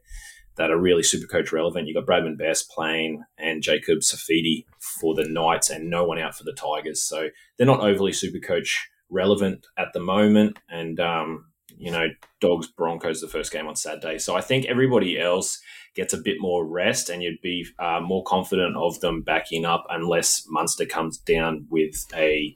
that 0.58 0.70
are 0.70 0.78
really 0.78 1.04
super 1.04 1.26
coach 1.26 1.52
relevant. 1.52 1.88
You've 1.88 1.96
got 1.96 2.05
Bradman 2.05 2.38
Best 2.38 2.70
playing 2.70 3.24
and 3.40 3.64
Jacob 3.64 4.00
Saifiti 4.00 4.66
for 4.77 5.16
the 5.16 5.27
Knights 5.27 5.72
and 5.72 5.90
no 5.90 6.03
one 6.03 6.20
out 6.20 6.36
for 6.36 6.44
the 6.44 6.53
Tigers. 6.53 7.01
So 7.01 7.29
they're 7.58 7.66
not 7.66 7.79
overly 7.79 8.14
super 8.14 8.40
coach 8.40 8.88
relevant 9.09 9.67
at 9.77 9.93
the 9.93 10.00
moment. 10.00 10.57
And, 10.69 11.00
um, 11.00 11.45
you 11.77 11.91
know, 11.91 12.07
Dogs 12.39 12.67
Broncos 12.67 13.22
the 13.22 13.27
first 13.27 13.51
game 13.51 13.67
on 13.67 13.75
Saturday. 13.75 14.17
So 14.19 14.35
I 14.35 14.41
think 14.41 14.65
everybody 14.65 15.19
else 15.19 15.61
gets 15.95 16.13
a 16.13 16.17
bit 16.17 16.37
more 16.39 16.65
rest 16.65 17.09
and 17.09 17.24
you'd 17.24 17.41
be 17.41 17.65
uh, 17.79 18.00
more 18.01 18.24
confident 18.24 18.75
of 18.77 19.00
them 19.00 19.22
backing 19.22 19.65
up 19.65 19.85
unless 19.89 20.45
Munster 20.48 20.85
comes 20.85 21.17
down 21.17 21.67
with 21.69 22.05
a 22.15 22.55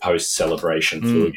post 0.00 0.34
celebration 0.34 1.00
mm. 1.00 1.04
flu. 1.04 1.32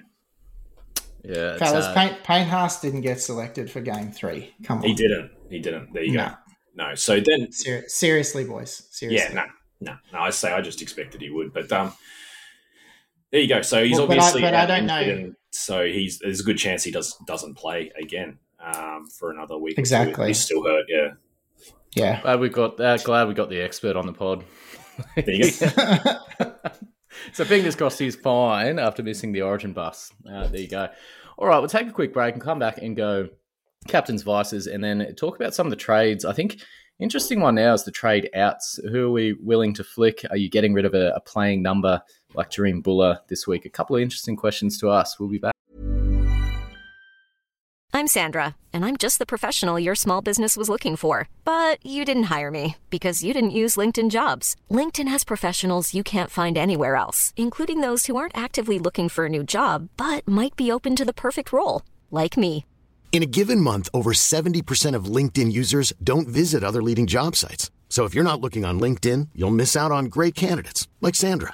Yeah, 1.23 1.57
fellas, 1.57 1.85
uh, 1.85 1.93
Payne, 1.93 2.15
Payne 2.23 2.47
Haas 2.47 2.81
didn't 2.81 3.01
get 3.01 3.21
selected 3.21 3.69
for 3.69 3.79
game 3.79 4.11
three. 4.11 4.53
Come 4.63 4.79
on, 4.79 4.83
he 4.83 4.95
didn't. 4.95 5.31
He 5.49 5.59
didn't. 5.59 5.93
There 5.93 6.03
you 6.03 6.13
no. 6.13 6.29
go. 6.29 6.35
No. 6.75 6.95
So 6.95 7.19
then, 7.19 7.51
Ser- 7.51 7.87
seriously, 7.87 8.43
boys. 8.43 8.87
Seriously. 8.89 9.35
Yeah. 9.35 9.45
No. 9.81 9.91
No. 9.91 9.97
No. 10.13 10.19
I 10.19 10.31
say 10.31 10.51
I 10.51 10.61
just 10.61 10.81
expected 10.81 11.21
he 11.21 11.29
would, 11.29 11.53
but 11.53 11.71
um, 11.71 11.93
there 13.31 13.41
you 13.41 13.47
go. 13.47 13.61
So 13.61 13.83
he's 13.83 13.93
well, 13.93 14.03
obviously, 14.03 14.41
but 14.41 14.53
I, 14.53 14.65
but 14.65 14.71
I 14.71 14.77
don't 14.77 14.85
know. 14.85 15.33
So 15.51 15.85
he's 15.85 16.19
there's 16.19 16.39
a 16.39 16.43
good 16.43 16.57
chance 16.57 16.83
he 16.83 16.91
does 16.91 17.15
doesn't 17.25 17.55
play 17.55 17.91
again 17.99 18.37
um, 18.59 19.07
for 19.07 19.31
another 19.31 19.57
week. 19.57 19.77
Exactly. 19.77 20.27
He's 20.27 20.39
still 20.39 20.63
hurt. 20.63 20.85
Yeah. 20.87 21.09
Yeah. 21.95 22.21
Glad 22.21 22.39
we 22.39 22.49
got 22.49 22.79
uh, 22.79 22.97
glad 22.97 23.27
we 23.27 23.33
got 23.33 23.49
the 23.49 23.61
expert 23.61 23.95
on 23.95 24.05
the 24.05 24.13
pod. 24.13 24.43
There 25.15 25.31
you 25.31 25.51
go. 25.51 26.13
so 27.33 27.45
fingers 27.45 27.75
crossed 27.75 27.99
he's 27.99 28.15
fine 28.15 28.79
after 28.79 29.03
missing 29.03 29.31
the 29.31 29.41
Origin 29.41 29.73
bus. 29.73 30.11
Uh, 30.29 30.47
there 30.47 30.61
you 30.61 30.67
go. 30.67 30.89
All 31.37 31.47
right, 31.47 31.59
we'll 31.59 31.69
take 31.69 31.87
a 31.87 31.91
quick 31.91 32.13
break 32.13 32.33
and 32.35 32.41
come 32.41 32.59
back 32.59 32.77
and 32.77 32.95
go 32.95 33.29
captain's 33.87 34.21
vices, 34.21 34.67
and 34.67 34.83
then 34.83 35.15
talk 35.15 35.35
about 35.35 35.55
some 35.55 35.65
of 35.65 35.71
the 35.71 35.77
trades. 35.77 36.23
I 36.23 36.33
think 36.33 36.61
interesting 36.99 37.39
one 37.39 37.55
now 37.55 37.73
is 37.73 37.83
the 37.83 37.91
trade 37.91 38.29
outs. 38.35 38.79
Who 38.91 39.07
are 39.07 39.11
we 39.11 39.33
willing 39.33 39.73
to 39.75 39.83
flick? 39.83 40.23
Are 40.29 40.37
you 40.37 40.49
getting 40.49 40.73
rid 40.73 40.85
of 40.85 40.93
a, 40.93 41.13
a 41.15 41.19
playing 41.19 41.61
number? 41.63 42.01
Like 42.33 42.49
Jahream 42.51 42.81
Bula 42.83 43.21
this 43.27 43.47
week. 43.47 43.65
A 43.65 43.69
couple 43.69 43.95
of 43.95 44.01
interesting 44.01 44.35
questions 44.35 44.77
to 44.79 44.91
ask. 44.91 45.19
We'll 45.19 45.29
be 45.29 45.37
back. 45.37 45.53
I'm 47.93 48.07
Sandra, 48.07 48.55
and 48.71 48.85
I'm 48.85 48.95
just 48.95 49.19
the 49.19 49.25
professional 49.25 49.77
your 49.77 49.95
small 49.95 50.21
business 50.21 50.55
was 50.55 50.69
looking 50.69 50.95
for. 50.95 51.27
But 51.43 51.85
you 51.85 52.05
didn't 52.05 52.31
hire 52.35 52.49
me 52.49 52.77
because 52.89 53.23
you 53.23 53.33
didn't 53.33 53.51
use 53.51 53.75
LinkedIn 53.75 54.09
jobs. 54.09 54.55
LinkedIn 54.71 55.09
has 55.09 55.23
professionals 55.23 55.93
you 55.93 56.01
can't 56.01 56.31
find 56.31 56.57
anywhere 56.57 56.95
else, 56.95 57.33
including 57.35 57.81
those 57.81 58.05
who 58.05 58.15
aren't 58.15 58.35
actively 58.35 58.79
looking 58.79 59.09
for 59.09 59.25
a 59.25 59.29
new 59.29 59.43
job 59.43 59.89
but 59.97 60.27
might 60.27 60.55
be 60.55 60.71
open 60.71 60.95
to 60.95 61.05
the 61.05 61.13
perfect 61.13 61.51
role, 61.51 61.83
like 62.09 62.37
me. 62.37 62.65
In 63.11 63.23
a 63.23 63.33
given 63.37 63.59
month, 63.59 63.89
over 63.93 64.13
70% 64.13 64.95
of 64.95 65.15
LinkedIn 65.15 65.51
users 65.51 65.91
don't 66.01 66.29
visit 66.29 66.63
other 66.63 66.81
leading 66.81 67.07
job 67.07 67.35
sites. 67.35 67.69
So 67.89 68.05
if 68.05 68.15
you're 68.15 68.31
not 68.31 68.39
looking 68.39 68.63
on 68.63 68.79
LinkedIn, 68.79 69.27
you'll 69.35 69.51
miss 69.51 69.75
out 69.75 69.91
on 69.91 70.05
great 70.05 70.33
candidates 70.33 70.87
like 71.01 71.13
Sandra. 71.13 71.53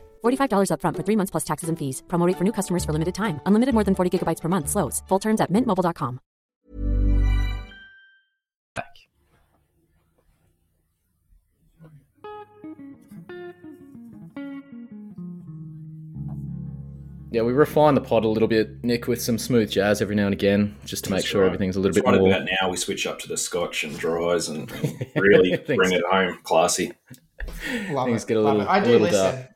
$45 0.21 0.69
upfront 0.73 0.97
for 0.97 1.03
three 1.03 1.15
months 1.15 1.31
plus 1.31 1.45
taxes 1.45 1.69
and 1.69 1.77
fees. 1.79 2.03
Promote 2.07 2.37
for 2.37 2.43
new 2.43 2.53
customers 2.53 2.83
for 2.83 2.91
limited 2.91 3.15
time. 3.15 3.39
Unlimited 3.45 3.73
more 3.73 3.85
than 3.85 3.95
40 3.95 4.11
gigabytes 4.19 4.41
per 4.41 4.49
month. 4.49 4.69
Slows. 4.69 5.01
Full 5.07 5.19
terms 5.19 5.39
at 5.39 5.49
mintmobile.com. 5.49 6.19
Yeah, 17.31 17.43
we 17.43 17.53
refine 17.53 17.95
the 17.95 18.01
pod 18.01 18.25
a 18.25 18.27
little 18.27 18.49
bit, 18.49 18.83
Nick, 18.83 19.07
with 19.07 19.21
some 19.21 19.37
smooth 19.37 19.71
jazz 19.71 20.01
every 20.01 20.17
now 20.17 20.25
and 20.25 20.33
again, 20.33 20.75
just 20.83 21.05
to 21.05 21.11
make 21.11 21.25
sure 21.25 21.41
right. 21.41 21.47
everything's 21.47 21.77
a 21.77 21.79
little 21.79 21.93
That's 21.93 22.03
bit 22.03 22.11
right 22.11 22.19
more. 22.19 22.27
About 22.29 22.49
now, 22.61 22.69
we 22.69 22.75
switch 22.75 23.07
up 23.07 23.19
to 23.19 23.29
the 23.29 23.37
Scotch 23.37 23.85
and 23.85 23.97
dries 23.97 24.49
and 24.49 24.69
really 25.15 25.55
bring 25.65 25.93
it 25.93 26.03
home, 26.11 26.39
classy. 26.43 26.91
Love 27.91 28.07
Things 28.07 28.25
it. 28.25 28.27
get 28.27 28.35
a 28.35 28.41
little, 28.41 28.67
I 28.67 28.81
do 28.81 28.99
listen. 28.99 29.35
Dark. 29.35 29.47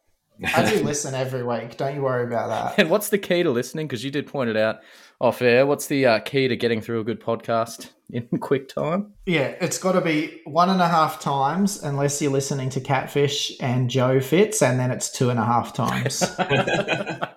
I 0.44 0.70
do 0.70 0.84
listen 0.84 1.16
every 1.16 1.44
week. 1.44 1.78
Don't 1.78 1.96
you 1.96 2.02
worry 2.02 2.26
about 2.26 2.50
that. 2.50 2.80
And 2.80 2.90
what's 2.92 3.10
the 3.10 3.18
key 3.18 3.44
to 3.44 3.52
listening? 3.52 3.88
Because 3.88 4.04
you 4.04 4.12
did 4.12 4.28
point 4.28 4.50
it 4.50 4.58
out 4.58 4.82
off 5.20 5.42
air. 5.42 5.66
What's 5.66 5.88
the 5.88 6.06
uh, 6.06 6.20
key 6.20 6.48
to 6.48 6.56
getting 6.56 6.82
through 6.82 7.00
a 7.00 7.04
good 7.04 7.22
podcast 7.22 7.90
in 8.10 8.28
quick 8.40 8.70
time? 8.70 9.14
Yeah, 9.26 9.56
it's 9.62 9.78
got 9.78 9.94
to 9.94 10.02
be 10.02 10.42
one 10.46 10.70
and 10.70 10.82
a 10.82 10.88
half 10.88 11.20
times, 11.20 11.82
unless 11.84 12.22
you're 12.22 12.32
listening 12.32 12.70
to 12.72 12.82
Catfish 12.82 13.54
and 13.60 13.90
Joe 13.90 14.20
Fitz, 14.20 14.62
and 14.62 14.80
then 14.80 14.92
it's 14.92 15.12
two 15.12 15.30
and 15.30 15.40
a 15.40 15.46
half 15.46 15.74
times. 15.74 16.24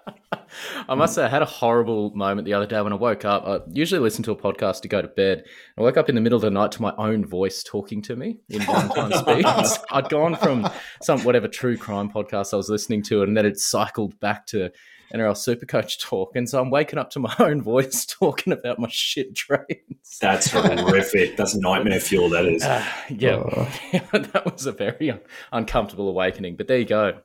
I 0.88 0.94
must 0.94 1.14
say, 1.14 1.24
I 1.24 1.28
had 1.28 1.42
a 1.42 1.46
horrible 1.46 2.10
moment 2.14 2.46
the 2.46 2.54
other 2.54 2.66
day 2.66 2.80
when 2.80 2.92
I 2.92 2.96
woke 2.96 3.24
up. 3.24 3.44
I 3.46 3.60
usually 3.70 4.00
listen 4.00 4.22
to 4.24 4.32
a 4.32 4.36
podcast 4.36 4.80
to 4.82 4.88
go 4.88 5.02
to 5.02 5.08
bed. 5.08 5.44
I 5.76 5.82
woke 5.82 5.96
up 5.96 6.08
in 6.08 6.14
the 6.14 6.20
middle 6.20 6.36
of 6.36 6.42
the 6.42 6.50
night 6.50 6.72
to 6.72 6.82
my 6.82 6.94
own 6.96 7.24
voice 7.24 7.62
talking 7.62 8.02
to 8.02 8.16
me 8.16 8.38
in 8.48 8.62
one 8.62 8.88
time 8.88 9.12
speeds. 9.12 9.78
I'd 9.90 10.08
gone 10.08 10.36
from 10.36 10.68
some 11.02 11.20
whatever 11.22 11.48
true 11.48 11.76
crime 11.76 12.10
podcast 12.10 12.52
I 12.52 12.56
was 12.56 12.68
listening 12.68 13.02
to, 13.04 13.22
and 13.22 13.36
then 13.36 13.46
it 13.46 13.58
cycled 13.58 14.18
back 14.20 14.46
to 14.46 14.70
NRL 15.14 15.34
Supercoach 15.34 15.98
talk, 16.00 16.36
and 16.36 16.48
so 16.48 16.60
I'm 16.60 16.70
waking 16.70 16.98
up 16.98 17.10
to 17.10 17.18
my 17.18 17.34
own 17.38 17.62
voice 17.62 18.04
talking 18.06 18.52
about 18.52 18.78
my 18.78 18.88
shit 18.90 19.34
trades. 19.34 20.18
That's 20.20 20.50
horrific. 20.52 21.36
That's 21.36 21.54
nightmare 21.54 22.00
fuel. 22.00 22.28
That 22.28 22.46
is. 22.46 22.62
Uh, 22.62 22.84
yeah, 23.10 23.42
oh. 23.44 23.68
that 24.12 24.52
was 24.52 24.66
a 24.66 24.72
very 24.72 25.10
un- 25.10 25.20
uncomfortable 25.52 26.08
awakening. 26.08 26.56
But 26.56 26.68
there 26.68 26.78
you 26.78 26.84
go. 26.84 27.20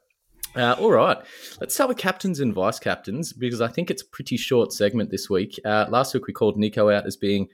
Uh, 0.55 0.75
all 0.79 0.91
right, 0.91 1.17
let's 1.59 1.73
start 1.73 1.87
with 1.87 1.97
captains 1.97 2.39
and 2.39 2.53
vice 2.53 2.77
captains 2.77 3.33
because 3.33 3.59
I 3.59 3.67
think 3.67 3.89
it's 3.89 4.03
a 4.03 4.07
pretty 4.07 4.37
short 4.37 4.71
segment 4.71 5.09
this 5.09 5.27
week. 5.27 5.59
Uh, 5.65 5.87
last 5.89 6.13
week 6.13 6.27
we 6.27 6.33
called 6.33 6.57
Nico 6.57 6.91
out 6.91 7.07
as 7.07 7.17
being 7.17 7.47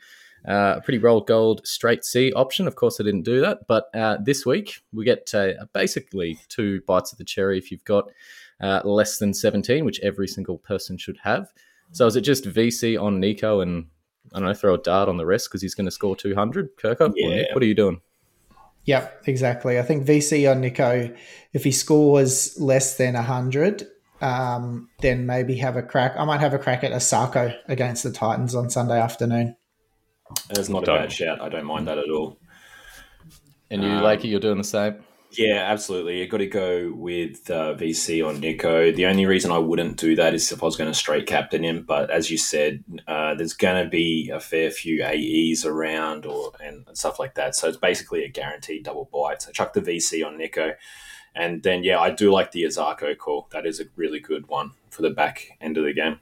uh, 0.48 0.76
a 0.78 0.82
pretty 0.82 0.98
rolled 0.98 1.26
gold 1.26 1.66
straight 1.66 2.04
C 2.04 2.34
option. 2.34 2.68
Of 2.68 2.76
course, 2.76 3.00
I 3.00 3.04
didn't 3.04 3.24
do 3.24 3.40
that, 3.42 3.68
but 3.68 3.86
uh, 3.94 4.18
this 4.22 4.46
week 4.46 4.82
we 4.94 5.06
get 5.06 5.34
uh, 5.34 5.66
basically 5.74 6.40
two 6.50 6.82
bites 6.88 7.12
of 7.14 7.18
the 7.18 7.24
cherry 7.24 7.58
if 7.58 7.72
you've 7.72 7.86
got 7.86 8.10
uh, 8.62 8.82
less 8.84 9.18
than 9.18 9.34
17, 9.34 9.86
which 9.86 10.00
every 10.02 10.28
single 10.28 10.58
person 10.58 10.98
should 10.98 11.18
have. 11.24 11.52
So 11.92 12.06
is 12.06 12.16
it 12.16 12.22
just 12.22 12.46
VC 12.46 13.02
on 13.02 13.20
Nico 13.20 13.62
and 13.62 13.88
I 14.34 14.40
don't 14.40 14.48
know, 14.48 14.54
throw 14.54 14.76
a 14.76 14.78
dart 14.78 15.10
on 15.10 15.18
the 15.18 15.26
rest 15.26 15.50
because 15.50 15.62
he's 15.62 15.74
going 15.74 15.86
to 15.86 15.92
score 15.92 16.16
200? 16.16 16.78
Kirko, 16.78 17.14
yeah. 17.16 17.46
what 17.54 17.64
are 17.64 17.68
you 17.68 17.76
doing? 17.76 18.02
Yep, 18.86 19.24
exactly. 19.28 19.80
I 19.80 19.82
think 19.82 20.06
VC 20.06 20.50
on 20.50 20.62
Nico, 20.62 21.14
if 21.54 21.64
he 21.64 21.72
scores 21.72 22.60
less 22.60 22.98
than 22.98 23.14
100, 23.16 23.88
um, 24.22 24.90
then 25.02 25.26
maybe 25.26 25.56
have 25.58 25.78
a 25.78 25.84
crack. 25.84 26.16
I 26.18 26.26
might 26.26 26.40
have 26.40 26.54
a 26.54 26.60
crack 26.60 26.84
at 26.84 26.92
Isaako 26.92 27.56
against 27.68 28.04
the 28.04 28.12
Titans 28.12 28.56
on 28.56 28.70
Sunday 28.70 29.00
afternoon. 29.00 29.56
That's 30.50 30.70
not 30.70 30.86
don't. 30.86 30.98
a 30.98 31.00
bad 31.02 31.12
shout. 31.12 31.42
I 31.42 31.50
don't 31.50 31.66
mind 31.66 31.88
that 31.88 31.98
at 31.98 32.10
all. 32.10 32.40
And 33.72 33.84
you, 33.84 33.90
um, 33.90 34.04
Lakey, 34.04 34.26
you're 34.26 34.40
doing 34.40 34.58
the 34.58 34.64
same? 34.64 35.04
Yeah, 35.32 35.64
absolutely. 35.68 36.20
You've 36.20 36.30
got 36.30 36.38
to 36.38 36.48
go 36.48 36.92
with 36.96 37.52
uh, 37.52 37.76
VC 37.76 38.28
on 38.28 38.40
Nico. 38.40 38.92
The 38.92 39.06
only 39.06 39.28
reason 39.28 39.52
I 39.52 39.60
wouldn't 39.60 39.98
do 39.98 40.16
that 40.16 40.34
is 40.34 40.52
if 40.52 40.64
I 40.64 40.66
was 40.66 40.76
going 40.76 40.90
to 40.90 40.98
straight 40.98 41.28
captain 41.28 41.64
him. 41.64 41.84
But 41.88 42.10
as 42.10 42.32
you 42.32 42.38
said, 42.38 42.84
uh, 43.08 43.36
there's 43.36 43.54
going 43.54 43.84
to 43.84 43.90
be 43.90 44.32
a 44.34 44.40
fair 44.40 44.72
few 44.72 45.04
AEs 45.04 45.66
around 45.66 46.26
or 46.26 46.54
and 46.64 46.86
stuff 46.94 47.20
like 47.20 47.36
that. 47.36 47.56
So 47.56 47.68
it's 47.68 47.78
basically 47.78 48.24
a 48.24 48.30
guaranteed 48.30 48.86
double 48.86 49.08
bite. 49.14 49.44
So 49.44 49.52
chuck 49.52 49.74
the 49.74 49.82
VC 49.82 50.26
on 50.26 50.38
Nico. 50.38 50.74
And 51.36 51.62
then, 51.62 51.84
yeah, 51.84 52.00
I 52.00 52.10
do 52.10 52.32
like 52.32 52.52
the 52.52 52.64
Isaako 52.64 53.16
call. 53.16 53.48
That 53.52 53.68
is 53.68 53.80
a 53.80 53.86
really 53.96 54.20
good 54.20 54.48
one 54.48 54.72
for 54.90 55.04
the 55.04 55.12
back 55.12 55.58
end 55.62 55.78
of 55.78 55.84
the 55.84 55.94
game. 55.94 56.20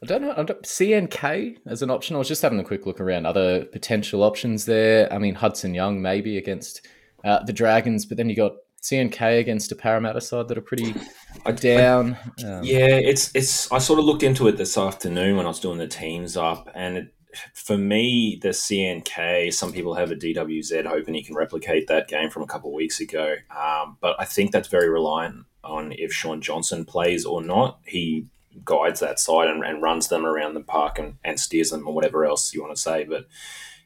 I 0.00 0.06
don't 0.06 0.22
know. 0.22 0.32
I 0.36 0.44
don't, 0.44 0.62
CNK 0.62 1.58
as 1.66 1.82
an 1.82 1.90
option. 1.90 2.14
I 2.14 2.20
was 2.20 2.28
just 2.28 2.42
having 2.42 2.60
a 2.60 2.64
quick 2.64 2.86
look 2.86 3.00
around 3.00 3.26
other 3.26 3.64
potential 3.64 4.22
options 4.22 4.64
there. 4.64 5.12
I 5.12 5.18
mean, 5.18 5.34
Hudson 5.34 5.74
Young 5.74 6.00
maybe 6.00 6.38
against 6.38 6.86
uh, 7.24 7.42
the 7.44 7.52
Dragons, 7.52 8.06
but 8.06 8.16
then 8.16 8.28
you 8.28 8.36
got 8.36 8.52
CNK 8.82 9.40
against 9.40 9.72
a 9.72 9.76
Parramatta 9.76 10.20
side 10.20 10.48
that 10.48 10.58
are 10.58 10.62
pretty 10.62 10.94
down. 11.56 12.16
Um, 12.44 12.62
yeah, 12.62 12.86
it's 12.86 13.34
it's. 13.34 13.70
I 13.72 13.78
sort 13.78 13.98
of 13.98 14.04
looked 14.04 14.22
into 14.22 14.48
it 14.48 14.56
this 14.56 14.78
afternoon 14.78 15.36
when 15.36 15.46
I 15.46 15.48
was 15.48 15.60
doing 15.60 15.78
the 15.78 15.88
teams 15.88 16.36
up, 16.36 16.70
and 16.74 16.96
it, 16.98 17.14
for 17.54 17.76
me, 17.76 18.38
the 18.40 18.48
CNK. 18.48 19.52
Some 19.52 19.72
people 19.72 19.94
have 19.94 20.10
a 20.10 20.16
DWZ 20.16 20.86
hoping 20.86 21.14
he 21.14 21.22
can 21.22 21.34
replicate 21.34 21.88
that 21.88 22.08
game 22.08 22.30
from 22.30 22.42
a 22.42 22.46
couple 22.46 22.70
of 22.70 22.74
weeks 22.74 23.00
ago, 23.00 23.36
um, 23.50 23.96
but 24.00 24.16
I 24.18 24.24
think 24.24 24.52
that's 24.52 24.68
very 24.68 24.88
reliant 24.88 25.46
on 25.64 25.92
if 25.92 26.12
Sean 26.12 26.40
Johnson 26.40 26.84
plays 26.84 27.24
or 27.24 27.42
not. 27.42 27.80
He 27.84 28.26
guides 28.64 29.00
that 29.00 29.18
side 29.18 29.48
and, 29.48 29.64
and 29.64 29.82
runs 29.82 30.08
them 30.08 30.24
around 30.24 30.54
the 30.54 30.60
park 30.60 30.98
and, 30.98 31.16
and 31.24 31.38
steers 31.38 31.70
them 31.70 31.86
or 31.86 31.94
whatever 31.94 32.24
else 32.24 32.52
you 32.54 32.62
want 32.62 32.74
to 32.74 32.80
say, 32.80 33.04
but 33.04 33.26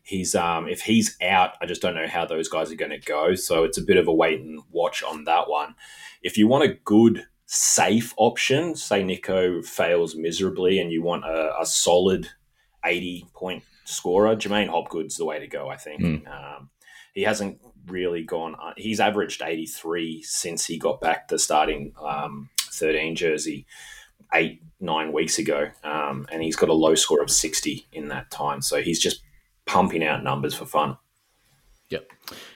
He's 0.02 0.34
um, 0.34 0.68
if 0.68 0.82
he's 0.82 1.16
out, 1.22 1.52
I 1.60 1.66
just 1.66 1.80
don't 1.80 1.94
know 1.94 2.08
how 2.08 2.26
those 2.26 2.48
guys 2.48 2.72
are 2.72 2.76
going 2.76 2.90
to 2.90 2.98
go. 2.98 3.34
So 3.34 3.64
it's 3.64 3.78
a 3.78 3.82
bit 3.82 3.96
of 3.96 4.08
a 4.08 4.12
wait 4.12 4.40
and 4.40 4.60
watch 4.70 5.02
on 5.02 5.24
that 5.24 5.48
one. 5.48 5.74
If 6.22 6.36
you 6.36 6.48
want 6.48 6.64
a 6.64 6.74
good 6.84 7.24
safe 7.46 8.12
option, 8.16 8.74
say 8.74 9.04
Nico 9.04 9.62
fails 9.62 10.16
miserably, 10.16 10.80
and 10.80 10.90
you 10.90 11.02
want 11.02 11.24
a, 11.24 11.52
a 11.60 11.66
solid 11.66 12.28
eighty 12.84 13.26
point 13.32 13.62
scorer, 13.84 14.34
J'maine 14.34 14.68
Hopgood's 14.68 15.16
the 15.16 15.24
way 15.24 15.38
to 15.38 15.46
go. 15.46 15.68
I 15.68 15.76
think 15.76 16.00
mm. 16.00 16.28
um, 16.28 16.70
he 17.14 17.22
hasn't 17.22 17.60
really 17.86 18.24
gone. 18.24 18.56
Uh, 18.60 18.72
he's 18.76 19.00
averaged 19.00 19.40
eighty 19.40 19.66
three 19.66 20.22
since 20.22 20.66
he 20.66 20.78
got 20.78 21.00
back 21.00 21.28
the 21.28 21.38
starting 21.38 21.92
um, 22.02 22.50
thirteen 22.58 23.14
jersey 23.14 23.66
eight 24.34 24.62
nine 24.80 25.12
weeks 25.12 25.38
ago, 25.38 25.70
um, 25.84 26.26
and 26.32 26.42
he's 26.42 26.56
got 26.56 26.68
a 26.68 26.74
low 26.74 26.96
score 26.96 27.22
of 27.22 27.30
sixty 27.30 27.86
in 27.92 28.08
that 28.08 28.30
time. 28.30 28.62
So 28.62 28.82
he's 28.82 29.00
just 29.00 29.22
pumping 29.66 30.04
out 30.04 30.22
numbers 30.22 30.54
for 30.54 30.66
fun. 30.66 30.96
Yep. 31.90 32.10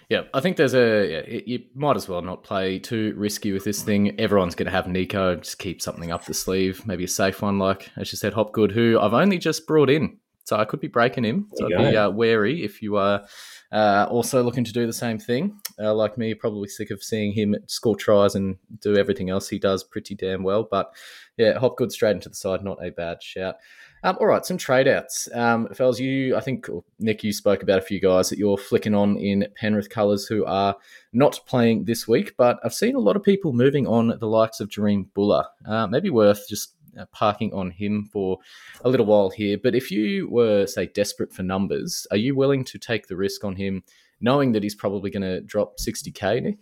Yeah, 0.08 0.22
I 0.32 0.40
think 0.40 0.56
there's 0.56 0.74
a. 0.74 1.42
You 1.46 1.64
might 1.74 1.96
as 1.96 2.08
well 2.08 2.22
not 2.22 2.42
play 2.42 2.78
too 2.78 3.12
risky 3.16 3.52
with 3.52 3.64
this 3.64 3.82
thing. 3.82 4.18
Everyone's 4.18 4.54
going 4.54 4.66
to 4.66 4.72
have 4.72 4.86
Nico. 4.86 5.36
Just 5.36 5.58
keep 5.58 5.82
something 5.82 6.10
up 6.10 6.24
the 6.24 6.32
sleeve. 6.32 6.86
Maybe 6.86 7.04
a 7.04 7.08
safe 7.08 7.42
one, 7.42 7.58
like 7.58 7.90
as 7.96 8.12
you 8.12 8.16
said, 8.16 8.32
Hopgood, 8.32 8.72
who 8.72 8.98
I've 9.00 9.12
only 9.12 9.36
just 9.36 9.66
brought 9.66 9.90
in, 9.90 10.18
so 10.44 10.56
I 10.56 10.64
could 10.64 10.80
be 10.80 10.88
breaking 10.88 11.24
him. 11.24 11.48
So 11.54 11.66
I'd 11.66 11.90
be 11.90 11.96
uh, 11.96 12.10
wary 12.10 12.64
if 12.64 12.80
you 12.80 12.96
are 12.96 13.26
uh, 13.72 14.06
also 14.08 14.42
looking 14.42 14.64
to 14.64 14.72
do 14.72 14.86
the 14.86 14.92
same 14.92 15.18
thing. 15.18 15.58
Uh, 15.78 15.92
like 15.92 16.16
me, 16.16 16.32
probably 16.34 16.68
sick 16.68 16.90
of 16.90 17.02
seeing 17.02 17.32
him 17.32 17.56
score 17.66 17.96
tries 17.96 18.36
and 18.36 18.56
do 18.80 18.96
everything 18.96 19.28
else 19.28 19.48
he 19.48 19.58
does 19.58 19.82
pretty 19.84 20.14
damn 20.14 20.44
well. 20.44 20.66
But 20.70 20.94
yeah, 21.36 21.58
Hopgood 21.58 21.92
straight 21.92 22.14
into 22.14 22.28
the 22.28 22.36
side, 22.36 22.64
not 22.64 22.82
a 22.82 22.90
bad 22.90 23.22
shout. 23.22 23.56
Um, 24.02 24.16
all 24.20 24.26
right, 24.26 24.44
some 24.44 24.58
trade 24.58 24.86
outs. 24.86 25.28
Um, 25.34 25.68
Fells, 25.74 25.98
you, 25.98 26.36
I 26.36 26.40
think, 26.40 26.68
Nick, 26.98 27.24
you 27.24 27.32
spoke 27.32 27.62
about 27.62 27.78
a 27.78 27.82
few 27.82 28.00
guys 28.00 28.28
that 28.28 28.38
you're 28.38 28.58
flicking 28.58 28.94
on 28.94 29.16
in 29.16 29.46
Penrith 29.56 29.90
colours 29.90 30.26
who 30.26 30.44
are 30.44 30.76
not 31.12 31.40
playing 31.46 31.86
this 31.86 32.06
week, 32.06 32.34
but 32.36 32.58
I've 32.62 32.74
seen 32.74 32.94
a 32.94 33.00
lot 33.00 33.16
of 33.16 33.22
people 33.22 33.52
moving 33.52 33.86
on 33.86 34.16
the 34.20 34.28
likes 34.28 34.60
of 34.60 34.68
Jahream 34.68 35.06
Bula. 35.14 35.48
Uh, 35.66 35.86
maybe 35.86 36.10
worth 36.10 36.46
just 36.48 36.74
uh, 36.98 37.06
parking 37.12 37.52
on 37.52 37.70
him 37.70 38.08
for 38.12 38.38
a 38.84 38.88
little 38.88 39.06
while 39.06 39.30
here. 39.30 39.58
But 39.60 39.74
if 39.74 39.90
you 39.90 40.28
were, 40.30 40.66
say, 40.66 40.86
desperate 40.86 41.32
for 41.32 41.42
numbers, 41.42 42.06
are 42.10 42.16
you 42.16 42.34
willing 42.34 42.64
to 42.64 42.78
take 42.78 43.08
the 43.08 43.16
risk 43.16 43.44
on 43.44 43.56
him, 43.56 43.82
knowing 44.20 44.52
that 44.52 44.62
he's 44.62 44.74
probably 44.74 45.10
going 45.10 45.22
to 45.22 45.40
drop 45.40 45.74
60k, 45.78 46.42
Nick? 46.42 46.58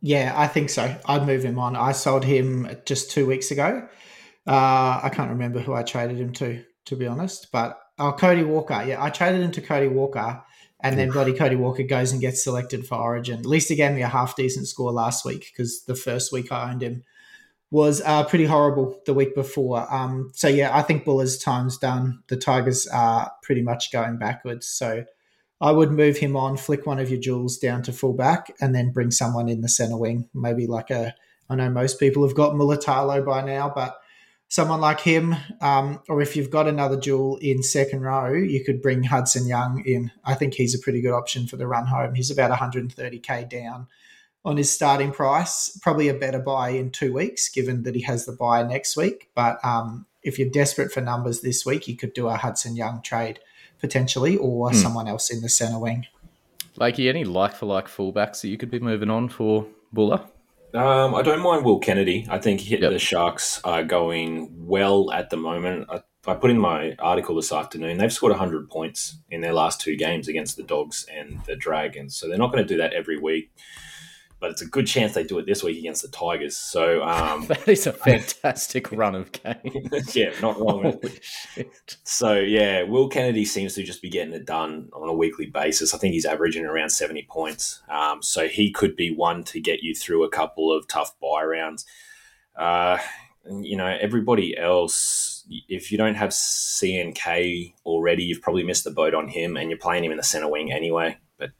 Yeah, 0.00 0.34
I 0.36 0.48
think 0.48 0.68
so. 0.68 0.94
I'd 1.06 1.26
move 1.26 1.42
him 1.44 1.58
on. 1.58 1.76
I 1.76 1.92
sold 1.92 2.24
him 2.24 2.68
just 2.84 3.10
two 3.10 3.26
weeks 3.26 3.50
ago. 3.50 3.88
Uh, 4.46 5.00
I 5.02 5.10
can't 5.12 5.30
remember 5.30 5.60
who 5.60 5.74
I 5.74 5.82
traded 5.82 6.18
him 6.18 6.32
to, 6.34 6.62
to 6.86 6.96
be 6.96 7.06
honest. 7.06 7.50
But 7.52 7.78
oh, 7.98 8.12
Cody 8.12 8.42
Walker. 8.42 8.84
Yeah, 8.86 9.02
I 9.02 9.10
traded 9.10 9.42
him 9.42 9.52
to 9.52 9.60
Cody 9.60 9.88
Walker, 9.88 10.42
and 10.80 10.98
then 10.98 11.10
bloody 11.10 11.32
Cody 11.32 11.56
Walker 11.56 11.82
goes 11.82 12.12
and 12.12 12.20
gets 12.20 12.44
selected 12.44 12.86
for 12.86 12.96
Origin. 12.96 13.38
At 13.38 13.46
least 13.46 13.68
he 13.68 13.76
gave 13.76 13.92
me 13.92 14.02
a 14.02 14.08
half 14.08 14.36
decent 14.36 14.68
score 14.68 14.92
last 14.92 15.24
week 15.24 15.50
because 15.52 15.84
the 15.84 15.94
first 15.94 16.32
week 16.32 16.52
I 16.52 16.70
owned 16.70 16.82
him 16.82 17.04
was 17.70 18.02
uh, 18.02 18.24
pretty 18.24 18.44
horrible 18.44 19.00
the 19.06 19.14
week 19.14 19.34
before. 19.34 19.92
Um, 19.92 20.30
so 20.34 20.46
yeah, 20.46 20.76
I 20.76 20.82
think 20.82 21.04
Bula's 21.04 21.38
time's 21.38 21.78
done. 21.78 22.22
The 22.28 22.36
Tigers 22.36 22.86
are 22.86 23.32
pretty 23.42 23.62
much 23.62 23.90
going 23.90 24.18
backwards. 24.18 24.68
So 24.68 25.04
I 25.60 25.72
would 25.72 25.90
move 25.90 26.18
him 26.18 26.36
on, 26.36 26.56
flick 26.56 26.86
one 26.86 26.98
of 26.98 27.10
your 27.10 27.20
jewels 27.20 27.58
down 27.58 27.82
to 27.84 27.92
fullback, 27.92 28.54
and 28.60 28.74
then 28.74 28.92
bring 28.92 29.10
someone 29.10 29.48
in 29.48 29.62
the 29.62 29.68
center 29.68 29.96
wing. 29.96 30.28
Maybe 30.34 30.66
like 30.66 30.90
a. 30.90 31.14
I 31.48 31.56
know 31.56 31.68
most 31.68 31.98
people 31.98 32.26
have 32.26 32.36
got 32.36 32.54
Mulitalo 32.54 33.24
by 33.24 33.44
now, 33.44 33.72
but 33.74 33.98
someone 34.48 34.80
like 34.80 35.00
him, 35.00 35.34
um, 35.60 36.00
or 36.08 36.20
if 36.20 36.36
you've 36.36 36.50
got 36.50 36.68
another 36.68 36.98
jewel 36.98 37.38
in 37.38 37.62
second 37.62 38.02
row, 38.02 38.32
you 38.32 38.64
could 38.64 38.82
bring 38.82 39.02
Hudson 39.04 39.46
Young 39.46 39.82
in. 39.84 40.10
I 40.24 40.34
think 40.34 40.54
he's 40.54 40.74
a 40.74 40.78
pretty 40.78 41.00
good 41.00 41.14
option 41.14 41.46
for 41.46 41.56
the 41.56 41.66
run 41.66 41.86
home. 41.86 42.14
He's 42.14 42.30
about 42.30 42.56
130k 42.56 43.48
down 43.48 43.88
on 44.44 44.56
his 44.56 44.70
starting 44.70 45.10
price. 45.10 45.76
Probably 45.82 46.08
a 46.08 46.14
better 46.14 46.38
buy 46.38 46.70
in 46.70 46.90
two 46.90 47.12
weeks, 47.12 47.48
given 47.48 47.82
that 47.82 47.94
he 47.94 48.02
has 48.02 48.26
the 48.26 48.32
buy 48.32 48.62
next 48.62 48.96
week. 48.96 49.30
But 49.34 49.58
um, 49.64 50.06
if 50.22 50.38
you're 50.38 50.50
desperate 50.50 50.92
for 50.92 51.00
numbers 51.00 51.40
this 51.40 51.64
week, 51.66 51.88
you 51.88 51.96
could 51.96 52.12
do 52.12 52.28
a 52.28 52.36
Hudson 52.36 52.76
Young 52.76 53.02
trade 53.02 53.40
potentially, 53.80 54.36
or 54.36 54.70
hmm. 54.70 54.76
someone 54.76 55.08
else 55.08 55.30
in 55.30 55.42
the 55.42 55.48
center 55.48 55.78
wing. 55.78 56.06
Lakey, 56.78 57.08
any 57.08 57.24
like 57.24 57.54
for 57.54 57.66
like 57.66 57.86
fullbacks 57.86 58.40
that 58.40 58.48
you 58.48 58.56
could 58.56 58.70
be 58.70 58.80
moving 58.80 59.10
on 59.10 59.28
for 59.28 59.66
Bula? 59.92 60.28
Um, 60.74 61.14
I 61.14 61.22
don't 61.22 61.40
mind 61.40 61.64
Will 61.64 61.78
Kennedy. 61.78 62.26
I 62.28 62.38
think 62.38 62.68
yep. 62.68 62.80
the 62.80 62.98
Sharks 62.98 63.60
are 63.62 63.84
going 63.84 64.66
well 64.66 65.12
at 65.12 65.30
the 65.30 65.36
moment. 65.36 65.86
I, 65.88 66.02
I, 66.26 66.34
put 66.34 66.50
in 66.50 66.58
my 66.58 66.96
article 66.98 67.36
this 67.36 67.52
afternoon. 67.52 67.98
They've 67.98 68.12
scored 68.12 68.32
100 68.32 68.68
points 68.68 69.18
in 69.30 69.40
their 69.40 69.52
last 69.52 69.80
two 69.80 69.94
games 69.94 70.26
against 70.26 70.56
the 70.56 70.64
Dogs 70.64 71.06
and 71.08 71.40
the 71.46 71.54
Dragons. 71.54 72.16
So 72.16 72.26
they're 72.26 72.38
not 72.38 72.50
going 72.50 72.64
to 72.64 72.68
do 72.68 72.78
that 72.78 72.92
every 72.92 73.16
week. 73.16 73.52
But 74.44 74.50
it's 74.50 74.60
a 74.60 74.66
good 74.66 74.86
chance 74.86 75.14
they 75.14 75.24
do 75.24 75.38
it 75.38 75.46
this 75.46 75.62
week 75.62 75.78
against 75.78 76.02
the 76.02 76.08
Tigers. 76.08 76.54
So 76.54 77.02
um, 77.02 77.46
that 77.48 77.66
is 77.66 77.86
a 77.86 77.94
fantastic 77.94 78.92
run 78.92 79.14
of 79.14 79.32
games. 79.32 80.14
yeah, 80.14 80.34
not 80.42 80.60
wrong. 80.60 81.00
So 82.02 82.34
yeah, 82.34 82.82
Will 82.82 83.08
Kennedy 83.08 83.46
seems 83.46 83.74
to 83.76 83.82
just 83.82 84.02
be 84.02 84.10
getting 84.10 84.34
it 84.34 84.44
done 84.44 84.90
on 84.92 85.08
a 85.08 85.14
weekly 85.14 85.46
basis. 85.46 85.94
I 85.94 85.98
think 85.98 86.12
he's 86.12 86.26
averaging 86.26 86.66
around 86.66 86.90
seventy 86.90 87.22
points. 87.22 87.80
Um, 87.88 88.22
so 88.22 88.46
he 88.46 88.70
could 88.70 88.96
be 88.96 89.10
one 89.10 89.44
to 89.44 89.60
get 89.62 89.82
you 89.82 89.94
through 89.94 90.24
a 90.24 90.28
couple 90.28 90.70
of 90.70 90.86
tough 90.88 91.18
buy 91.22 91.42
rounds. 91.42 91.86
Uh, 92.54 92.98
you 93.48 93.78
know, 93.78 93.96
everybody 93.98 94.58
else, 94.58 95.46
if 95.70 95.90
you 95.90 95.96
don't 95.96 96.16
have 96.16 96.30
CNK 96.30 97.72
already, 97.86 98.24
you've 98.24 98.42
probably 98.42 98.62
missed 98.62 98.84
the 98.84 98.90
boat 98.90 99.14
on 99.14 99.26
him, 99.26 99.56
and 99.56 99.70
you're 99.70 99.78
playing 99.78 100.04
him 100.04 100.10
in 100.10 100.18
the 100.18 100.22
center 100.22 100.50
wing 100.50 100.70
anyway. 100.70 101.16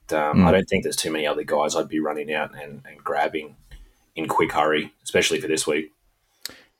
But 0.07 0.17
um, 0.17 0.37
Mm. 0.37 0.47
I 0.47 0.51
don't 0.51 0.65
think 0.65 0.83
there's 0.83 0.95
too 0.95 1.11
many 1.11 1.27
other 1.27 1.43
guys 1.43 1.75
I'd 1.75 1.87
be 1.87 1.99
running 1.99 2.33
out 2.33 2.51
and, 2.55 2.81
and 2.85 3.03
grabbing 3.03 3.55
in 4.15 4.27
quick 4.27 4.51
hurry, 4.51 4.93
especially 5.03 5.39
for 5.39 5.47
this 5.47 5.67
week. 5.67 5.91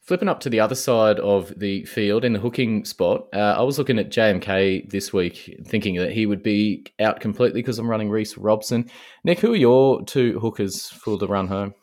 Flipping 0.02 0.30
up 0.30 0.40
to 0.42 0.50
the 0.52 0.60
other 0.60 0.76
side 0.76 1.20
of 1.20 1.52
the 1.58 1.84
field 1.86 2.24
in 2.24 2.34
the 2.34 2.40
hooking 2.40 2.86
spot, 2.86 3.26
uh, 3.34 3.56
I 3.58 3.64
was 3.64 3.80
looking 3.80 3.98
at 3.98 4.12
JMK 4.12 4.90
this 4.92 5.12
week, 5.12 5.60
thinking 5.66 5.96
that 5.96 6.12
he 6.12 6.28
would 6.28 6.44
be 6.44 6.86
out 7.00 7.20
completely 7.20 7.62
because 7.62 7.80
I'm 7.80 7.90
running 7.90 8.12
Reece 8.12 8.38
Robson. 8.38 8.90
Nick, 9.24 9.40
who 9.40 9.54
are 9.54 9.58
your 9.58 10.04
two 10.06 10.40
hookers 10.40 10.90
for 10.90 11.18
the 11.18 11.28
run 11.28 11.48
home? 11.48 11.74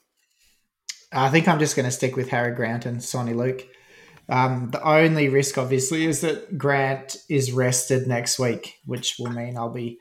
I 1.12 1.30
think 1.30 1.48
I'm 1.48 1.58
just 1.58 1.74
going 1.74 1.84
to 1.84 1.90
stick 1.90 2.14
with 2.16 2.28
Harry 2.28 2.54
Grant 2.54 2.86
and 2.86 2.98
Soni 2.98 3.34
Luke. 3.34 3.66
Um, 4.28 4.70
the 4.70 4.82
only 4.82 5.28
risk, 5.28 5.58
obviously, 5.58 6.06
is 6.06 6.20
that 6.20 6.56
Grant 6.56 7.16
is 7.28 7.50
rested 7.50 8.06
next 8.06 8.38
week, 8.38 8.78
which 8.86 9.16
will 9.18 9.30
mean 9.30 9.56
I'll 9.58 9.68
be 9.68 9.98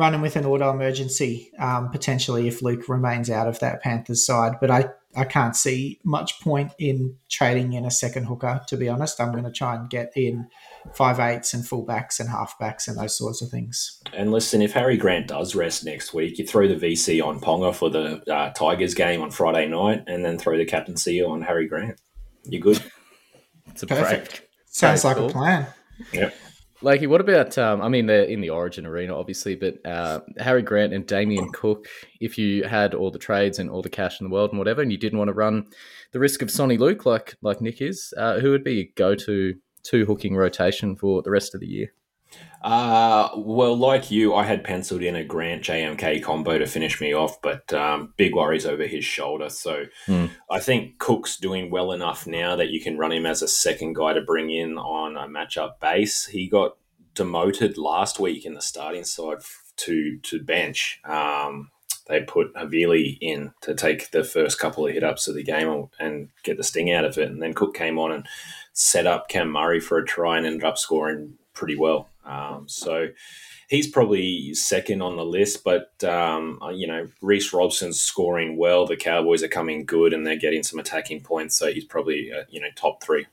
running 0.00 0.22
with 0.22 0.34
an 0.34 0.46
auto 0.46 0.70
emergency 0.70 1.52
um, 1.58 1.90
potentially 1.90 2.48
if 2.48 2.62
Luke 2.62 2.88
remains 2.88 3.28
out 3.28 3.46
of 3.46 3.60
that 3.60 3.82
Panthers 3.82 4.24
side. 4.24 4.54
But 4.58 4.70
I, 4.70 4.86
I 5.14 5.24
can't 5.24 5.54
see 5.54 6.00
much 6.04 6.40
point 6.40 6.72
in 6.78 7.16
trading 7.28 7.74
in 7.74 7.84
a 7.84 7.90
second 7.90 8.24
hooker, 8.24 8.62
to 8.68 8.76
be 8.78 8.88
honest. 8.88 9.20
I'm 9.20 9.30
going 9.30 9.44
to 9.44 9.52
try 9.52 9.74
and 9.76 9.90
get 9.90 10.10
in 10.16 10.48
five 10.94 11.20
eights 11.20 11.52
and 11.52 11.62
fullbacks 11.62 12.18
and 12.18 12.30
halfbacks 12.30 12.88
and 12.88 12.96
those 12.96 13.16
sorts 13.16 13.42
of 13.42 13.50
things. 13.50 14.00
And 14.14 14.32
listen, 14.32 14.62
if 14.62 14.72
Harry 14.72 14.96
Grant 14.96 15.28
does 15.28 15.54
rest 15.54 15.84
next 15.84 16.14
week, 16.14 16.38
you 16.38 16.46
throw 16.46 16.66
the 16.66 16.76
VC 16.76 17.22
on 17.22 17.38
Ponga 17.38 17.74
for 17.74 17.90
the 17.90 18.22
uh, 18.32 18.50
Tigers 18.54 18.94
game 18.94 19.20
on 19.20 19.30
Friday 19.30 19.68
night, 19.68 20.04
and 20.06 20.24
then 20.24 20.38
throw 20.38 20.56
the 20.56 20.64
captaincy 20.64 21.22
on 21.22 21.42
Harry 21.42 21.68
Grant. 21.68 22.00
You're 22.44 22.62
good. 22.62 22.82
It's 23.66 23.82
a 23.82 23.86
Perfect. 23.86 24.30
break. 24.30 24.48
Sounds 24.66 25.02
Very 25.02 25.14
like 25.14 25.18
cool. 25.18 25.28
a 25.28 25.32
plan. 25.32 25.66
Yep. 26.14 26.34
Lakey, 26.82 27.06
what 27.08 27.20
about? 27.20 27.58
Um, 27.58 27.82
I 27.82 27.88
mean, 27.88 28.06
they're 28.06 28.22
in 28.22 28.40
the 28.40 28.48
Origin 28.48 28.86
arena, 28.86 29.14
obviously, 29.14 29.54
but 29.54 29.84
uh, 29.84 30.20
Harry 30.38 30.62
Grant 30.62 30.94
and 30.94 31.06
Damien 31.06 31.52
Cook. 31.52 31.88
If 32.20 32.38
you 32.38 32.64
had 32.64 32.94
all 32.94 33.10
the 33.10 33.18
trades 33.18 33.58
and 33.58 33.68
all 33.68 33.82
the 33.82 33.90
cash 33.90 34.18
in 34.18 34.26
the 34.26 34.32
world 34.32 34.50
and 34.50 34.58
whatever, 34.58 34.80
and 34.80 34.90
you 34.90 34.96
didn't 34.96 35.18
want 35.18 35.28
to 35.28 35.34
run 35.34 35.66
the 36.12 36.18
risk 36.18 36.40
of 36.40 36.48
Soni 36.48 36.78
Luke 36.78 37.04
like 37.04 37.36
like 37.42 37.60
Nick 37.60 37.82
is, 37.82 38.14
uh, 38.16 38.40
who 38.40 38.50
would 38.50 38.64
be 38.64 38.74
your 38.74 38.86
go 38.94 39.14
to 39.14 39.54
two 39.82 40.06
hooking 40.06 40.36
rotation 40.36 40.96
for 40.96 41.20
the 41.20 41.30
rest 41.30 41.54
of 41.54 41.60
the 41.60 41.66
year? 41.66 41.92
Uh, 42.62 43.30
well, 43.36 43.74
like 43.76 44.10
you, 44.10 44.34
I 44.34 44.44
had 44.44 44.64
penciled 44.64 45.02
in 45.02 45.16
a 45.16 45.24
Grant 45.24 45.62
JMK 45.62 46.22
combo 46.22 46.58
to 46.58 46.66
finish 46.66 47.00
me 47.00 47.14
off, 47.14 47.40
but 47.40 47.72
um, 47.72 48.12
big 48.18 48.34
worries 48.34 48.66
over 48.66 48.86
his 48.86 49.04
shoulder. 49.04 49.48
So 49.48 49.84
Hmm. 50.06 50.26
I 50.50 50.60
think 50.60 50.98
Cook's 50.98 51.38
doing 51.38 51.70
well 51.70 51.92
enough 51.92 52.26
now 52.26 52.56
that 52.56 52.68
you 52.68 52.80
can 52.80 52.98
run 52.98 53.12
him 53.12 53.24
as 53.24 53.40
a 53.40 53.48
second 53.48 53.94
guy 53.94 54.12
to 54.12 54.20
bring 54.20 54.50
in 54.50 54.76
on 54.76 55.16
a 55.16 55.26
matchup 55.26 55.80
base. 55.80 56.26
He 56.26 56.48
got 56.48 56.76
demoted 57.14 57.78
last 57.78 58.20
week 58.20 58.44
in 58.44 58.54
the 58.54 58.62
starting 58.62 59.04
side 59.04 59.38
to 59.76 60.18
to 60.18 60.42
bench. 60.42 61.00
Um, 61.04 61.70
they 62.08 62.20
put 62.22 62.52
Havili 62.54 63.16
in 63.20 63.52
to 63.62 63.74
take 63.74 64.10
the 64.10 64.24
first 64.24 64.58
couple 64.58 64.86
of 64.86 64.92
hit 64.92 65.04
ups 65.04 65.28
of 65.28 65.34
the 65.34 65.44
game 65.44 65.88
and 65.98 66.28
get 66.42 66.56
the 66.56 66.64
sting 66.64 66.92
out 66.92 67.04
of 67.04 67.16
it, 67.18 67.30
and 67.30 67.40
then 67.40 67.54
Cook 67.54 67.74
came 67.74 67.98
on 67.98 68.12
and 68.12 68.26
set 68.72 69.06
up 69.06 69.28
Cam 69.28 69.50
Murray 69.50 69.80
for 69.80 69.96
a 69.98 70.04
try 70.04 70.36
and 70.36 70.44
ended 70.46 70.64
up 70.64 70.76
scoring 70.76 71.34
pretty 71.54 71.76
well. 71.76 72.08
Um, 72.30 72.68
so 72.68 73.08
he's 73.68 73.88
probably 73.88 74.54
second 74.54 75.02
on 75.02 75.16
the 75.16 75.24
list, 75.24 75.64
but 75.64 75.92
um, 76.04 76.58
uh, 76.62 76.68
you 76.68 76.86
know 76.86 77.08
Reece 77.20 77.52
Robson's 77.52 78.00
scoring 78.00 78.56
well. 78.56 78.86
The 78.86 78.96
Cowboys 78.96 79.42
are 79.42 79.48
coming 79.48 79.84
good 79.84 80.12
and 80.12 80.26
they're 80.26 80.36
getting 80.36 80.62
some 80.62 80.78
attacking 80.78 81.22
points, 81.22 81.56
so 81.56 81.72
he's 81.72 81.84
probably 81.84 82.30
uh, 82.32 82.44
you 82.48 82.60
know 82.60 82.68
top 82.76 83.02
three. 83.02 83.26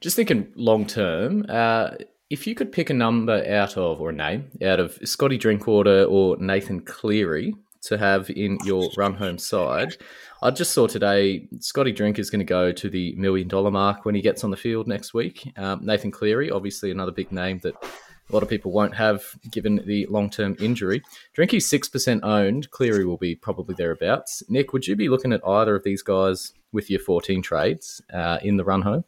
Just 0.00 0.16
thinking 0.16 0.52
long 0.54 0.86
term, 0.86 1.46
uh, 1.48 1.90
if 2.30 2.46
you 2.46 2.54
could 2.54 2.72
pick 2.72 2.90
a 2.90 2.94
number 2.94 3.44
out 3.52 3.76
of 3.76 4.00
or 4.00 4.10
a 4.10 4.12
name 4.12 4.50
out 4.62 4.80
of 4.80 4.98
Scotty 5.04 5.36
Drinkwater 5.36 6.04
or 6.04 6.36
Nathan 6.36 6.80
Cleary 6.80 7.54
to 7.82 7.98
have 7.98 8.30
in 8.30 8.58
your 8.64 8.90
run 8.96 9.14
home 9.14 9.38
side, 9.38 9.96
I 10.42 10.50
just 10.50 10.72
saw 10.72 10.86
today 10.86 11.48
Scotty 11.58 11.92
Drink 11.92 12.18
is 12.18 12.30
going 12.30 12.40
to 12.40 12.44
go 12.44 12.72
to 12.72 12.88
the 12.88 13.14
million 13.16 13.48
dollar 13.48 13.70
mark 13.70 14.04
when 14.04 14.14
he 14.14 14.22
gets 14.22 14.44
on 14.44 14.50
the 14.50 14.56
field 14.56 14.88
next 14.88 15.12
week. 15.12 15.52
Um, 15.56 15.84
Nathan 15.84 16.10
Cleary, 16.10 16.50
obviously 16.50 16.90
another 16.90 17.12
big 17.12 17.30
name 17.30 17.58
that 17.62 17.74
a 17.82 18.32
lot 18.32 18.42
of 18.42 18.48
people 18.48 18.72
won't 18.72 18.94
have 18.94 19.24
given 19.50 19.82
the 19.86 20.06
long 20.06 20.30
term 20.30 20.56
injury. 20.60 21.02
Drinky's 21.36 21.68
six 21.68 21.88
percent 21.88 22.24
owned. 22.24 22.70
Cleary 22.70 23.04
will 23.04 23.18
be 23.18 23.34
probably 23.34 23.74
thereabouts. 23.76 24.42
Nick, 24.48 24.72
would 24.72 24.86
you 24.86 24.96
be 24.96 25.08
looking 25.08 25.32
at 25.32 25.46
either 25.46 25.74
of 25.74 25.84
these 25.84 26.02
guys 26.02 26.52
with 26.72 26.90
your 26.90 27.00
fourteen 27.00 27.42
trades 27.42 28.00
uh, 28.12 28.38
in 28.42 28.56
the 28.56 28.64
run 28.64 28.82
home? 28.82 29.04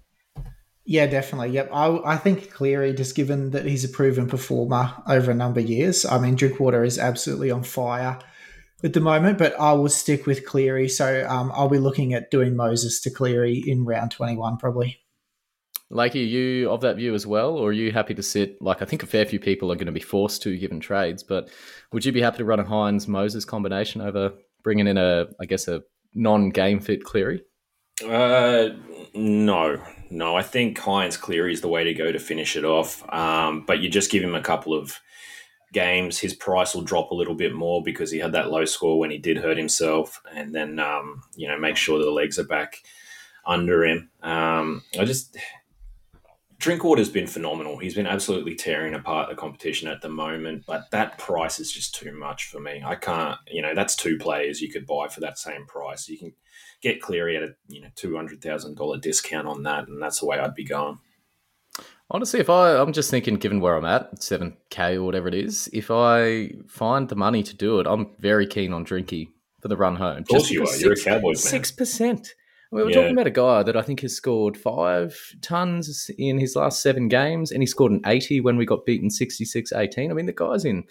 Yeah, 0.85 1.06
definitely. 1.06 1.50
Yep. 1.50 1.70
I, 1.72 2.00
I 2.04 2.16
think 2.16 2.50
Cleary, 2.50 2.92
just 2.92 3.14
given 3.14 3.50
that 3.52 3.64
he's 3.64 3.85
a 3.85 3.88
proven 3.88 4.26
performer 4.26 4.92
over 5.06 5.30
a 5.30 5.35
number 5.35 5.61
of 5.61 5.68
years, 5.68 6.04
I 6.04 6.18
mean, 6.18 6.35
Drinkwater 6.35 6.82
is 6.82 6.98
absolutely 6.98 7.52
on 7.52 7.62
fire 7.62 8.18
at 8.85 8.92
the 8.92 9.01
moment, 9.01 9.38
but 9.38 9.59
I 9.59 9.73
will 9.73 9.88
stick 9.88 10.27
with 10.27 10.47
Cleary. 10.47 10.88
So 10.88 11.27
um, 11.29 11.53
I'll 11.55 11.68
be 11.68 11.79
looking 11.79 12.14
at 12.14 12.31
doing 12.31 12.57
Moses 12.57 13.01
to 13.03 13.11
Cleary 13.11 13.62
in 13.66 13.85
round 13.85 14.11
21, 14.11 14.57
probably. 14.59 14.99
Like, 15.90 16.14
are 16.14 16.18
you 16.18 16.71
of 16.71 16.81
that 16.81 16.97
view 16.97 17.14
as 17.14 17.27
well, 17.27 17.51
or 17.59 17.68
are 17.68 17.73
you 17.73 17.92
happy 17.92 18.14
to 18.14 18.23
sit? 18.23 18.61
Like, 18.62 18.81
I 18.81 18.87
think 18.87 19.03
a 19.03 19.07
fair 19.07 19.27
few 19.27 19.38
people 19.38 19.71
are 19.71 19.77
going 19.77 19.87
to 19.87 19.92
be 19.92 20.01
forced 20.01 20.42
to 20.42 20.57
given 20.57 20.81
trades, 20.81 21.23
but 21.23 21.51
would 21.92 22.05
you 22.05 22.12
be 22.12 22.23
happy 22.23 22.38
to 22.38 22.47
run 22.47 22.61
a 22.61 22.64
Hynes 22.64 23.07
Moses 23.07 23.45
combination 23.45 24.01
over 24.01 24.33
bringing 24.62 24.87
in 24.87 24.97
a, 24.97 25.27
I 25.38 25.45
guess, 25.45 25.68
a 25.68 25.83
non 26.14 26.49
game 26.49 26.81
fit 26.81 27.05
Cleary? 27.05 27.42
Uh, 28.03 28.71
no, 29.14 29.83
no. 30.11 30.35
I 30.35 30.42
think 30.42 30.79
Hynes 30.79 31.21
Cleary 31.21 31.53
is 31.53 31.61
the 31.61 31.68
way 31.68 31.85
to 31.85 31.92
go 31.92 32.11
to 32.11 32.18
finish 32.18 32.57
it 32.57 32.64
off. 32.64 33.07
Um, 33.12 33.64
but 33.66 33.81
you 33.81 33.90
just 33.90 34.11
give 34.11 34.23
him 34.23 34.35
a 34.35 34.40
couple 34.40 34.73
of 34.73 34.99
games, 35.72 36.18
his 36.18 36.35
price 36.35 36.74
will 36.74 36.82
drop 36.82 37.11
a 37.11 37.14
little 37.14 37.35
bit 37.35 37.54
more 37.54 37.82
because 37.82 38.11
he 38.11 38.18
had 38.18 38.32
that 38.32 38.50
low 38.50 38.64
score 38.64 38.98
when 38.98 39.11
he 39.11 39.18
did 39.18 39.38
hurt 39.38 39.56
himself, 39.56 40.22
and 40.35 40.54
then 40.54 40.78
um, 40.78 41.22
you 41.35 41.48
know 41.48 41.58
make 41.58 41.76
sure 41.76 41.98
that 41.98 42.04
the 42.04 42.11
legs 42.11 42.38
are 42.38 42.44
back 42.44 42.82
under 43.46 43.85
him. 43.85 44.11
Um, 44.22 44.82
I 44.98 45.04
just 45.04 45.37
Drinkwater's 46.62 47.08
been 47.08 47.26
phenomenal. 47.26 47.78
He's 47.78 47.96
been 47.96 48.06
absolutely 48.06 48.54
tearing 48.54 48.94
apart 48.94 49.28
the 49.28 49.35
competition 49.35 49.88
at 49.88 50.00
the 50.00 50.08
moment, 50.08 50.62
but 50.64 50.88
that 50.92 51.18
price 51.18 51.58
is 51.58 51.72
just 51.72 51.92
too 51.92 52.12
much 52.12 52.46
for 52.46 52.61
me. 52.61 52.80
I 52.87 52.94
can't, 52.94 53.37
you 53.48 53.62
know, 53.62 53.74
that's 53.74 53.96
two 53.96 54.16
players 54.16 54.61
you 54.61 54.70
could 54.70 54.87
buy 54.87 55.08
for 55.08 55.18
that 55.22 55.38
same 55.38 55.66
price. 55.66 56.08
You 56.08 56.18
can 56.18 56.32
get 56.80 57.00
Cleary 57.00 57.37
at 57.37 57.42
a 57.42 57.54
you 57.68 57.80
know 57.80 57.88
two 57.96 58.14
hundred 58.14 58.42
thousand 58.42 58.76
dollar 58.76 58.98
discount 58.98 59.48
on 59.48 59.64
that, 59.64 59.88
and 59.88 60.00
that's 60.00 60.20
the 60.20 60.26
way 60.26 60.38
I'd 60.38 60.54
be 60.54 60.64
going. 60.64 60.98
Honestly, 62.12 62.40
if 62.40 62.51
I, 62.51 62.77
I'm 62.77 62.92
just 62.92 63.11
thinking, 63.11 63.37
given 63.37 63.59
where 63.59 63.75
I'm 63.75 63.87
at, 63.87 64.16
7K 64.16 64.96
or 64.96 65.03
whatever 65.03 65.29
it 65.29 65.35
is, 65.35 65.68
if 65.72 65.90
I 65.90 66.51
find 66.68 67.09
the 67.09 67.16
money 67.16 67.42
to 67.42 67.57
do 67.57 67.81
it, 67.81 67.87
I'm 67.87 68.11
very 68.18 68.46
keen 68.46 68.75
on 68.75 68.85
Drinky 68.85 69.29
for 69.62 69.68
the 69.68 69.79
run 69.79 69.96
home. 69.96 70.18
Of 70.18 70.29
course 70.29 70.51
you 70.51 70.62
are. 70.62 70.77
You're 70.77 70.92
a 70.92 70.96
Cowboys 70.96 71.51
man. 71.51 71.62
6%. 71.62 72.29
We 72.70 72.83
were 72.83 72.90
Yeah. 72.90 72.96
talking 72.96 73.12
about 73.12 73.27
a 73.27 73.31
guy 73.31 73.62
that 73.62 73.79
I 73.79 73.83
think 73.83 74.01
has 74.01 74.14
scored 74.14 74.59
five 74.59 75.18
tons 75.40 76.11
in 76.18 76.38
his 76.38 76.55
last 76.55 76.83
seven 76.83 77.09
games, 77.09 77.51
and 77.51 77.62
he 77.62 77.66
scored 77.66 77.92
an 77.92 78.03
80 78.05 78.42
when 78.42 78.59
we 78.59 78.66
got 78.66 78.85
beaten 78.85 79.09
66 79.09 79.72
18. 79.72 80.11
I 80.11 80.14
mean, 80.14 80.27
the 80.27 80.33
guy's 80.35 80.66
in 80.66 80.85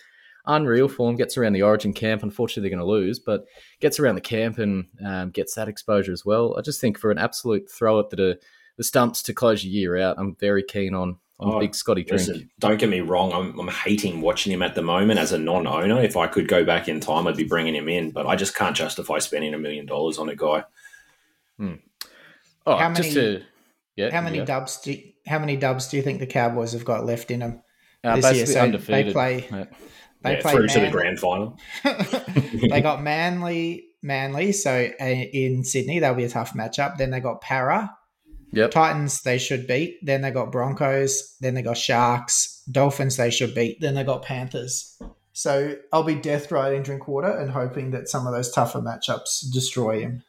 unreal 0.48 0.88
form, 0.88 1.18
gets 1.18 1.38
around 1.38 1.54
the 1.54 1.62
origin 1.62 1.94
camp. 1.94 2.24
Unfortunately, 2.24 2.68
they're 2.68 2.76
going 2.76 2.86
to 2.88 2.92
lose, 2.92 3.20
but 3.20 3.46
gets 3.80 4.00
around 4.00 4.16
the 4.16 4.22
camp 4.22 4.58
and 4.58 4.86
um, 5.06 5.30
gets 5.30 5.54
that 5.54 5.68
exposure 5.68 6.12
as 6.14 6.26
well. 6.26 6.56
I 6.58 6.62
just 6.62 6.82
think 6.82 6.98
for 6.98 7.12
an 7.12 7.20
absolute 7.20 7.70
throw 7.70 8.00
at 8.00 8.10
the, 8.10 8.40
the 8.78 8.84
stumps 8.84 9.22
to 9.24 9.34
close 9.34 9.64
your 9.64 9.72
year 9.74 9.98
out, 9.98 10.18
I'm 10.20 10.36
very 10.36 10.64
keen 10.64 10.94
on, 10.94 11.18
on 11.40 11.54
Oh, 11.56 11.60
big 11.60 11.74
Scotty 11.76 12.04
drink. 12.04 12.28
Listen, 12.28 12.50
don't 12.60 12.80
get 12.80 12.90
me 12.90 13.02
wrong. 13.02 13.32
I'm, 13.34 13.58
I'm 13.60 13.68
hating 13.68 14.22
watching 14.22 14.52
him 14.54 14.62
at 14.62 14.76
the 14.76 14.82
moment 14.82 15.20
as 15.20 15.32
a 15.32 15.38
non-owner. 15.38 16.02
If 16.02 16.16
I 16.18 16.28
could 16.28 16.48
go 16.48 16.64
back 16.64 16.88
in 16.88 17.00
time, 17.00 17.28
I'd 17.28 17.38
be 17.38 17.44
bringing 17.44 17.76
him 17.76 17.90
in, 17.90 18.12
but 18.12 18.26
I 18.28 18.36
just 18.36 18.56
can't 18.56 18.76
justify 18.76 19.20
spending 19.20 19.54
a 19.54 19.58
million 19.60 19.86
dollars 19.86 20.18
on 20.18 20.30
a 20.30 20.36
guy. 20.36 20.64
Oh, 21.60 22.76
How 22.78 22.90
just 22.94 23.10
many- 23.10 23.14
to 23.14 23.44
yeah, 23.96 24.10
How 24.12 24.22
many 24.22 24.38
yeah. 24.40 24.46
dubs 24.46 24.80
do 24.82 24.94
you, 24.94 25.12
how 25.28 25.38
many 25.40 25.58
dubs 25.58 25.88
do 25.90 25.98
you 25.98 26.04
think 26.04 26.20
the 26.20 26.26
Cowboys 26.28 26.74
have 26.74 26.86
got 26.86 27.06
left 27.06 27.30
in 27.32 27.40
them? 27.42 27.62
Uh, 28.04 28.16
this 28.16 28.24
year? 28.26 28.32
basically 28.34 28.54
So 28.54 28.62
undefeated. 28.62 29.08
they 29.08 29.12
play- 29.12 29.48
Yeah. 29.52 29.66
They 30.24 30.34
yeah, 30.34 30.42
play 30.42 30.52
through 30.54 30.68
to 30.68 30.80
the 30.82 30.92
grand 30.92 31.20
final. 31.20 31.58
they 32.70 32.80
got 32.82 33.02
Manly, 33.02 33.86
Manly. 34.04 34.52
So 34.52 34.88
uh, 35.02 35.04
in 35.04 35.64
Sydney, 35.64 35.98
that'll 35.98 36.16
be 36.16 36.26
a 36.26 36.30
tough 36.30 36.54
matchup. 36.54 36.98
Then 36.98 37.10
they 37.10 37.20
got 37.20 37.42
Para, 37.42 37.92
Yep. 38.54 38.72
Titans. 38.72 39.22
They 39.22 39.38
should 39.38 39.68
beat. 39.68 40.00
Then 40.04 40.22
they 40.22 40.32
got 40.32 40.52
Broncos. 40.52 41.38
Then 41.40 41.54
they 41.54 41.62
got 41.62 41.78
Sharks, 41.78 42.64
Dolphins. 42.70 43.18
They 43.18 43.32
should 43.32 43.56
beat. 43.56 43.80
Then 43.80 43.96
they 43.96 44.04
got 44.04 44.24
Panthers. 44.24 45.00
So 45.34 45.76
I'll 45.94 46.04
be 46.04 46.16
death 46.16 46.52
riding 46.52 46.84
Drinkwater 46.84 47.30
and 47.30 47.52
hoping 47.52 47.92
that 47.92 48.10
some 48.10 48.28
of 48.28 48.34
those 48.34 48.52
tougher 48.52 48.82
matchups 48.82 49.52
destroy 49.52 50.02
him. 50.02 50.24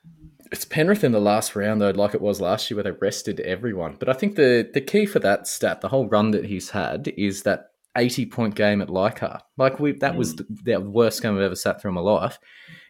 It's 0.52 0.64
Penrith 0.64 1.02
in 1.02 1.12
the 1.12 1.20
last 1.20 1.56
round, 1.56 1.80
though, 1.80 1.90
like 1.90 2.14
it 2.14 2.20
was 2.20 2.40
last 2.40 2.70
year, 2.70 2.76
where 2.76 2.84
they 2.84 2.90
rested 2.90 3.40
everyone. 3.40 3.96
But 3.98 4.10
I 4.10 4.12
think 4.12 4.36
the, 4.36 4.68
the 4.72 4.82
key 4.82 5.06
for 5.06 5.18
that 5.20 5.48
stat, 5.48 5.80
the 5.80 5.88
whole 5.88 6.08
run 6.08 6.30
that 6.32 6.44
he's 6.44 6.70
had, 6.70 7.12
is 7.16 7.42
that 7.44 7.70
80 7.96 8.26
point 8.26 8.54
game 8.54 8.82
at 8.82 8.90
Leichhardt. 8.90 9.42
Like, 9.56 9.80
we, 9.80 9.92
that 9.92 10.12
mm. 10.12 10.18
was 10.18 10.36
the, 10.36 10.46
the, 10.62 10.80
worst 10.80 11.22
game 11.22 11.34
I've 11.34 11.42
ever 11.42 11.54
sat 11.54 11.80
through 11.80 11.90
in 11.90 11.94
my 11.94 12.02
life. 12.02 12.38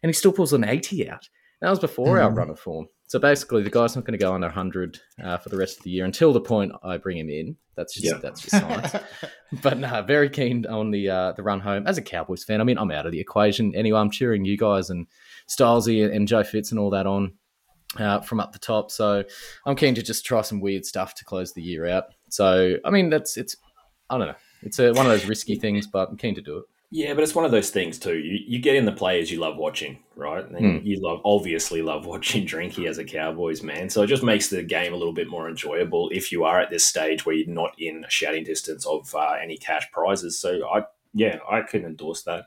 And 0.03 0.11
he 0.11 0.13
still 0.13 0.33
pulls 0.33 0.53
an 0.53 0.65
80 0.65 1.09
out. 1.09 1.29
That 1.63 1.71
was 1.71 1.79
before 1.79 2.19
mm. 2.19 2.25
our 2.25 2.31
run 2.31 2.51
of 2.51 2.59
form. 2.59 2.89
So 3.07 3.21
basically, 3.21 3.63
the 3.63 3.71
guy's 3.71 3.95
not 3.95 4.05
going 4.05 4.19
to 4.19 4.23
go 4.23 4.35
under 4.35 4.49
100 4.49 4.99
uh, 5.23 5.39
for 5.39 5.49
the 5.49 5.57
rest 5.57 5.79
of 5.79 5.85
the 5.85 5.91
year 5.91 6.05
until 6.05 6.33
the 6.33 6.41
point 6.41 6.73
I 6.83 6.97
bring 6.97 7.19
him 7.19 7.31
in. 7.31 7.57
That's 7.77 7.95
just 7.95 8.07
yeah. 8.07 8.19
that's 8.21 8.41
just 8.41 8.51
science. 8.51 8.95
but 9.63 9.79
no, 9.79 10.03
very 10.03 10.29
keen 10.29 10.67
on 10.67 10.91
the 10.91 11.09
uh, 11.09 11.33
the 11.33 11.43
run 11.43 11.61
home 11.61 11.87
as 11.87 11.99
a 11.99 12.03
Cowboys 12.03 12.43
fan. 12.43 12.61
I 12.61 12.65
mean, 12.65 12.79
I'm 12.79 12.91
out 12.91 13.07
of 13.07 13.13
the 13.13 13.21
equation 13.21 13.75
anyway. 13.77 14.01
I'm 14.01 14.11
cheering 14.11 14.45
you 14.45 14.59
guys 14.59 14.91
and 14.91 15.07
Stylesy 15.49 16.05
and 16.05 16.27
Joe 16.27 16.43
Fitz 16.43 16.73
and 16.73 16.81
all 16.81 16.91
that 16.91 17.07
on 17.07 17.35
uh, 17.97 18.21
from 18.21 18.41
up 18.41 18.53
the 18.53 18.59
top. 18.59 18.91
So 18.91 19.23
I'm 19.65 19.77
keen 19.77 19.95
to 19.95 20.03
just 20.03 20.27
try 20.27 20.43
some 20.43 20.61
weird 20.61 20.85
stuff 20.85 21.15
to 21.15 21.25
close 21.25 21.53
the 21.53 21.63
year 21.63 21.87
out. 21.87 22.05
So 22.29 22.77
I 22.85 22.91
mean, 22.91 23.09
that's 23.09 23.37
it's 23.37 23.57
I 24.11 24.19
don't 24.19 24.27
know. 24.27 24.35
It's 24.63 24.81
a, 24.81 24.93
one 24.93 25.07
of 25.07 25.13
those 25.13 25.27
risky 25.27 25.57
things, 25.61 25.87
but 25.87 26.09
I'm 26.09 26.17
keen 26.17 26.35
to 26.35 26.43
do 26.43 26.59
it. 26.59 26.65
Yeah, 26.95 27.15
but 27.15 27.25
it's 27.25 27.35
one 27.35 27.47
of 27.47 27.51
those 27.51 27.71
things 27.71 27.99
too. 27.99 28.19
You, 28.19 28.39
you 28.47 28.59
get 28.59 28.77
in 28.77 28.85
the 28.85 28.93
players 28.93 29.31
you 29.33 29.41
love 29.41 29.57
watching, 29.57 30.01
right? 30.15 30.45
And 30.45 30.83
mm. 30.83 30.85
you 30.85 31.01
love 31.01 31.23
obviously 31.25 31.81
love 31.81 32.05
watching 32.07 32.47
Drinky 32.47 32.87
as 32.87 32.99
a 32.99 33.05
Cowboys 33.05 33.63
man. 33.63 33.89
So 33.89 34.03
it 34.03 34.09
just 34.09 34.23
makes 34.23 34.49
the 34.49 34.63
game 34.63 34.93
a 34.93 34.97
little 34.97 35.15
bit 35.15 35.27
more 35.27 35.49
enjoyable 35.49 36.11
if 36.13 36.31
you 36.31 36.45
are 36.45 36.61
at 36.61 36.69
this 36.69 36.87
stage 36.87 37.25
where 37.25 37.35
you're 37.35 37.49
not 37.49 37.75
in 37.79 38.05
shouting 38.11 38.45
distance 38.45 38.87
of 38.87 39.15
uh, 39.15 39.37
any 39.43 39.57
cash 39.57 39.91
prizes. 39.91 40.39
So 40.39 40.69
I 40.69 40.83
yeah, 41.15 41.39
I 41.51 41.63
can 41.63 41.87
endorse 41.87 42.25
that. 42.25 42.45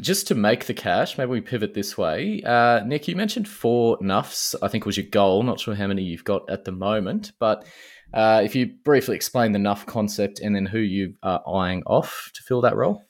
Just 0.00 0.26
to 0.28 0.34
make 0.34 0.64
the 0.64 0.74
cash, 0.74 1.16
maybe 1.16 1.30
we 1.30 1.40
pivot 1.40 1.74
this 1.74 1.96
way. 1.96 2.42
Uh, 2.44 2.80
Nick, 2.84 3.06
you 3.06 3.14
mentioned 3.14 3.46
four 3.46 3.98
nuffs. 3.98 4.56
I 4.62 4.66
think 4.66 4.84
was 4.84 4.96
your 4.96 5.06
goal. 5.06 5.44
Not 5.44 5.60
sure 5.60 5.76
how 5.76 5.86
many 5.86 6.02
you've 6.02 6.24
got 6.24 6.48
at 6.50 6.64
the 6.64 6.72
moment, 6.72 7.32
but 7.38 7.64
uh, 8.12 8.40
if 8.44 8.56
you 8.56 8.72
briefly 8.84 9.14
explain 9.14 9.52
the 9.52 9.58
nuff 9.60 9.86
concept 9.86 10.40
and 10.40 10.56
then 10.56 10.66
who 10.66 10.78
you 10.78 11.14
are 11.22 11.42
eyeing 11.48 11.84
off 11.86 12.32
to 12.34 12.42
fill 12.42 12.62
that 12.62 12.74
role. 12.74 13.04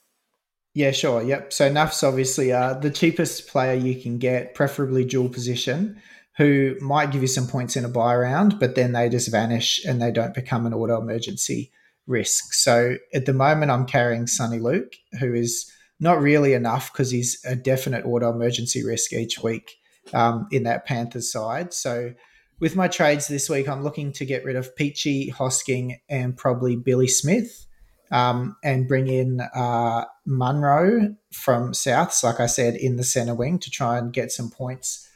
Yeah, 0.79 0.93
sure. 0.93 1.25
Yep. 1.25 1.53
So 1.53 1.69
Nuff's 1.69 2.05
obviously 2.05 2.53
uh, 2.53 2.75
the 2.75 2.93
cheapest 2.93 3.49
player 3.49 3.75
you 3.75 4.01
can 4.01 4.19
get, 4.19 4.55
preferably 4.55 5.05
dual 5.05 5.29
position, 5.29 6.01
who 6.37 6.77
might 6.81 7.11
give 7.11 7.21
you 7.21 7.27
some 7.27 7.49
points 7.49 7.75
in 7.75 7.85
a 7.85 7.88
bye 7.88 8.14
round, 8.14 8.61
but 8.61 8.77
then 8.77 8.93
they 8.93 9.09
just 9.09 9.29
vanish 9.29 9.85
and 9.85 10.01
they 10.01 10.12
don't 10.12 10.35
become 10.35 10.67
an 10.67 10.73
auto 10.73 11.03
emergency 11.03 11.73
risk. 12.07 12.55
So 12.55 12.95
at 13.12 13.27
the 13.27 13.33
moment, 13.33 13.73
I'm 13.73 13.87
carrying 13.87 14.27
Soni 14.27 14.62
Luke, 14.62 14.93
who 15.19 15.35
is 15.35 15.69
not 15.99 16.23
really 16.23 16.53
enough 16.53 16.93
because 16.93 17.11
he's 17.11 17.45
a 17.45 17.57
definite 17.57 18.07
auto 18.07 18.31
emergency 18.31 18.85
risk 18.85 19.12
each 19.12 19.43
week 19.43 19.79
um, 20.14 20.47
in 20.53 20.62
that 20.62 20.87
Panthers 20.87 21.33
side. 21.33 21.75
So 21.75 22.14
with 22.61 22.77
my 22.77 22.87
trades 22.87 23.27
this 23.27 23.51
week, 23.51 23.69
I'm 23.69 23.83
looking 23.83 24.12
to 24.12 24.25
get 24.25 24.45
rid 24.45 24.55
of 24.55 24.77
Peachy, 24.77 25.33
Hosking, 25.33 25.97
and 26.09 26.37
probably 26.37 26.77
Billy 26.77 27.09
Smith 27.09 27.67
um, 28.11 28.57
and 28.62 28.88
bring 28.88 29.09
in 29.09 29.40
uh, 29.55 30.05
Munro 30.27 31.14
from 31.33 31.73
Souths, 31.73 32.23
like 32.23 32.40
I 32.40 32.47
said, 32.47 32.75
in 32.75 32.97
the 32.97 33.05
centre 33.05 33.35
wing 33.35 33.59
to 33.61 33.71
try 33.71 33.99
and 33.99 34.12
get 34.12 34.33
some 34.33 34.51
points 34.51 35.09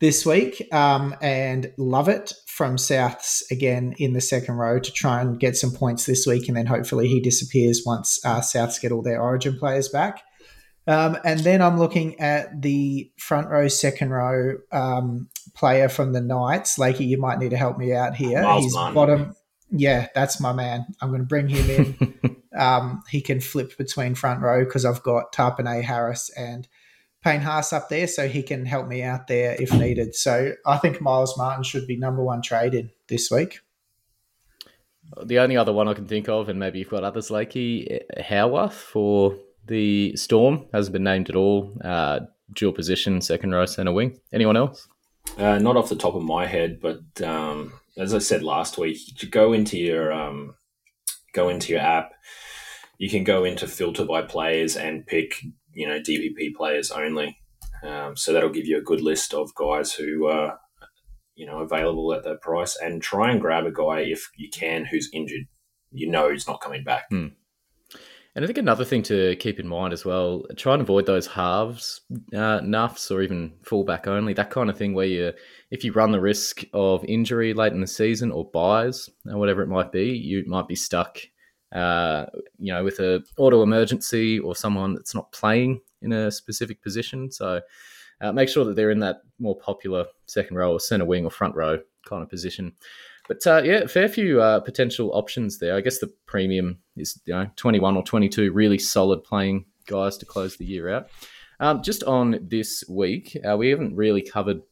this 0.00 0.26
week. 0.26 0.66
Um, 0.72 1.14
and 1.22 1.72
Lovett 1.78 2.32
from 2.46 2.76
Souths 2.76 3.42
again 3.50 3.94
in 3.98 4.12
the 4.12 4.20
second 4.20 4.56
row 4.56 4.78
to 4.78 4.92
try 4.92 5.20
and 5.20 5.40
get 5.40 5.56
some 5.56 5.72
points 5.72 6.06
this 6.06 6.26
week. 6.26 6.48
And 6.48 6.56
then 6.56 6.66
hopefully 6.66 7.08
he 7.08 7.20
disappears 7.20 7.82
once 7.86 8.20
uh, 8.24 8.40
Souths 8.40 8.80
get 8.80 8.92
all 8.92 9.02
their 9.02 9.20
origin 9.20 9.58
players 9.58 9.88
back. 9.88 10.22
Um, 10.88 11.18
and 11.24 11.40
then 11.40 11.62
I'm 11.62 11.78
looking 11.78 12.20
at 12.20 12.62
the 12.62 13.10
front 13.18 13.48
row, 13.48 13.66
second 13.66 14.10
row 14.10 14.58
um, 14.70 15.28
player 15.54 15.88
from 15.88 16.12
the 16.12 16.20
Knights. 16.20 16.78
Lakey, 16.78 17.08
you 17.08 17.18
might 17.18 17.38
need 17.38 17.50
to 17.50 17.56
help 17.56 17.76
me 17.76 17.92
out 17.92 18.14
here. 18.14 18.42
Miles 18.42 18.64
He's 18.64 18.74
bottom 18.74 19.34
yeah, 19.70 20.08
that's 20.14 20.40
my 20.40 20.52
man. 20.52 20.86
I'm 21.00 21.08
going 21.10 21.22
to 21.22 21.26
bring 21.26 21.48
him 21.48 21.70
in. 21.70 22.36
um, 22.58 23.02
he 23.10 23.20
can 23.20 23.40
flip 23.40 23.76
between 23.76 24.14
front 24.14 24.40
row 24.40 24.64
because 24.64 24.84
I've 24.84 25.02
got 25.02 25.32
Tapine 25.32 25.82
Harris 25.82 26.30
and 26.36 26.68
Payne 27.22 27.40
Haas 27.40 27.72
up 27.72 27.88
there, 27.88 28.06
so 28.06 28.28
he 28.28 28.42
can 28.42 28.66
help 28.66 28.86
me 28.86 29.02
out 29.02 29.26
there 29.26 29.56
if 29.58 29.72
needed. 29.72 30.14
So 30.14 30.52
I 30.64 30.78
think 30.78 31.00
Miles 31.00 31.36
Martin 31.36 31.64
should 31.64 31.86
be 31.86 31.96
number 31.96 32.22
one 32.22 32.42
trade 32.42 32.74
in 32.74 32.90
this 33.08 33.30
week. 33.30 33.60
The 35.24 35.38
only 35.38 35.56
other 35.56 35.72
one 35.72 35.88
I 35.88 35.94
can 35.94 36.06
think 36.06 36.28
of, 36.28 36.48
and 36.48 36.58
maybe 36.58 36.78
you've 36.78 36.88
got 36.90 37.04
others, 37.04 37.28
Lakey, 37.28 38.00
Howarth 38.20 38.74
for 38.74 39.36
the 39.66 40.14
Storm 40.16 40.66
hasn't 40.72 40.92
been 40.92 41.04
named 41.04 41.28
at 41.28 41.36
all. 41.36 41.76
Uh, 41.82 42.20
dual 42.52 42.72
position, 42.72 43.20
second 43.20 43.52
row, 43.52 43.66
centre 43.66 43.92
wing. 43.92 44.20
Anyone 44.32 44.56
else? 44.56 44.88
Uh, 45.36 45.58
not 45.58 45.76
off 45.76 45.88
the 45.88 45.96
top 45.96 46.14
of 46.14 46.22
my 46.22 46.46
head, 46.46 46.80
but 46.80 47.00
um, 47.22 47.72
as 47.96 48.14
I 48.14 48.18
said 48.18 48.42
last 48.42 48.78
week, 48.78 48.98
go 49.30 49.52
into 49.52 49.78
your 49.78 50.12
um, 50.12 50.54
go 51.32 51.48
into 51.48 51.72
your 51.72 51.80
app. 51.80 52.12
You 52.98 53.10
can 53.10 53.24
go 53.24 53.44
into 53.44 53.66
filter 53.66 54.04
by 54.04 54.22
players 54.22 54.76
and 54.76 55.06
pick 55.06 55.42
you 55.72 55.86
know 55.88 56.00
DPP 56.00 56.54
players 56.54 56.90
only. 56.90 57.38
Um, 57.82 58.16
so 58.16 58.32
that'll 58.32 58.50
give 58.50 58.66
you 58.66 58.78
a 58.78 58.82
good 58.82 59.00
list 59.00 59.34
of 59.34 59.54
guys 59.54 59.92
who 59.92 60.26
are 60.26 60.58
you 61.34 61.46
know 61.46 61.58
available 61.58 62.12
at 62.12 62.24
that 62.24 62.40
price, 62.40 62.76
and 62.80 63.02
try 63.02 63.30
and 63.30 63.40
grab 63.40 63.66
a 63.66 63.72
guy 63.72 64.00
if 64.00 64.30
you 64.36 64.50
can 64.50 64.84
who's 64.84 65.10
injured. 65.12 65.46
You 65.90 66.10
know 66.10 66.30
he's 66.30 66.48
not 66.48 66.60
coming 66.60 66.84
back. 66.84 67.04
Hmm. 67.10 67.28
And 68.36 68.44
I 68.44 68.46
think 68.46 68.58
another 68.58 68.84
thing 68.84 69.02
to 69.04 69.34
keep 69.36 69.58
in 69.58 69.66
mind 69.66 69.94
as 69.94 70.04
well, 70.04 70.44
try 70.58 70.74
and 70.74 70.82
avoid 70.82 71.06
those 71.06 71.26
halves, 71.26 72.02
uh, 72.34 72.60
nuffs, 72.60 73.10
or 73.10 73.22
even 73.22 73.54
fullback 73.62 74.06
only, 74.06 74.34
that 74.34 74.50
kind 74.50 74.68
of 74.68 74.76
thing 74.76 74.92
where 74.92 75.06
you, 75.06 75.32
if 75.70 75.82
you 75.82 75.92
run 75.92 76.12
the 76.12 76.20
risk 76.20 76.62
of 76.74 77.02
injury 77.06 77.54
late 77.54 77.72
in 77.72 77.80
the 77.80 77.86
season 77.86 78.30
or 78.30 78.44
byes, 78.50 79.08
or 79.26 79.38
whatever 79.38 79.62
it 79.62 79.68
might 79.68 79.90
be, 79.90 80.08
you 80.10 80.44
might 80.46 80.68
be 80.68 80.74
stuck, 80.74 81.18
uh, 81.74 82.26
you 82.58 82.74
know, 82.74 82.84
with 82.84 83.00
a 83.00 83.24
auto 83.38 83.62
emergency 83.62 84.38
or 84.38 84.54
someone 84.54 84.92
that's 84.92 85.14
not 85.14 85.32
playing 85.32 85.80
in 86.02 86.12
a 86.12 86.30
specific 86.30 86.82
position. 86.82 87.32
So 87.32 87.62
uh, 88.20 88.32
make 88.32 88.50
sure 88.50 88.66
that 88.66 88.76
they're 88.76 88.90
in 88.90 89.00
that 89.00 89.22
more 89.38 89.56
popular 89.56 90.04
second 90.26 90.58
row 90.58 90.72
or 90.72 90.80
center 90.80 91.06
wing 91.06 91.24
or 91.24 91.30
front 91.30 91.54
row 91.54 91.78
kind 92.06 92.22
of 92.22 92.28
position. 92.28 92.74
But 93.28 93.46
uh, 93.46 93.62
yeah, 93.64 93.86
fair 93.86 94.08
few 94.08 94.40
uh, 94.40 94.60
potential 94.60 95.10
options 95.12 95.58
there. 95.58 95.76
I 95.76 95.80
guess 95.80 95.98
the 95.98 96.12
premium 96.26 96.78
is 96.96 97.20
you 97.24 97.34
know 97.34 97.50
21 97.56 97.96
or 97.96 98.02
22 98.02 98.52
really 98.52 98.78
solid 98.78 99.24
playing 99.24 99.64
guys 99.86 100.16
to 100.18 100.26
close 100.26 100.56
the 100.56 100.64
year 100.64 100.88
out. 100.88 101.08
Um, 101.58 101.82
just 101.82 102.02
on 102.04 102.38
this 102.42 102.84
week, 102.88 103.36
uh, 103.48 103.56
we 103.56 103.68
haven't 103.68 103.96
really 103.96 104.22
covered 104.22 104.62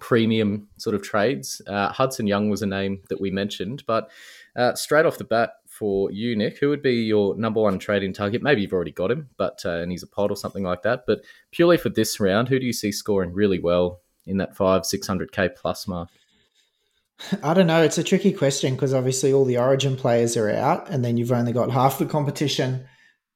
premium 0.00 0.68
sort 0.76 0.94
of 0.94 1.02
trades. 1.02 1.62
Uh, 1.66 1.88
Hudson 1.88 2.26
Young 2.26 2.50
was 2.50 2.62
a 2.62 2.66
name 2.66 3.00
that 3.08 3.20
we 3.20 3.30
mentioned, 3.30 3.84
but 3.86 4.10
uh, 4.56 4.74
straight 4.74 5.06
off 5.06 5.18
the 5.18 5.24
bat 5.24 5.54
for 5.66 6.10
you, 6.10 6.34
Nick, 6.36 6.58
who 6.58 6.68
would 6.68 6.82
be 6.82 6.94
your 6.94 7.36
number 7.36 7.60
one 7.60 7.78
trading 7.78 8.12
target? 8.12 8.42
Maybe 8.42 8.62
you've 8.62 8.72
already 8.72 8.92
got 8.92 9.10
him, 9.10 9.28
but 9.36 9.60
uh, 9.64 9.78
and 9.78 9.90
he's 9.90 10.02
a 10.02 10.06
pod 10.06 10.30
or 10.30 10.36
something 10.36 10.64
like 10.64 10.82
that. 10.82 11.04
But 11.06 11.20
purely 11.50 11.76
for 11.76 11.90
this 11.90 12.18
round, 12.18 12.48
who 12.48 12.58
do 12.58 12.66
you 12.66 12.72
see 12.72 12.92
scoring 12.92 13.32
really 13.32 13.58
well 13.58 14.00
in 14.26 14.38
that 14.38 14.56
five 14.56 14.86
six 14.86 15.06
hundred 15.06 15.32
k 15.32 15.48
plus 15.48 15.86
mark? 15.86 16.08
I 17.42 17.54
don't 17.54 17.66
know. 17.66 17.82
It's 17.82 17.98
a 17.98 18.04
tricky 18.04 18.32
question 18.32 18.74
because 18.74 18.92
obviously 18.92 19.32
all 19.32 19.44
the 19.44 19.58
Origin 19.58 19.96
players 19.96 20.36
are 20.36 20.50
out, 20.50 20.88
and 20.90 21.04
then 21.04 21.16
you've 21.16 21.32
only 21.32 21.52
got 21.52 21.70
half 21.70 21.98
the 21.98 22.06
competition 22.06 22.86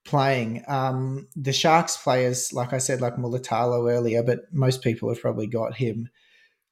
playing. 0.04 0.64
Um, 0.68 1.28
the 1.34 1.52
Sharks 1.52 1.96
players, 1.96 2.52
like 2.52 2.72
I 2.72 2.78
said, 2.78 3.00
like 3.00 3.16
Mulitalo 3.16 3.90
earlier, 3.90 4.22
but 4.22 4.40
most 4.52 4.82
people 4.82 5.08
have 5.08 5.20
probably 5.20 5.46
got 5.46 5.76
him, 5.76 6.08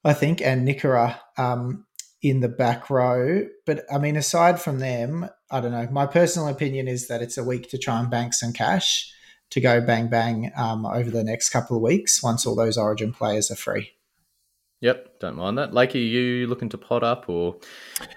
I 0.03 0.13
think, 0.13 0.41
and 0.41 0.67
Nikora 0.67 1.17
um, 1.37 1.85
in 2.21 2.41
the 2.41 2.49
back 2.49 2.89
row. 2.89 3.47
But 3.65 3.85
I 3.91 3.97
mean, 3.97 4.15
aside 4.15 4.61
from 4.61 4.79
them, 4.79 5.29
I 5.49 5.61
don't 5.61 5.71
know. 5.71 5.87
My 5.91 6.05
personal 6.05 6.47
opinion 6.47 6.87
is 6.87 7.07
that 7.07 7.21
it's 7.21 7.37
a 7.37 7.43
week 7.43 7.69
to 7.71 7.77
try 7.77 7.99
and 7.99 8.09
bank 8.09 8.33
some 8.33 8.53
cash 8.53 9.11
to 9.51 9.59
go 9.59 9.81
bang 9.81 10.09
bang 10.09 10.51
um, 10.55 10.85
over 10.85 11.09
the 11.09 11.23
next 11.23 11.49
couple 11.49 11.75
of 11.75 11.81
weeks 11.81 12.21
once 12.21 12.45
all 12.45 12.55
those 12.55 12.77
Origin 12.77 13.11
players 13.11 13.49
are 13.49 13.55
free. 13.55 13.93
Yep, 14.81 15.19
don't 15.19 15.35
mind 15.35 15.57
that. 15.57 15.73
Like, 15.73 15.93
are 15.95 15.99
you 15.99 16.47
looking 16.47 16.69
to 16.69 16.77
pot 16.77 17.03
up 17.03 17.27
or 17.27 17.57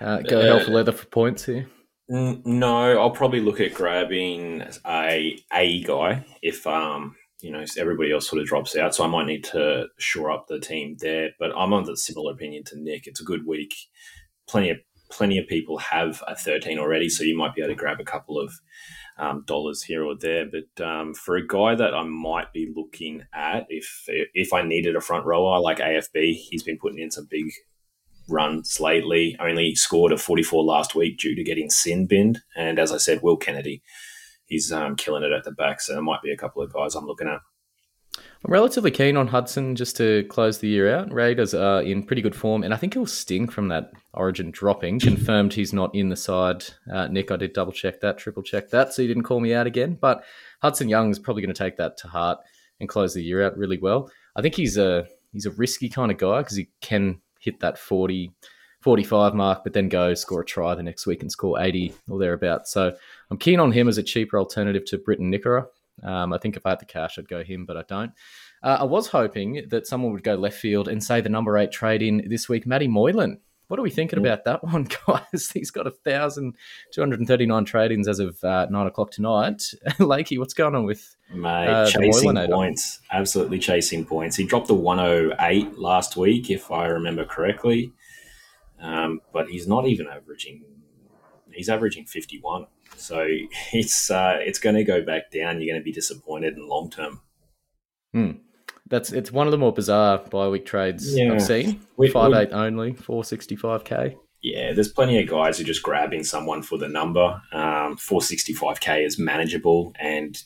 uh, 0.01 0.19
go 0.21 0.41
uh, 0.41 0.45
hell 0.45 0.61
for 0.61 0.71
leather 0.71 0.93
for 0.93 1.07
points 1.07 1.45
here? 1.45 1.69
No, 2.09 3.01
I'll 3.01 3.11
probably 3.11 3.41
look 3.41 3.61
at 3.61 3.75
grabbing 3.75 4.63
a 4.87 5.39
a 5.53 5.83
guy 5.83 6.27
if 6.43 6.67
um 6.67 7.17
you 7.41 7.51
know 7.51 7.65
everybody 7.79 8.13
else 8.13 8.29
sort 8.29 8.43
of 8.43 8.47
drops 8.47 8.77
out. 8.77 8.95
So 8.95 9.05
I 9.05 9.09
might 9.09 9.27
need 9.27 9.45
to 9.45 9.87
shore 9.99 10.31
up 10.31 10.47
the 10.47 10.61
team 10.61 10.97
there. 11.01 11.31
But 11.39 11.53
I'm 11.57 11.73
on 11.73 11.85
the 11.85 11.97
similar 11.97 12.33
opinion 12.33 12.65
to 12.65 12.79
Nick. 12.79 13.07
It's 13.07 13.21
a 13.21 13.25
good 13.25 13.47
week. 13.47 13.75
Plenty 14.47 14.71
of 14.71 14.79
plenty 15.11 15.39
of 15.39 15.47
people 15.47 15.79
have 15.79 16.23
a 16.27 16.35
13 16.35 16.79
already, 16.79 17.09
so 17.09 17.23
you 17.25 17.37
might 17.37 17.55
be 17.55 17.63
able 17.63 17.73
to 17.73 17.79
grab 17.79 18.01
a 18.01 18.05
couple 18.05 18.39
of 18.39 18.53
um, 19.19 19.45
dollars 19.47 19.83
here 19.83 20.05
or 20.05 20.15
there. 20.17 20.47
But 20.47 20.85
um, 20.85 21.15
for 21.15 21.37
a 21.37 21.47
guy 21.47 21.75
that 21.75 21.95
I 21.95 22.03
might 22.03 22.53
be 22.53 22.73
looking 22.75 23.25
at, 23.33 23.67
if 23.69 24.05
if 24.09 24.53
I 24.53 24.63
needed 24.63 24.97
a 24.97 25.01
front 25.01 25.27
rower 25.27 25.61
like 25.61 25.79
AFB, 25.79 26.35
he's 26.35 26.63
been 26.63 26.79
putting 26.79 26.99
in 26.99 27.11
some 27.11 27.27
big 27.31 27.47
runs 28.29 28.81
lately. 28.81 29.37
Only 29.41 29.75
scored 29.75 30.13
a 30.13 30.19
44 30.19 30.65
last 30.65 30.95
week 30.95 31.19
due 31.19 31.35
to 31.35 31.45
getting 31.45 31.71
sin 31.71 32.07
binned. 32.07 32.41
And 32.57 32.79
as 32.79 32.93
I 32.93 32.99
said, 32.99 33.21
Will 33.23 33.37
Kennedy, 33.37 33.83
he's 34.47 34.73
um, 34.73 34.97
killing 34.97 35.23
it 35.23 35.33
at 35.33 35.45
the 35.45 35.53
back. 35.53 35.81
So 35.81 35.93
there 35.93 36.03
might 36.03 36.23
be 36.23 36.33
a 36.33 36.37
couple 36.37 36.63
of 36.63 36.73
guys 36.73 36.95
I'm 36.95 37.07
looking 37.07 37.29
at. 37.29 37.41
I'm 38.45 38.53
relatively 38.53 38.91
keen 38.91 39.17
on 39.17 39.29
Hudson 39.29 39.77
just 39.77 39.97
to 39.99 40.25
close 40.25 40.59
the 40.59 40.67
year 40.69 40.93
out. 40.93 41.13
Raiders 41.13 41.55
are 41.55 41.81
in 41.81 42.03
pretty 42.03 42.23
good 42.23 42.35
form, 42.35 42.65
and 42.65 42.75
I 42.75 42.77
think 42.77 42.95
he'll 42.95 43.07
sting 43.07 43.49
from 43.49 43.69
that 43.69 43.93
Origin 44.15 44.51
dropping. 44.51 44.99
Confirmed 44.99 45.55
he's 45.55 45.73
not 45.73 45.95
in 45.95 46.09
the 46.09 46.17
side. 46.17 46.65
Uh, 46.93 47.07
Nick, 47.07 47.31
I 47.31 47.37
did 47.37 47.53
double 47.53 47.71
check 47.71 48.01
that, 48.01 48.19
triple 48.19 48.43
check 48.43 48.69
that, 48.71 48.93
so 48.93 49.01
you 49.01 49.07
didn't 49.07 49.23
call 49.23 49.39
me 49.39 49.55
out 49.55 49.69
again. 49.69 49.97
But 50.01 50.25
Hudson 50.61 50.89
Young 50.89 51.11
is 51.13 51.21
probably 51.21 51.43
going 51.43 51.55
to 51.55 51.59
take 51.65 51.77
that 51.77 51.97
to 51.99 52.09
heart 52.09 52.41
and 52.81 52.89
close 52.89 53.15
the 53.15 53.23
year 53.23 53.45
out 53.45 53.57
really 53.57 53.79
well. 53.79 54.11
I 54.35 54.43
think 54.43 54.57
he's 54.57 54.77
a 54.77 55.07
he's 55.33 55.47
a 55.47 55.53
risky 55.53 55.89
kind 55.89 56.11
of 56.11 56.19
guy 56.19 56.39
because 56.39 56.57
he 56.57 56.69
can 56.81 57.21
hit 57.39 57.61
that 57.61 57.79
40, 57.79 58.33
45 58.81 59.35
mark, 59.35 59.63
but 59.63 59.73
then 59.73 59.89
go 59.89 60.15
score 60.15 60.41
a 60.41 60.45
try 60.45 60.75
the 60.75 60.83
next 60.83 61.07
week 61.07 61.23
and 61.23 61.31
score 61.31 61.61
80 61.61 61.95
or 62.09 62.19
thereabouts. 62.19 62.73
So 62.73 62.93
I'm 63.31 63.39
keen 63.39 63.61
on 63.61 63.71
him 63.71 63.87
as 63.87 63.99
a 63.99 64.03
cheaper 64.03 64.37
alternative 64.37 64.85
to 64.87 64.99
Briton 64.99 65.31
Nikora. 65.33 65.67
Um, 66.03 66.33
I 66.33 66.39
think 66.39 66.57
if 66.57 66.67
I 66.67 66.71
had 66.71 66.81
the 66.81 66.87
cash, 66.87 67.19
I'd 67.19 67.29
go 67.29 67.43
him, 67.43 67.67
but 67.67 67.77
I 67.77 67.83
don't. 67.87 68.13
Uh, 68.63 68.79
I 68.81 68.85
was 68.85 69.09
hoping 69.09 69.67
that 69.69 69.87
someone 69.87 70.13
would 70.13 70.23
go 70.23 70.35
left 70.35 70.57
field 70.57 70.89
and 70.89 71.03
say 71.03 71.21
the 71.21 71.29
number 71.29 71.57
eight 71.59 71.73
trade 71.73 72.03
in 72.03 72.29
this 72.29 72.49
week, 72.49 72.67
Matty 72.67 72.89
Moylan. 72.89 73.41
What 73.69 73.79
are 73.79 73.83
we 73.83 73.91
thinking 73.91 74.19
about 74.19 74.45
that 74.45 74.63
one, 74.73 74.87
guys? 75.07 75.51
He's 75.51 75.71
got 75.71 75.87
a 75.87 75.91
thousand 75.91 76.57
two 76.93 77.01
hundred 77.01 77.21
and 77.21 77.29
thirty 77.29 77.47
nine 77.47 77.65
trade 77.65 77.91
ins 77.91 78.07
as 78.09 78.19
of 78.19 78.43
uh, 78.45 78.67
nine 78.71 78.87
o'clock 78.87 79.11
tonight. 79.11 79.63
Lakey, 79.99 80.39
what's 80.39 80.55
going 80.55 80.75
on 80.75 80.85
with 80.85 81.17
Mate, 81.33 81.69
uh, 81.69 81.91
chasing 81.91 82.35
points, 82.49 83.01
absolutely 83.11 83.59
chasing 83.59 84.05
points. 84.05 84.37
He 84.37 84.45
dropped 84.45 84.69
the 84.69 84.75
one 84.75 84.99
hundred 84.99 85.37
eight 85.41 85.79
last 85.79 86.17
week, 86.17 86.51
if 86.51 86.71
I 86.71 86.87
remember 86.87 87.25
correctly, 87.25 87.93
um, 88.81 89.21
but 89.33 89.49
he's 89.49 89.67
not 89.67 89.87
even 89.87 90.07
averaging. 90.07 90.65
He's 91.51 91.69
averaging 91.69 92.05
fifty 92.07 92.39
one. 92.41 92.67
So 92.97 93.27
it's 93.73 94.11
uh, 94.11 94.39
it's 94.41 94.59
going 94.59 94.77
to 94.77 94.85
go 94.85 95.03
back 95.03 95.31
down. 95.31 95.61
You're 95.61 95.73
going 95.73 95.81
to 95.81 95.85
be 95.85 95.93
disappointed 95.93 96.57
in 96.57 96.69
long 96.69 96.91
term. 96.91 97.21
Hmm. 98.13 98.31
That's 98.89 99.13
it's 99.13 99.33
one 99.33 99.47
of 99.47 99.53
the 99.53 99.59
more 99.59 99.73
bizarre 99.73 100.19
bi 100.19 100.49
week 100.49 100.67
trades 100.67 101.17
yeah. 101.17 101.33
I've 101.33 101.43
seen. 101.43 101.81
We, 101.97 102.11
Five 102.11 102.35
eight 102.35 102.53
only, 102.53 102.93
four 102.93 103.25
sixty 103.25 103.57
five 103.57 103.85
k. 103.85 104.17
Yeah, 104.43 104.73
there's 104.73 104.93
plenty 104.93 105.21
of 105.23 105.29
guys 105.29 105.57
who 105.57 105.65
are 105.65 105.67
just 105.67 105.83
grabbing 105.83 106.25
someone 106.25 106.63
for 106.63 106.77
the 106.77 106.89
number. 106.89 107.41
Um, 107.53 107.97
465k 107.97 109.07
is 109.07 109.17
manageable, 109.19 109.95
and 109.99 110.37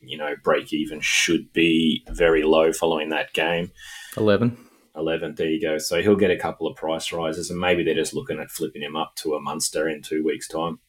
you 0.00 0.18
know 0.18 0.34
break 0.44 0.72
even 0.72 1.00
should 1.00 1.52
be 1.52 2.04
very 2.10 2.44
low 2.44 2.72
following 2.72 3.08
that 3.08 3.32
game. 3.32 3.72
Eleven. 4.16 4.56
11. 4.98 5.36
There 5.36 5.48
you 5.48 5.60
go. 5.60 5.78
So 5.78 6.02
he'll 6.02 6.16
get 6.16 6.30
a 6.30 6.36
couple 6.36 6.66
of 6.66 6.76
price 6.76 7.12
rises, 7.12 7.50
and 7.50 7.60
maybe 7.60 7.84
they're 7.84 7.94
just 7.94 8.14
looking 8.14 8.40
at 8.40 8.50
flipping 8.50 8.82
him 8.82 8.96
up 8.96 9.14
to 9.16 9.34
a 9.34 9.40
Munster 9.40 9.88
in 9.88 10.02
two 10.02 10.24
weeks' 10.24 10.48
time. 10.48 10.80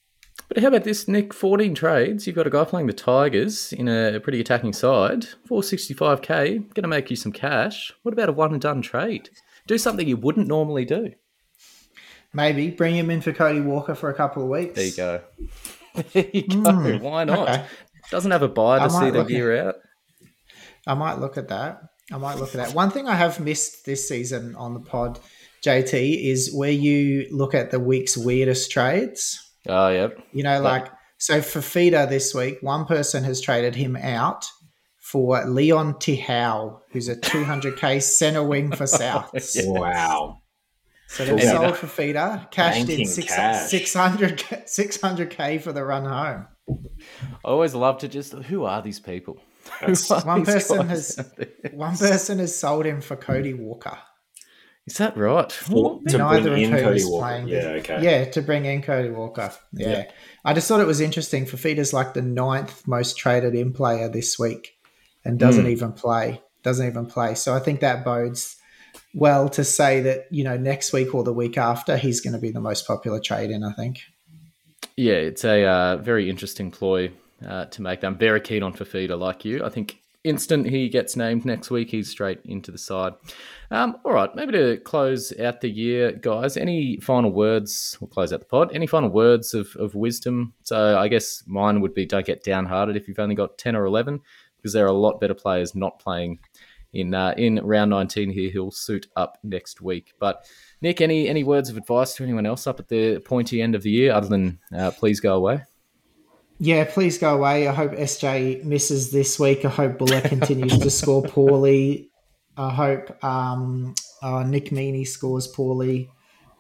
But 0.49 0.63
how 0.63 0.69
about 0.69 0.83
this, 0.83 1.07
Nick? 1.07 1.31
14 1.31 1.75
trades. 1.75 2.25
You've 2.25 2.35
got 2.35 2.47
a 2.47 2.49
guy 2.49 2.65
playing 2.65 2.87
the 2.87 2.93
Tigers 2.93 3.71
in 3.71 3.87
a 3.87 4.19
pretty 4.19 4.41
attacking 4.41 4.73
side. 4.73 5.27
465k, 5.47 6.73
going 6.73 6.81
to 6.81 6.87
make 6.87 7.11
you 7.11 7.15
some 7.15 7.31
cash. 7.31 7.93
What 8.01 8.13
about 8.13 8.29
a 8.29 8.31
one 8.33 8.51
and 8.53 8.61
done 8.61 8.81
trade? 8.81 9.29
Do 9.67 9.77
something 9.77 10.07
you 10.07 10.17
wouldn't 10.17 10.47
normally 10.47 10.85
do. 10.85 11.11
Maybe 12.33 12.71
bring 12.71 12.95
him 12.95 13.11
in 13.11 13.21
for 13.21 13.31
Cody 13.31 13.61
Walker 13.61 13.93
for 13.93 14.09
a 14.09 14.13
couple 14.15 14.41
of 14.43 14.49
weeks. 14.49 14.75
There 14.75 14.85
you 14.85 14.95
go. 14.95 15.21
There 16.13 16.29
you 16.31 16.47
go. 16.47 16.55
Mm, 16.55 17.01
Why 17.01 17.23
not? 17.23 17.49
Okay. 17.49 17.65
Doesn't 18.11 18.31
have 18.31 18.43
a 18.43 18.47
bye 18.47 18.79
to 18.79 18.89
see 18.89 19.09
the 19.09 19.23
gear 19.23 19.53
at, 19.53 19.67
out. 19.67 19.75
I 20.87 20.93
might 20.93 21.19
look 21.19 21.35
at 21.35 21.49
that. 21.49 21.81
I 22.11 22.17
might 22.17 22.37
look 22.37 22.49
at 22.49 22.57
that. 22.57 22.73
One 22.73 22.91
thing 22.91 23.07
I 23.07 23.15
have 23.15 23.39
missed 23.39 23.85
this 23.85 24.07
season 24.07 24.55
on 24.55 24.75
the 24.75 24.79
pod, 24.79 25.19
JT, 25.65 26.23
is 26.23 26.53
where 26.53 26.71
you 26.71 27.27
look 27.31 27.53
at 27.53 27.71
the 27.71 27.79
week's 27.79 28.15
weirdest 28.15 28.71
trades. 28.71 29.48
Oh, 29.70 29.89
yep. 29.89 30.17
You 30.32 30.43
know, 30.43 30.61
like 30.61 30.88
so 31.17 31.41
for 31.41 31.61
Feeder 31.61 32.05
this 32.05 32.34
week, 32.34 32.57
one 32.61 32.86
person 32.86 33.24
has 33.24 33.41
traded 33.41 33.76
him 33.76 33.95
out 33.95 34.45
for 34.99 35.43
Leon 35.45 35.95
Tihau, 35.95 36.80
who's 36.91 37.07
a 37.07 37.15
200k 37.15 38.01
center 38.01 38.43
wing 38.43 38.72
for 38.72 38.88
South. 38.88 39.32
wow. 39.55 40.38
So 41.07 41.26
they've 41.26 41.41
sold 41.41 41.78
for 41.78 41.88
Feeder, 41.88 42.47
cashed 42.51 42.88
in 42.88 43.05
six, 43.05 43.34
600, 43.70 44.38
600k 44.38 45.59
for 45.61 45.74
the 45.74 45.84
run 45.84 46.05
home. 46.05 46.47
I 47.43 47.47
always 47.49 47.74
love 47.74 47.97
to 47.99 48.07
just 48.07 48.34
who 48.34 48.65
are 48.65 48.82
these 48.82 48.99
people? 48.99 49.41
Are 49.82 49.95
one 50.24 50.43
these 50.43 50.53
person 50.53 50.88
has 50.88 51.32
one 51.74 51.97
person 51.97 52.39
has 52.39 52.55
sold 52.55 52.86
him 52.86 53.01
for 53.01 53.15
Cody 53.15 53.53
Walker. 53.53 53.97
Is 54.89 54.97
that 54.97 55.15
right? 55.15 55.51
For, 55.51 56.01
to 56.07 56.17
Neither 56.17 56.49
bring 56.49 56.63
in 56.63 56.71
Cody 56.71 57.05
Walker. 57.05 57.43
Yeah, 57.45 57.59
okay. 57.77 58.01
Yeah, 58.01 58.25
to 58.25 58.41
bring 58.41 58.65
in 58.65 58.81
Cody 58.81 59.09
Walker. 59.09 59.51
Yeah. 59.71 59.89
yeah. 59.89 60.11
I 60.43 60.53
just 60.53 60.67
thought 60.67 60.79
it 60.79 60.87
was 60.87 60.99
interesting. 60.99 61.45
Fifita's 61.45 61.93
like 61.93 62.15
the 62.15 62.23
ninth 62.23 62.87
most 62.87 63.15
traded 63.15 63.53
in 63.53 63.71
player 63.71 64.09
this 64.09 64.39
week 64.39 64.79
and 65.23 65.37
doesn't 65.37 65.65
mm. 65.65 65.71
even 65.71 65.91
play. 65.91 66.41
Doesn't 66.63 66.87
even 66.87 67.05
play. 67.05 67.35
So 67.35 67.53
I 67.53 67.59
think 67.59 67.81
that 67.81 68.03
bodes 68.03 68.57
well 69.13 69.47
to 69.49 69.63
say 69.63 70.01
that, 70.01 70.25
you 70.31 70.43
know, 70.43 70.57
next 70.57 70.91
week 70.91 71.13
or 71.13 71.23
the 71.23 71.33
week 71.33 71.57
after, 71.57 71.95
he's 71.95 72.19
going 72.19 72.33
to 72.33 72.39
be 72.39 72.49
the 72.49 72.59
most 72.59 72.87
popular 72.87 73.19
trade 73.19 73.51
in, 73.51 73.63
I 73.63 73.73
think. 73.73 74.01
Yeah, 74.97 75.13
it's 75.13 75.45
a 75.45 75.65
uh, 75.65 75.97
very 75.97 76.31
interesting 76.31 76.71
ploy 76.71 77.11
uh, 77.47 77.65
to 77.65 77.81
make. 77.83 78.03
I'm 78.03 78.17
very 78.17 78.41
keen 78.41 78.63
on 78.63 78.73
Fifita, 78.73 79.17
like 79.19 79.45
you. 79.45 79.63
I 79.63 79.69
think 79.69 80.01
instant 80.24 80.65
he 80.67 80.89
gets 80.89 81.15
named 81.15 81.45
next 81.45 81.72
week, 81.72 81.89
he's 81.89 82.09
straight 82.09 82.39
into 82.45 82.72
the 82.72 82.78
side. 82.78 83.13
Um, 83.72 83.97
all 84.03 84.13
right, 84.13 84.34
maybe 84.36 84.51
to 84.53 84.78
close 84.78 85.38
out 85.39 85.61
the 85.61 85.70
year, 85.70 86.11
guys, 86.11 86.57
any 86.57 86.97
final 86.97 87.32
words? 87.32 87.97
We'll 87.99 88.09
close 88.09 88.34
out 88.34 88.39
the 88.39 88.45
pod. 88.45 88.72
Any 88.74 88.88
final 88.88 89.09
words 89.09 89.53
of, 89.53 89.76
of 89.78 89.95
wisdom? 89.95 90.53
So 90.63 90.97
I 90.97 91.07
guess 91.07 91.43
mine 91.47 91.82
would 91.82 91.93
be 91.93 92.05
don't 92.05 92.26
get 92.26 92.43
downhearted 92.43 92.95
if 92.95 93.07
you've 93.07 93.20
only 93.20 93.36
got 93.36 93.57
10 93.57 93.76
or 93.76 93.86
11, 93.86 94.20
because 94.57 94.74
there 94.74 94.86
are 94.86 94.89
a 94.89 94.93
lot 94.93 95.22
better 95.22 95.34
players 95.36 95.76
not 95.76 95.99
playing 95.99 96.39
in 96.93 97.13
uh, 97.13 97.34
in 97.38 97.59
round 97.63 97.91
19 97.91 98.32
here 98.32 98.49
He'll 98.49 98.72
suit 98.72 99.07
up 99.15 99.38
next 99.43 99.82
week. 99.82 100.13
But 100.20 100.45
Nick, 100.82 101.01
any 101.01 101.28
any 101.28 101.43
words 101.43 101.70
of 101.70 101.78
advice 101.78 102.15
to 102.15 102.24
anyone 102.24 102.45
else 102.45 102.67
up 102.67 102.80
at 102.80 102.88
the 102.88 103.20
pointy 103.20 103.61
end 103.61 103.76
of 103.76 103.84
the 103.84 103.91
year 103.91 104.13
other 104.13 104.28
than 104.28 104.59
uh, 104.76 104.91
please 104.91 105.20
go 105.20 105.36
away? 105.36 105.61
Yeah, 106.60 106.84
please 106.84 107.18
go 107.18 107.36
away. 107.36 107.68
I 107.70 107.74
hope 107.74 107.93
SJ 107.93 108.66
misses 108.66 109.12
this 109.12 109.39
week. 109.39 109.64
I 109.64 109.70
hope 109.70 109.97
Bula 109.97 110.22
continues 110.22 110.78
to 110.78 110.89
score 110.89 111.24
poorly. 111.24 112.12
I 112.57 112.70
hope 112.70 113.24
um, 113.24 113.95
uh, 114.22 114.43
Nick 114.43 114.72
Meaney 114.72 115.07
scores 115.07 115.47
poorly. 115.47 116.10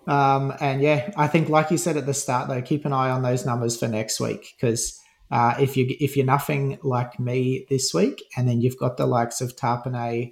Um, 0.07 0.53
and 0.61 0.81
yeah, 0.81 1.11
I 1.17 1.27
think, 1.27 1.49
like 1.49 1.69
you 1.69 1.77
said 1.77 1.97
at 1.97 2.05
the 2.05 2.13
start, 2.13 2.47
though, 2.47 2.61
keep 2.61 2.85
an 2.85 2.93
eye 2.93 3.09
on 3.09 3.21
those 3.23 3.45
numbers 3.45 3.77
for 3.77 3.89
next 3.89 4.21
week 4.21 4.55
because 4.55 4.97
uh, 5.31 5.55
if 5.59 5.75
you 5.75 5.93
if 5.99 6.15
you're 6.15 6.25
nothing 6.25 6.79
like 6.81 7.19
me 7.19 7.65
this 7.69 7.93
week, 7.93 8.23
and 8.37 8.47
then 8.47 8.61
you've 8.61 8.77
got 8.77 8.95
the 8.95 9.05
likes 9.05 9.41
of 9.41 9.57
Tapine, 9.57 10.31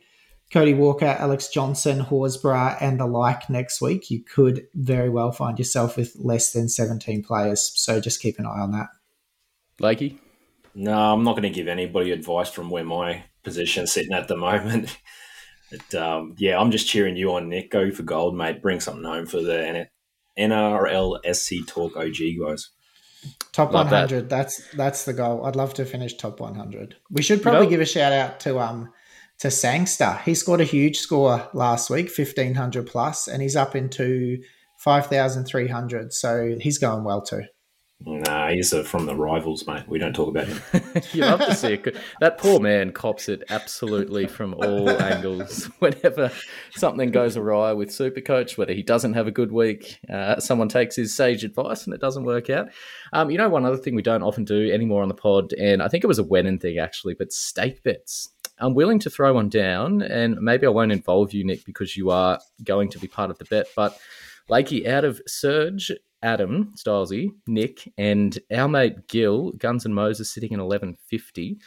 Cody 0.51 0.73
Walker, 0.73 1.17
Alex 1.19 1.49
Johnson, 1.49 1.99
Horsburgh, 1.99 2.77
and 2.79 2.99
the 2.99 3.05
like 3.05 3.49
next 3.49 3.81
week, 3.81 4.09
you 4.09 4.23
could 4.23 4.65
very 4.73 5.09
well 5.09 5.33
find 5.33 5.59
yourself 5.59 5.97
with 5.97 6.15
less 6.15 6.53
than 6.53 6.69
17 6.69 7.21
players. 7.21 7.71
So 7.75 7.99
just 7.99 8.21
keep 8.21 8.39
an 8.39 8.45
eye 8.45 8.61
on 8.61 8.71
that. 8.71 8.87
Lakey? 9.81 10.17
No, 10.75 11.13
I'm 11.13 11.23
not 11.23 11.33
going 11.33 11.43
to 11.43 11.49
give 11.49 11.67
anybody 11.67 12.11
advice 12.11 12.49
from 12.49 12.69
where 12.69 12.83
my 12.83 13.23
position's 13.43 13.91
sitting 13.91 14.13
at 14.13 14.27
the 14.27 14.37
moment. 14.47 14.97
but, 15.71 15.95
um, 15.95 16.35
yeah, 16.37 16.59
I'm 16.59 16.71
just 16.71 16.87
cheering 16.87 17.17
you 17.17 17.33
on, 17.33 17.49
Nick. 17.49 17.71
Go 17.71 17.91
for 17.91 18.03
gold, 18.03 18.35
mate. 18.35 18.61
Bring 18.61 18.79
something 18.79 19.03
home 19.03 19.25
for 19.25 19.41
the 19.41 19.87
NRLSC 20.37 21.67
Talk 21.67 21.97
OG 21.97 22.17
guys. 22.39 22.69
Top 23.51 23.73
love 23.73 23.91
100. 23.91 24.23
That. 24.23 24.29
That's 24.29 24.71
that's 24.73 25.05
the 25.05 25.13
goal. 25.13 25.45
I'd 25.45 25.55
love 25.55 25.73
to 25.75 25.85
finish 25.85 26.15
top 26.15 26.39
100. 26.39 26.95
We 27.09 27.23
should 27.23 27.41
probably 27.41 27.65
you 27.65 27.71
give 27.71 27.81
a 27.81 27.85
shout 27.85 28.13
out 28.13 28.39
to 28.41 28.59
um 28.59 28.89
to 29.39 29.49
Sangster. 29.49 30.19
He 30.23 30.35
scored 30.35 30.61
a 30.61 30.65
huge 30.65 30.99
score 30.99 31.49
last 31.53 31.89
week, 31.89 32.11
1500 32.15 32.85
plus, 32.85 33.27
and 33.27 33.41
he's 33.41 33.55
up 33.55 33.75
into 33.75 34.41
5300. 34.77 36.13
So 36.13 36.55
he's 36.59 36.77
going 36.77 37.03
well 37.03 37.21
too. 37.21 37.43
Nah, 38.05 38.49
he's 38.49 38.73
uh, 38.73 38.83
from 38.83 39.07
the 39.07 39.15
rivals, 39.15 39.65
mate. 39.65 39.83
We 39.87 39.97
don't 39.97 40.13
talk 40.13 40.29
about 40.29 40.47
him. 40.47 40.61
you 41.13 41.21
love 41.21 41.39
to 41.39 41.55
see 41.55 41.73
it. 41.73 41.97
That 42.21 42.37
poor 42.37 42.59
man 42.59 42.91
cops 42.91 43.27
it 43.27 43.43
absolutely 43.49 44.27
from 44.27 44.53
all 44.53 44.89
angles. 45.01 45.65
Whenever 45.79 46.31
something 46.75 47.09
goes 47.09 47.35
awry 47.37 47.73
with 47.73 47.89
Supercoach, 47.89 48.55
whether 48.55 48.73
he 48.73 48.83
doesn't 48.83 49.13
have 49.13 49.25
a 49.25 49.31
good 49.31 49.51
week, 49.51 49.99
uh, 50.13 50.39
someone 50.39 50.69
takes 50.69 50.95
his 50.95 51.15
sage 51.15 51.43
advice 51.43 51.85
and 51.85 51.93
it 51.93 51.99
doesn't 51.99 52.23
work 52.23 52.51
out. 52.51 52.69
Um, 53.13 53.31
you 53.31 53.37
know, 53.39 53.49
one 53.49 53.65
other 53.65 53.77
thing 53.77 53.95
we 53.95 54.03
don't 54.03 54.23
often 54.23 54.45
do 54.45 54.71
anymore 54.71 55.01
on 55.01 55.09
the 55.09 55.15
pod, 55.15 55.53
and 55.53 55.81
I 55.81 55.87
think 55.87 56.03
it 56.03 56.07
was 56.07 56.19
a 56.19 56.23
Wenin 56.23 56.61
thing 56.61 56.77
actually, 56.77 57.15
but 57.15 57.33
stake 57.33 57.81
bets. 57.81 58.29
I'm 58.59 58.75
willing 58.75 58.99
to 58.99 59.09
throw 59.09 59.33
one 59.33 59.49
down, 59.49 60.01
and 60.03 60.35
maybe 60.39 60.67
I 60.67 60.69
won't 60.69 60.91
involve 60.91 61.33
you, 61.33 61.43
Nick, 61.43 61.65
because 61.65 61.97
you 61.97 62.11
are 62.11 62.39
going 62.63 62.89
to 62.89 62.99
be 62.99 63.07
part 63.07 63.31
of 63.31 63.39
the 63.39 63.45
bet, 63.45 63.67
but. 63.75 63.97
Lakey 64.49 64.87
out 64.87 65.03
of 65.03 65.19
Surge 65.27 65.91
Adam 66.23 66.73
Stylesy, 66.75 67.31
Nick, 67.47 67.91
and 67.97 68.37
our 68.51 68.67
mate 68.67 69.07
Gil, 69.07 69.51
Guns 69.53 69.85
and 69.85 69.93
Moses 69.93 70.31
sitting 70.31 70.51
in 70.51 70.59
1150. 70.59 71.59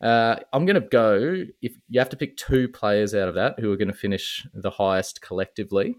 Uh, 0.00 0.36
I'm 0.52 0.66
going 0.66 0.80
to 0.80 0.88
go. 0.88 1.44
If 1.62 1.76
you 1.88 2.00
have 2.00 2.10
to 2.10 2.16
pick 2.16 2.36
two 2.36 2.68
players 2.68 3.14
out 3.14 3.28
of 3.28 3.34
that 3.34 3.58
who 3.58 3.72
are 3.72 3.76
going 3.76 3.88
to 3.88 3.94
finish 3.94 4.46
the 4.52 4.70
highest 4.70 5.22
collectively, 5.22 5.96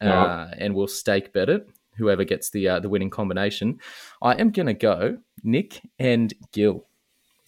uh, 0.00 0.48
and 0.56 0.74
we'll 0.74 0.86
stake 0.86 1.32
bet 1.32 1.48
it. 1.48 1.68
Whoever 1.96 2.24
gets 2.24 2.50
the 2.50 2.68
uh, 2.68 2.80
the 2.80 2.88
winning 2.88 3.10
combination, 3.10 3.80
I 4.22 4.34
am 4.34 4.50
going 4.50 4.66
to 4.66 4.74
go 4.74 5.18
Nick 5.42 5.80
and 5.98 6.32
Gil. 6.52 6.86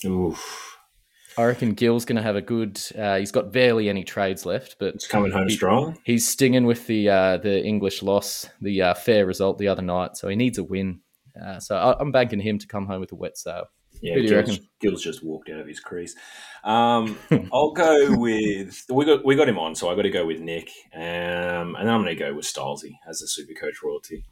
Oof. 0.05 0.79
I 1.37 1.45
reckon 1.45 1.75
Gill's 1.75 2.05
going 2.05 2.17
to 2.17 2.23
have 2.23 2.37
a 2.37 2.43
good. 2.43 2.81
Uh, 2.97 3.17
he's 3.19 3.33
got 3.33 3.53
barely 3.53 3.89
any 3.89 4.05
trades 4.05 4.45
left, 4.45 4.77
but 4.79 4.95
It's 4.95 5.07
coming 5.07 5.33
home 5.33 5.49
he- 5.49 5.55
strong. 5.55 5.99
He's 6.05 6.29
stinging 6.29 6.67
with 6.67 6.87
the 6.87 7.09
uh, 7.09 7.37
the 7.39 7.63
English 7.65 8.03
loss, 8.03 8.49
the 8.61 8.83
uh, 8.83 8.95
fair 8.95 9.27
result 9.27 9.59
the 9.59 9.69
other 9.69 9.83
night, 9.83 10.17
so 10.17 10.29
he 10.29 10.37
needs 10.37 10.59
a 10.59 10.65
win. 10.65 11.01
Uh, 11.41 11.59
so 11.59 11.77
I, 11.77 11.99
I'm 11.99 12.13
banking 12.13 12.41
him 12.41 12.59
to 12.59 12.67
come 12.67 12.87
home 12.87 13.01
with 13.01 13.13
a 13.13 13.17
wet 13.17 13.39
sail. 13.39 13.65
Yeah, 14.01 14.17
you 14.17 14.59
Gil's, 14.81 15.03
just 15.03 15.25
walked 15.25 15.49
out 15.49 15.61
of 15.61 15.67
his 15.67 15.79
crease. 15.79 16.17
Um, 16.65 17.17
I'll 17.53 17.73
go 17.73 18.17
with 18.17 18.85
we 18.91 19.05
got 19.05 19.25
we 19.25 19.37
got 19.37 19.49
him 19.49 19.59
on, 19.59 19.75
so 19.75 19.91
I 19.91 19.95
got 19.95 20.03
to 20.03 20.11
go 20.11 20.27
with 20.27 20.41
Nick, 20.41 20.71
um, 20.95 21.77
and 21.77 21.77
then 21.77 21.89
I'm 21.89 22.03
going 22.03 22.17
to 22.17 22.23
go 22.23 22.35
with 22.35 22.47
Stylesy 22.47 22.97
as 23.09 23.23
a 23.23 23.29
super 23.29 23.55
coach 23.55 23.77
royalty. 23.83 24.25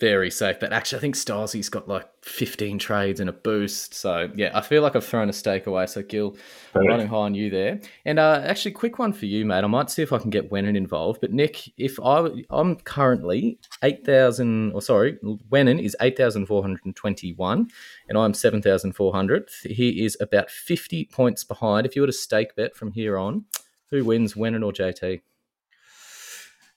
Very 0.00 0.30
safe, 0.30 0.60
but 0.60 0.72
actually, 0.72 0.98
I 0.98 1.00
think 1.00 1.16
Stylesy's 1.16 1.68
got 1.68 1.88
like 1.88 2.06
15 2.22 2.78
trades 2.78 3.18
and 3.18 3.28
a 3.28 3.32
boost. 3.32 3.94
So 3.94 4.30
yeah, 4.36 4.52
I 4.54 4.60
feel 4.60 4.80
like 4.80 4.94
I've 4.94 5.04
thrown 5.04 5.28
a 5.28 5.32
stake 5.32 5.66
away. 5.66 5.86
So 5.86 6.02
Gil, 6.02 6.36
Perfect. 6.72 6.88
running 6.88 7.08
high 7.08 7.16
on 7.16 7.34
you 7.34 7.50
there. 7.50 7.80
And 8.04 8.20
uh, 8.20 8.40
actually, 8.44 8.72
quick 8.72 9.00
one 9.00 9.12
for 9.12 9.26
you, 9.26 9.44
mate. 9.44 9.64
I 9.64 9.66
might 9.66 9.90
see 9.90 10.02
if 10.02 10.12
I 10.12 10.18
can 10.18 10.30
get 10.30 10.52
Wenon 10.52 10.76
involved. 10.76 11.20
But 11.20 11.32
Nick, 11.32 11.72
if 11.76 11.98
I 11.98 12.28
I'm 12.50 12.76
currently 12.76 13.58
8,000, 13.82 14.70
or 14.70 14.82
sorry, 14.82 15.18
Wenon 15.50 15.80
is 15.80 15.96
8,421, 16.00 17.68
and 18.08 18.18
I'm 18.18 18.34
7,400. 18.34 19.50
He 19.64 20.04
is 20.04 20.16
about 20.20 20.48
50 20.48 21.06
points 21.06 21.42
behind. 21.42 21.86
If 21.86 21.96
you 21.96 22.02
were 22.02 22.06
to 22.06 22.12
stake 22.12 22.54
bet 22.54 22.76
from 22.76 22.92
here 22.92 23.18
on, 23.18 23.46
who 23.90 24.04
wins, 24.04 24.36
Wenon 24.36 24.62
or 24.62 24.70
JT? 24.72 25.22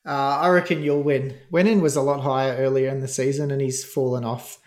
Uh, 0.06 0.10
I 0.39 0.49
reckon 0.49 0.82
you'll 0.84 1.04
win. 1.04 1.36
Wenin 1.52 1.82
was 1.82 1.95
a 1.95 2.02
lot 2.02 2.22
higher 2.22 2.56
earlier 2.58 2.89
in 2.89 3.02
the 3.02 3.08
season, 3.08 3.52
and 3.52 3.62
he's 3.62 3.84
fallen 3.84 4.24
off. 4.24 4.58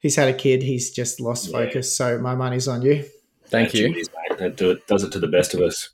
He's 0.00 0.16
had 0.16 0.28
a 0.28 0.34
kid. 0.34 0.62
He's 0.62 0.90
just 0.90 1.20
lost 1.20 1.46
Yeah. 1.48 1.58
focus. 1.64 1.96
So 1.96 2.18
my 2.18 2.34
money's 2.34 2.66
on 2.66 2.82
you. 2.82 3.04
Thank 3.46 3.68
That's 3.68 3.74
you. 3.80 3.88
what 3.88 3.96
it 3.96 4.00
is, 4.00 4.10
mate. 4.30 4.38
That 4.38 4.56
do 4.56 4.70
it, 4.72 4.86
does 4.88 5.04
it 5.04 5.12
to 5.12 5.20
the 5.20 5.28
best 5.28 5.54
of 5.54 5.60
us. 5.60 5.90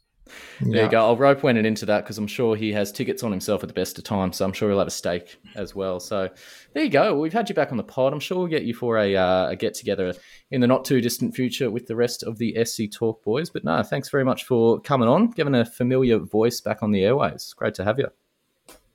There 0.60 0.84
you 0.84 0.90
go. 0.90 0.98
I'll 1.00 1.16
rope 1.16 1.40
Wennen 1.40 1.64
into 1.64 1.86
that 1.86 2.04
because 2.04 2.18
I'm 2.18 2.26
sure 2.26 2.54
he 2.56 2.72
has 2.72 2.92
tickets 2.92 3.22
on 3.22 3.30
himself 3.30 3.62
at 3.62 3.68
the 3.68 3.74
best 3.74 3.96
of 3.98 4.04
times. 4.04 4.36
So 4.36 4.44
I'm 4.44 4.52
sure 4.52 4.68
he'll 4.68 4.78
have 4.78 4.88
a 4.88 4.90
stake 4.90 5.36
as 5.56 5.74
well. 5.74 6.00
So 6.00 6.28
there 6.74 6.84
you 6.84 6.90
go. 6.90 7.18
We've 7.18 7.32
had 7.32 7.48
you 7.48 7.54
back 7.54 7.70
on 7.70 7.76
the 7.78 7.82
pod. 7.84 8.12
I'm 8.12 8.20
sure 8.20 8.38
we'll 8.38 8.46
get 8.46 8.64
you 8.64 8.74
for 8.74 8.98
a, 8.98 9.14
uh, 9.16 9.48
a 9.50 9.56
get 9.56 9.74
together 9.74 10.12
in 10.50 10.60
the 10.60 10.66
not 10.66 10.84
too 10.84 11.00
distant 11.00 11.34
future 11.34 11.70
with 11.70 11.86
the 11.86 11.96
rest 11.96 12.22
of 12.22 12.38
the 12.38 12.56
SC 12.64 12.90
Talk 12.92 13.22
boys. 13.24 13.50
But 13.50 13.64
no, 13.64 13.82
thanks 13.82 14.10
very 14.10 14.24
much 14.24 14.44
for 14.44 14.80
coming 14.80 15.08
on, 15.08 15.30
giving 15.30 15.54
a 15.54 15.64
familiar 15.64 16.18
voice 16.18 16.60
back 16.60 16.82
on 16.82 16.90
the 16.92 17.04
airways. 17.04 17.54
Great 17.56 17.74
to 17.74 17.84
have 17.84 17.98
you. 17.98 18.08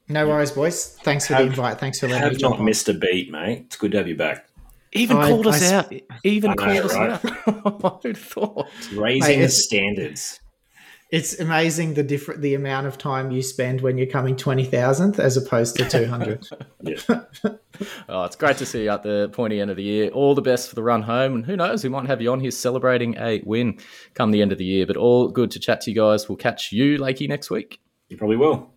No 0.10 0.28
worries, 0.28 0.52
boys. 0.52 0.98
Thanks 1.04 1.28
for 1.28 1.34
the 1.34 1.44
invite. 1.44 1.80
Thanks 1.80 2.00
for 2.00 2.08
letting 2.08 2.24
Have 2.24 2.34
me 2.34 2.38
jump 2.40 2.54
not 2.56 2.60
on. 2.60 2.66
missed 2.66 2.90
a 2.90 2.94
beat, 2.94 3.32
mate. 3.32 3.64
It's 3.68 3.78
good 3.78 3.92
to 3.94 3.98
have 3.98 4.08
you 4.08 4.16
back. 4.18 4.48
Even 4.92 5.18
I- 5.18 5.30
called 5.30 5.48
us 5.48 5.72
I 5.72 5.76
out. 5.76 5.94
Even 6.24 6.52
I 6.52 6.54
know, 6.56 6.82
called 6.82 6.92
us 6.92 6.96
right? 6.96 7.12
out. 7.68 8.04
Who'd 8.04 8.18
thought? 8.18 8.68
Raising 8.94 9.40
Mate, 9.40 9.46
the 9.46 9.50
standards. 9.50 10.40
It's 11.10 11.40
amazing 11.40 11.94
the 11.94 12.02
different 12.04 12.42
the 12.42 12.56
amount 12.56 12.88
of 12.88 12.98
time 12.98 13.30
you 13.32 13.44
spend 13.44 13.82
when 13.82 13.98
you're 14.00 14.08
coming 14.08 14.36
twenty 14.36 14.66
thousandth 14.66 15.20
as 15.20 15.38
opposed 15.38 15.76
to 15.78 15.88
two 15.90 16.06
hundred. 16.06 16.48
Yeah. 16.82 16.98
Oh, 18.10 18.24
it's 18.26 18.36
great 18.36 18.58
to 18.58 18.66
see 18.66 18.84
you 18.84 18.90
at 18.90 19.04
the 19.04 19.30
pointy 19.32 19.60
end 19.62 19.72
of 19.72 19.78
the 19.78 19.84
year. 19.84 20.10
All 20.10 20.36
the 20.36 20.42
best 20.42 20.68
for 20.70 20.76
the 20.76 20.84
run 20.84 21.02
home. 21.02 21.34
And 21.36 21.46
who 21.46 21.56
knows, 21.56 21.84
we 21.84 21.90
might 21.90 22.06
have 22.08 22.22
you 22.22 22.32
on 22.32 22.40
here 22.40 22.52
celebrating 22.52 23.16
a 23.18 23.42
win 23.46 23.80
come 24.16 24.32
the 24.32 24.42
end 24.42 24.52
of 24.52 24.58
the 24.58 24.66
year. 24.66 24.86
But 24.86 24.98
all 24.98 25.30
good 25.30 25.50
to 25.52 25.60
chat 25.60 25.82
to 25.82 25.92
you 25.92 25.96
guys. 25.96 26.28
We'll 26.28 26.36
catch 26.36 26.72
you, 26.74 26.98
Lakey, 27.00 27.28
next 27.30 27.50
week. 27.50 27.80
you 28.10 28.18
probably 28.18 28.38
will. 28.38 28.70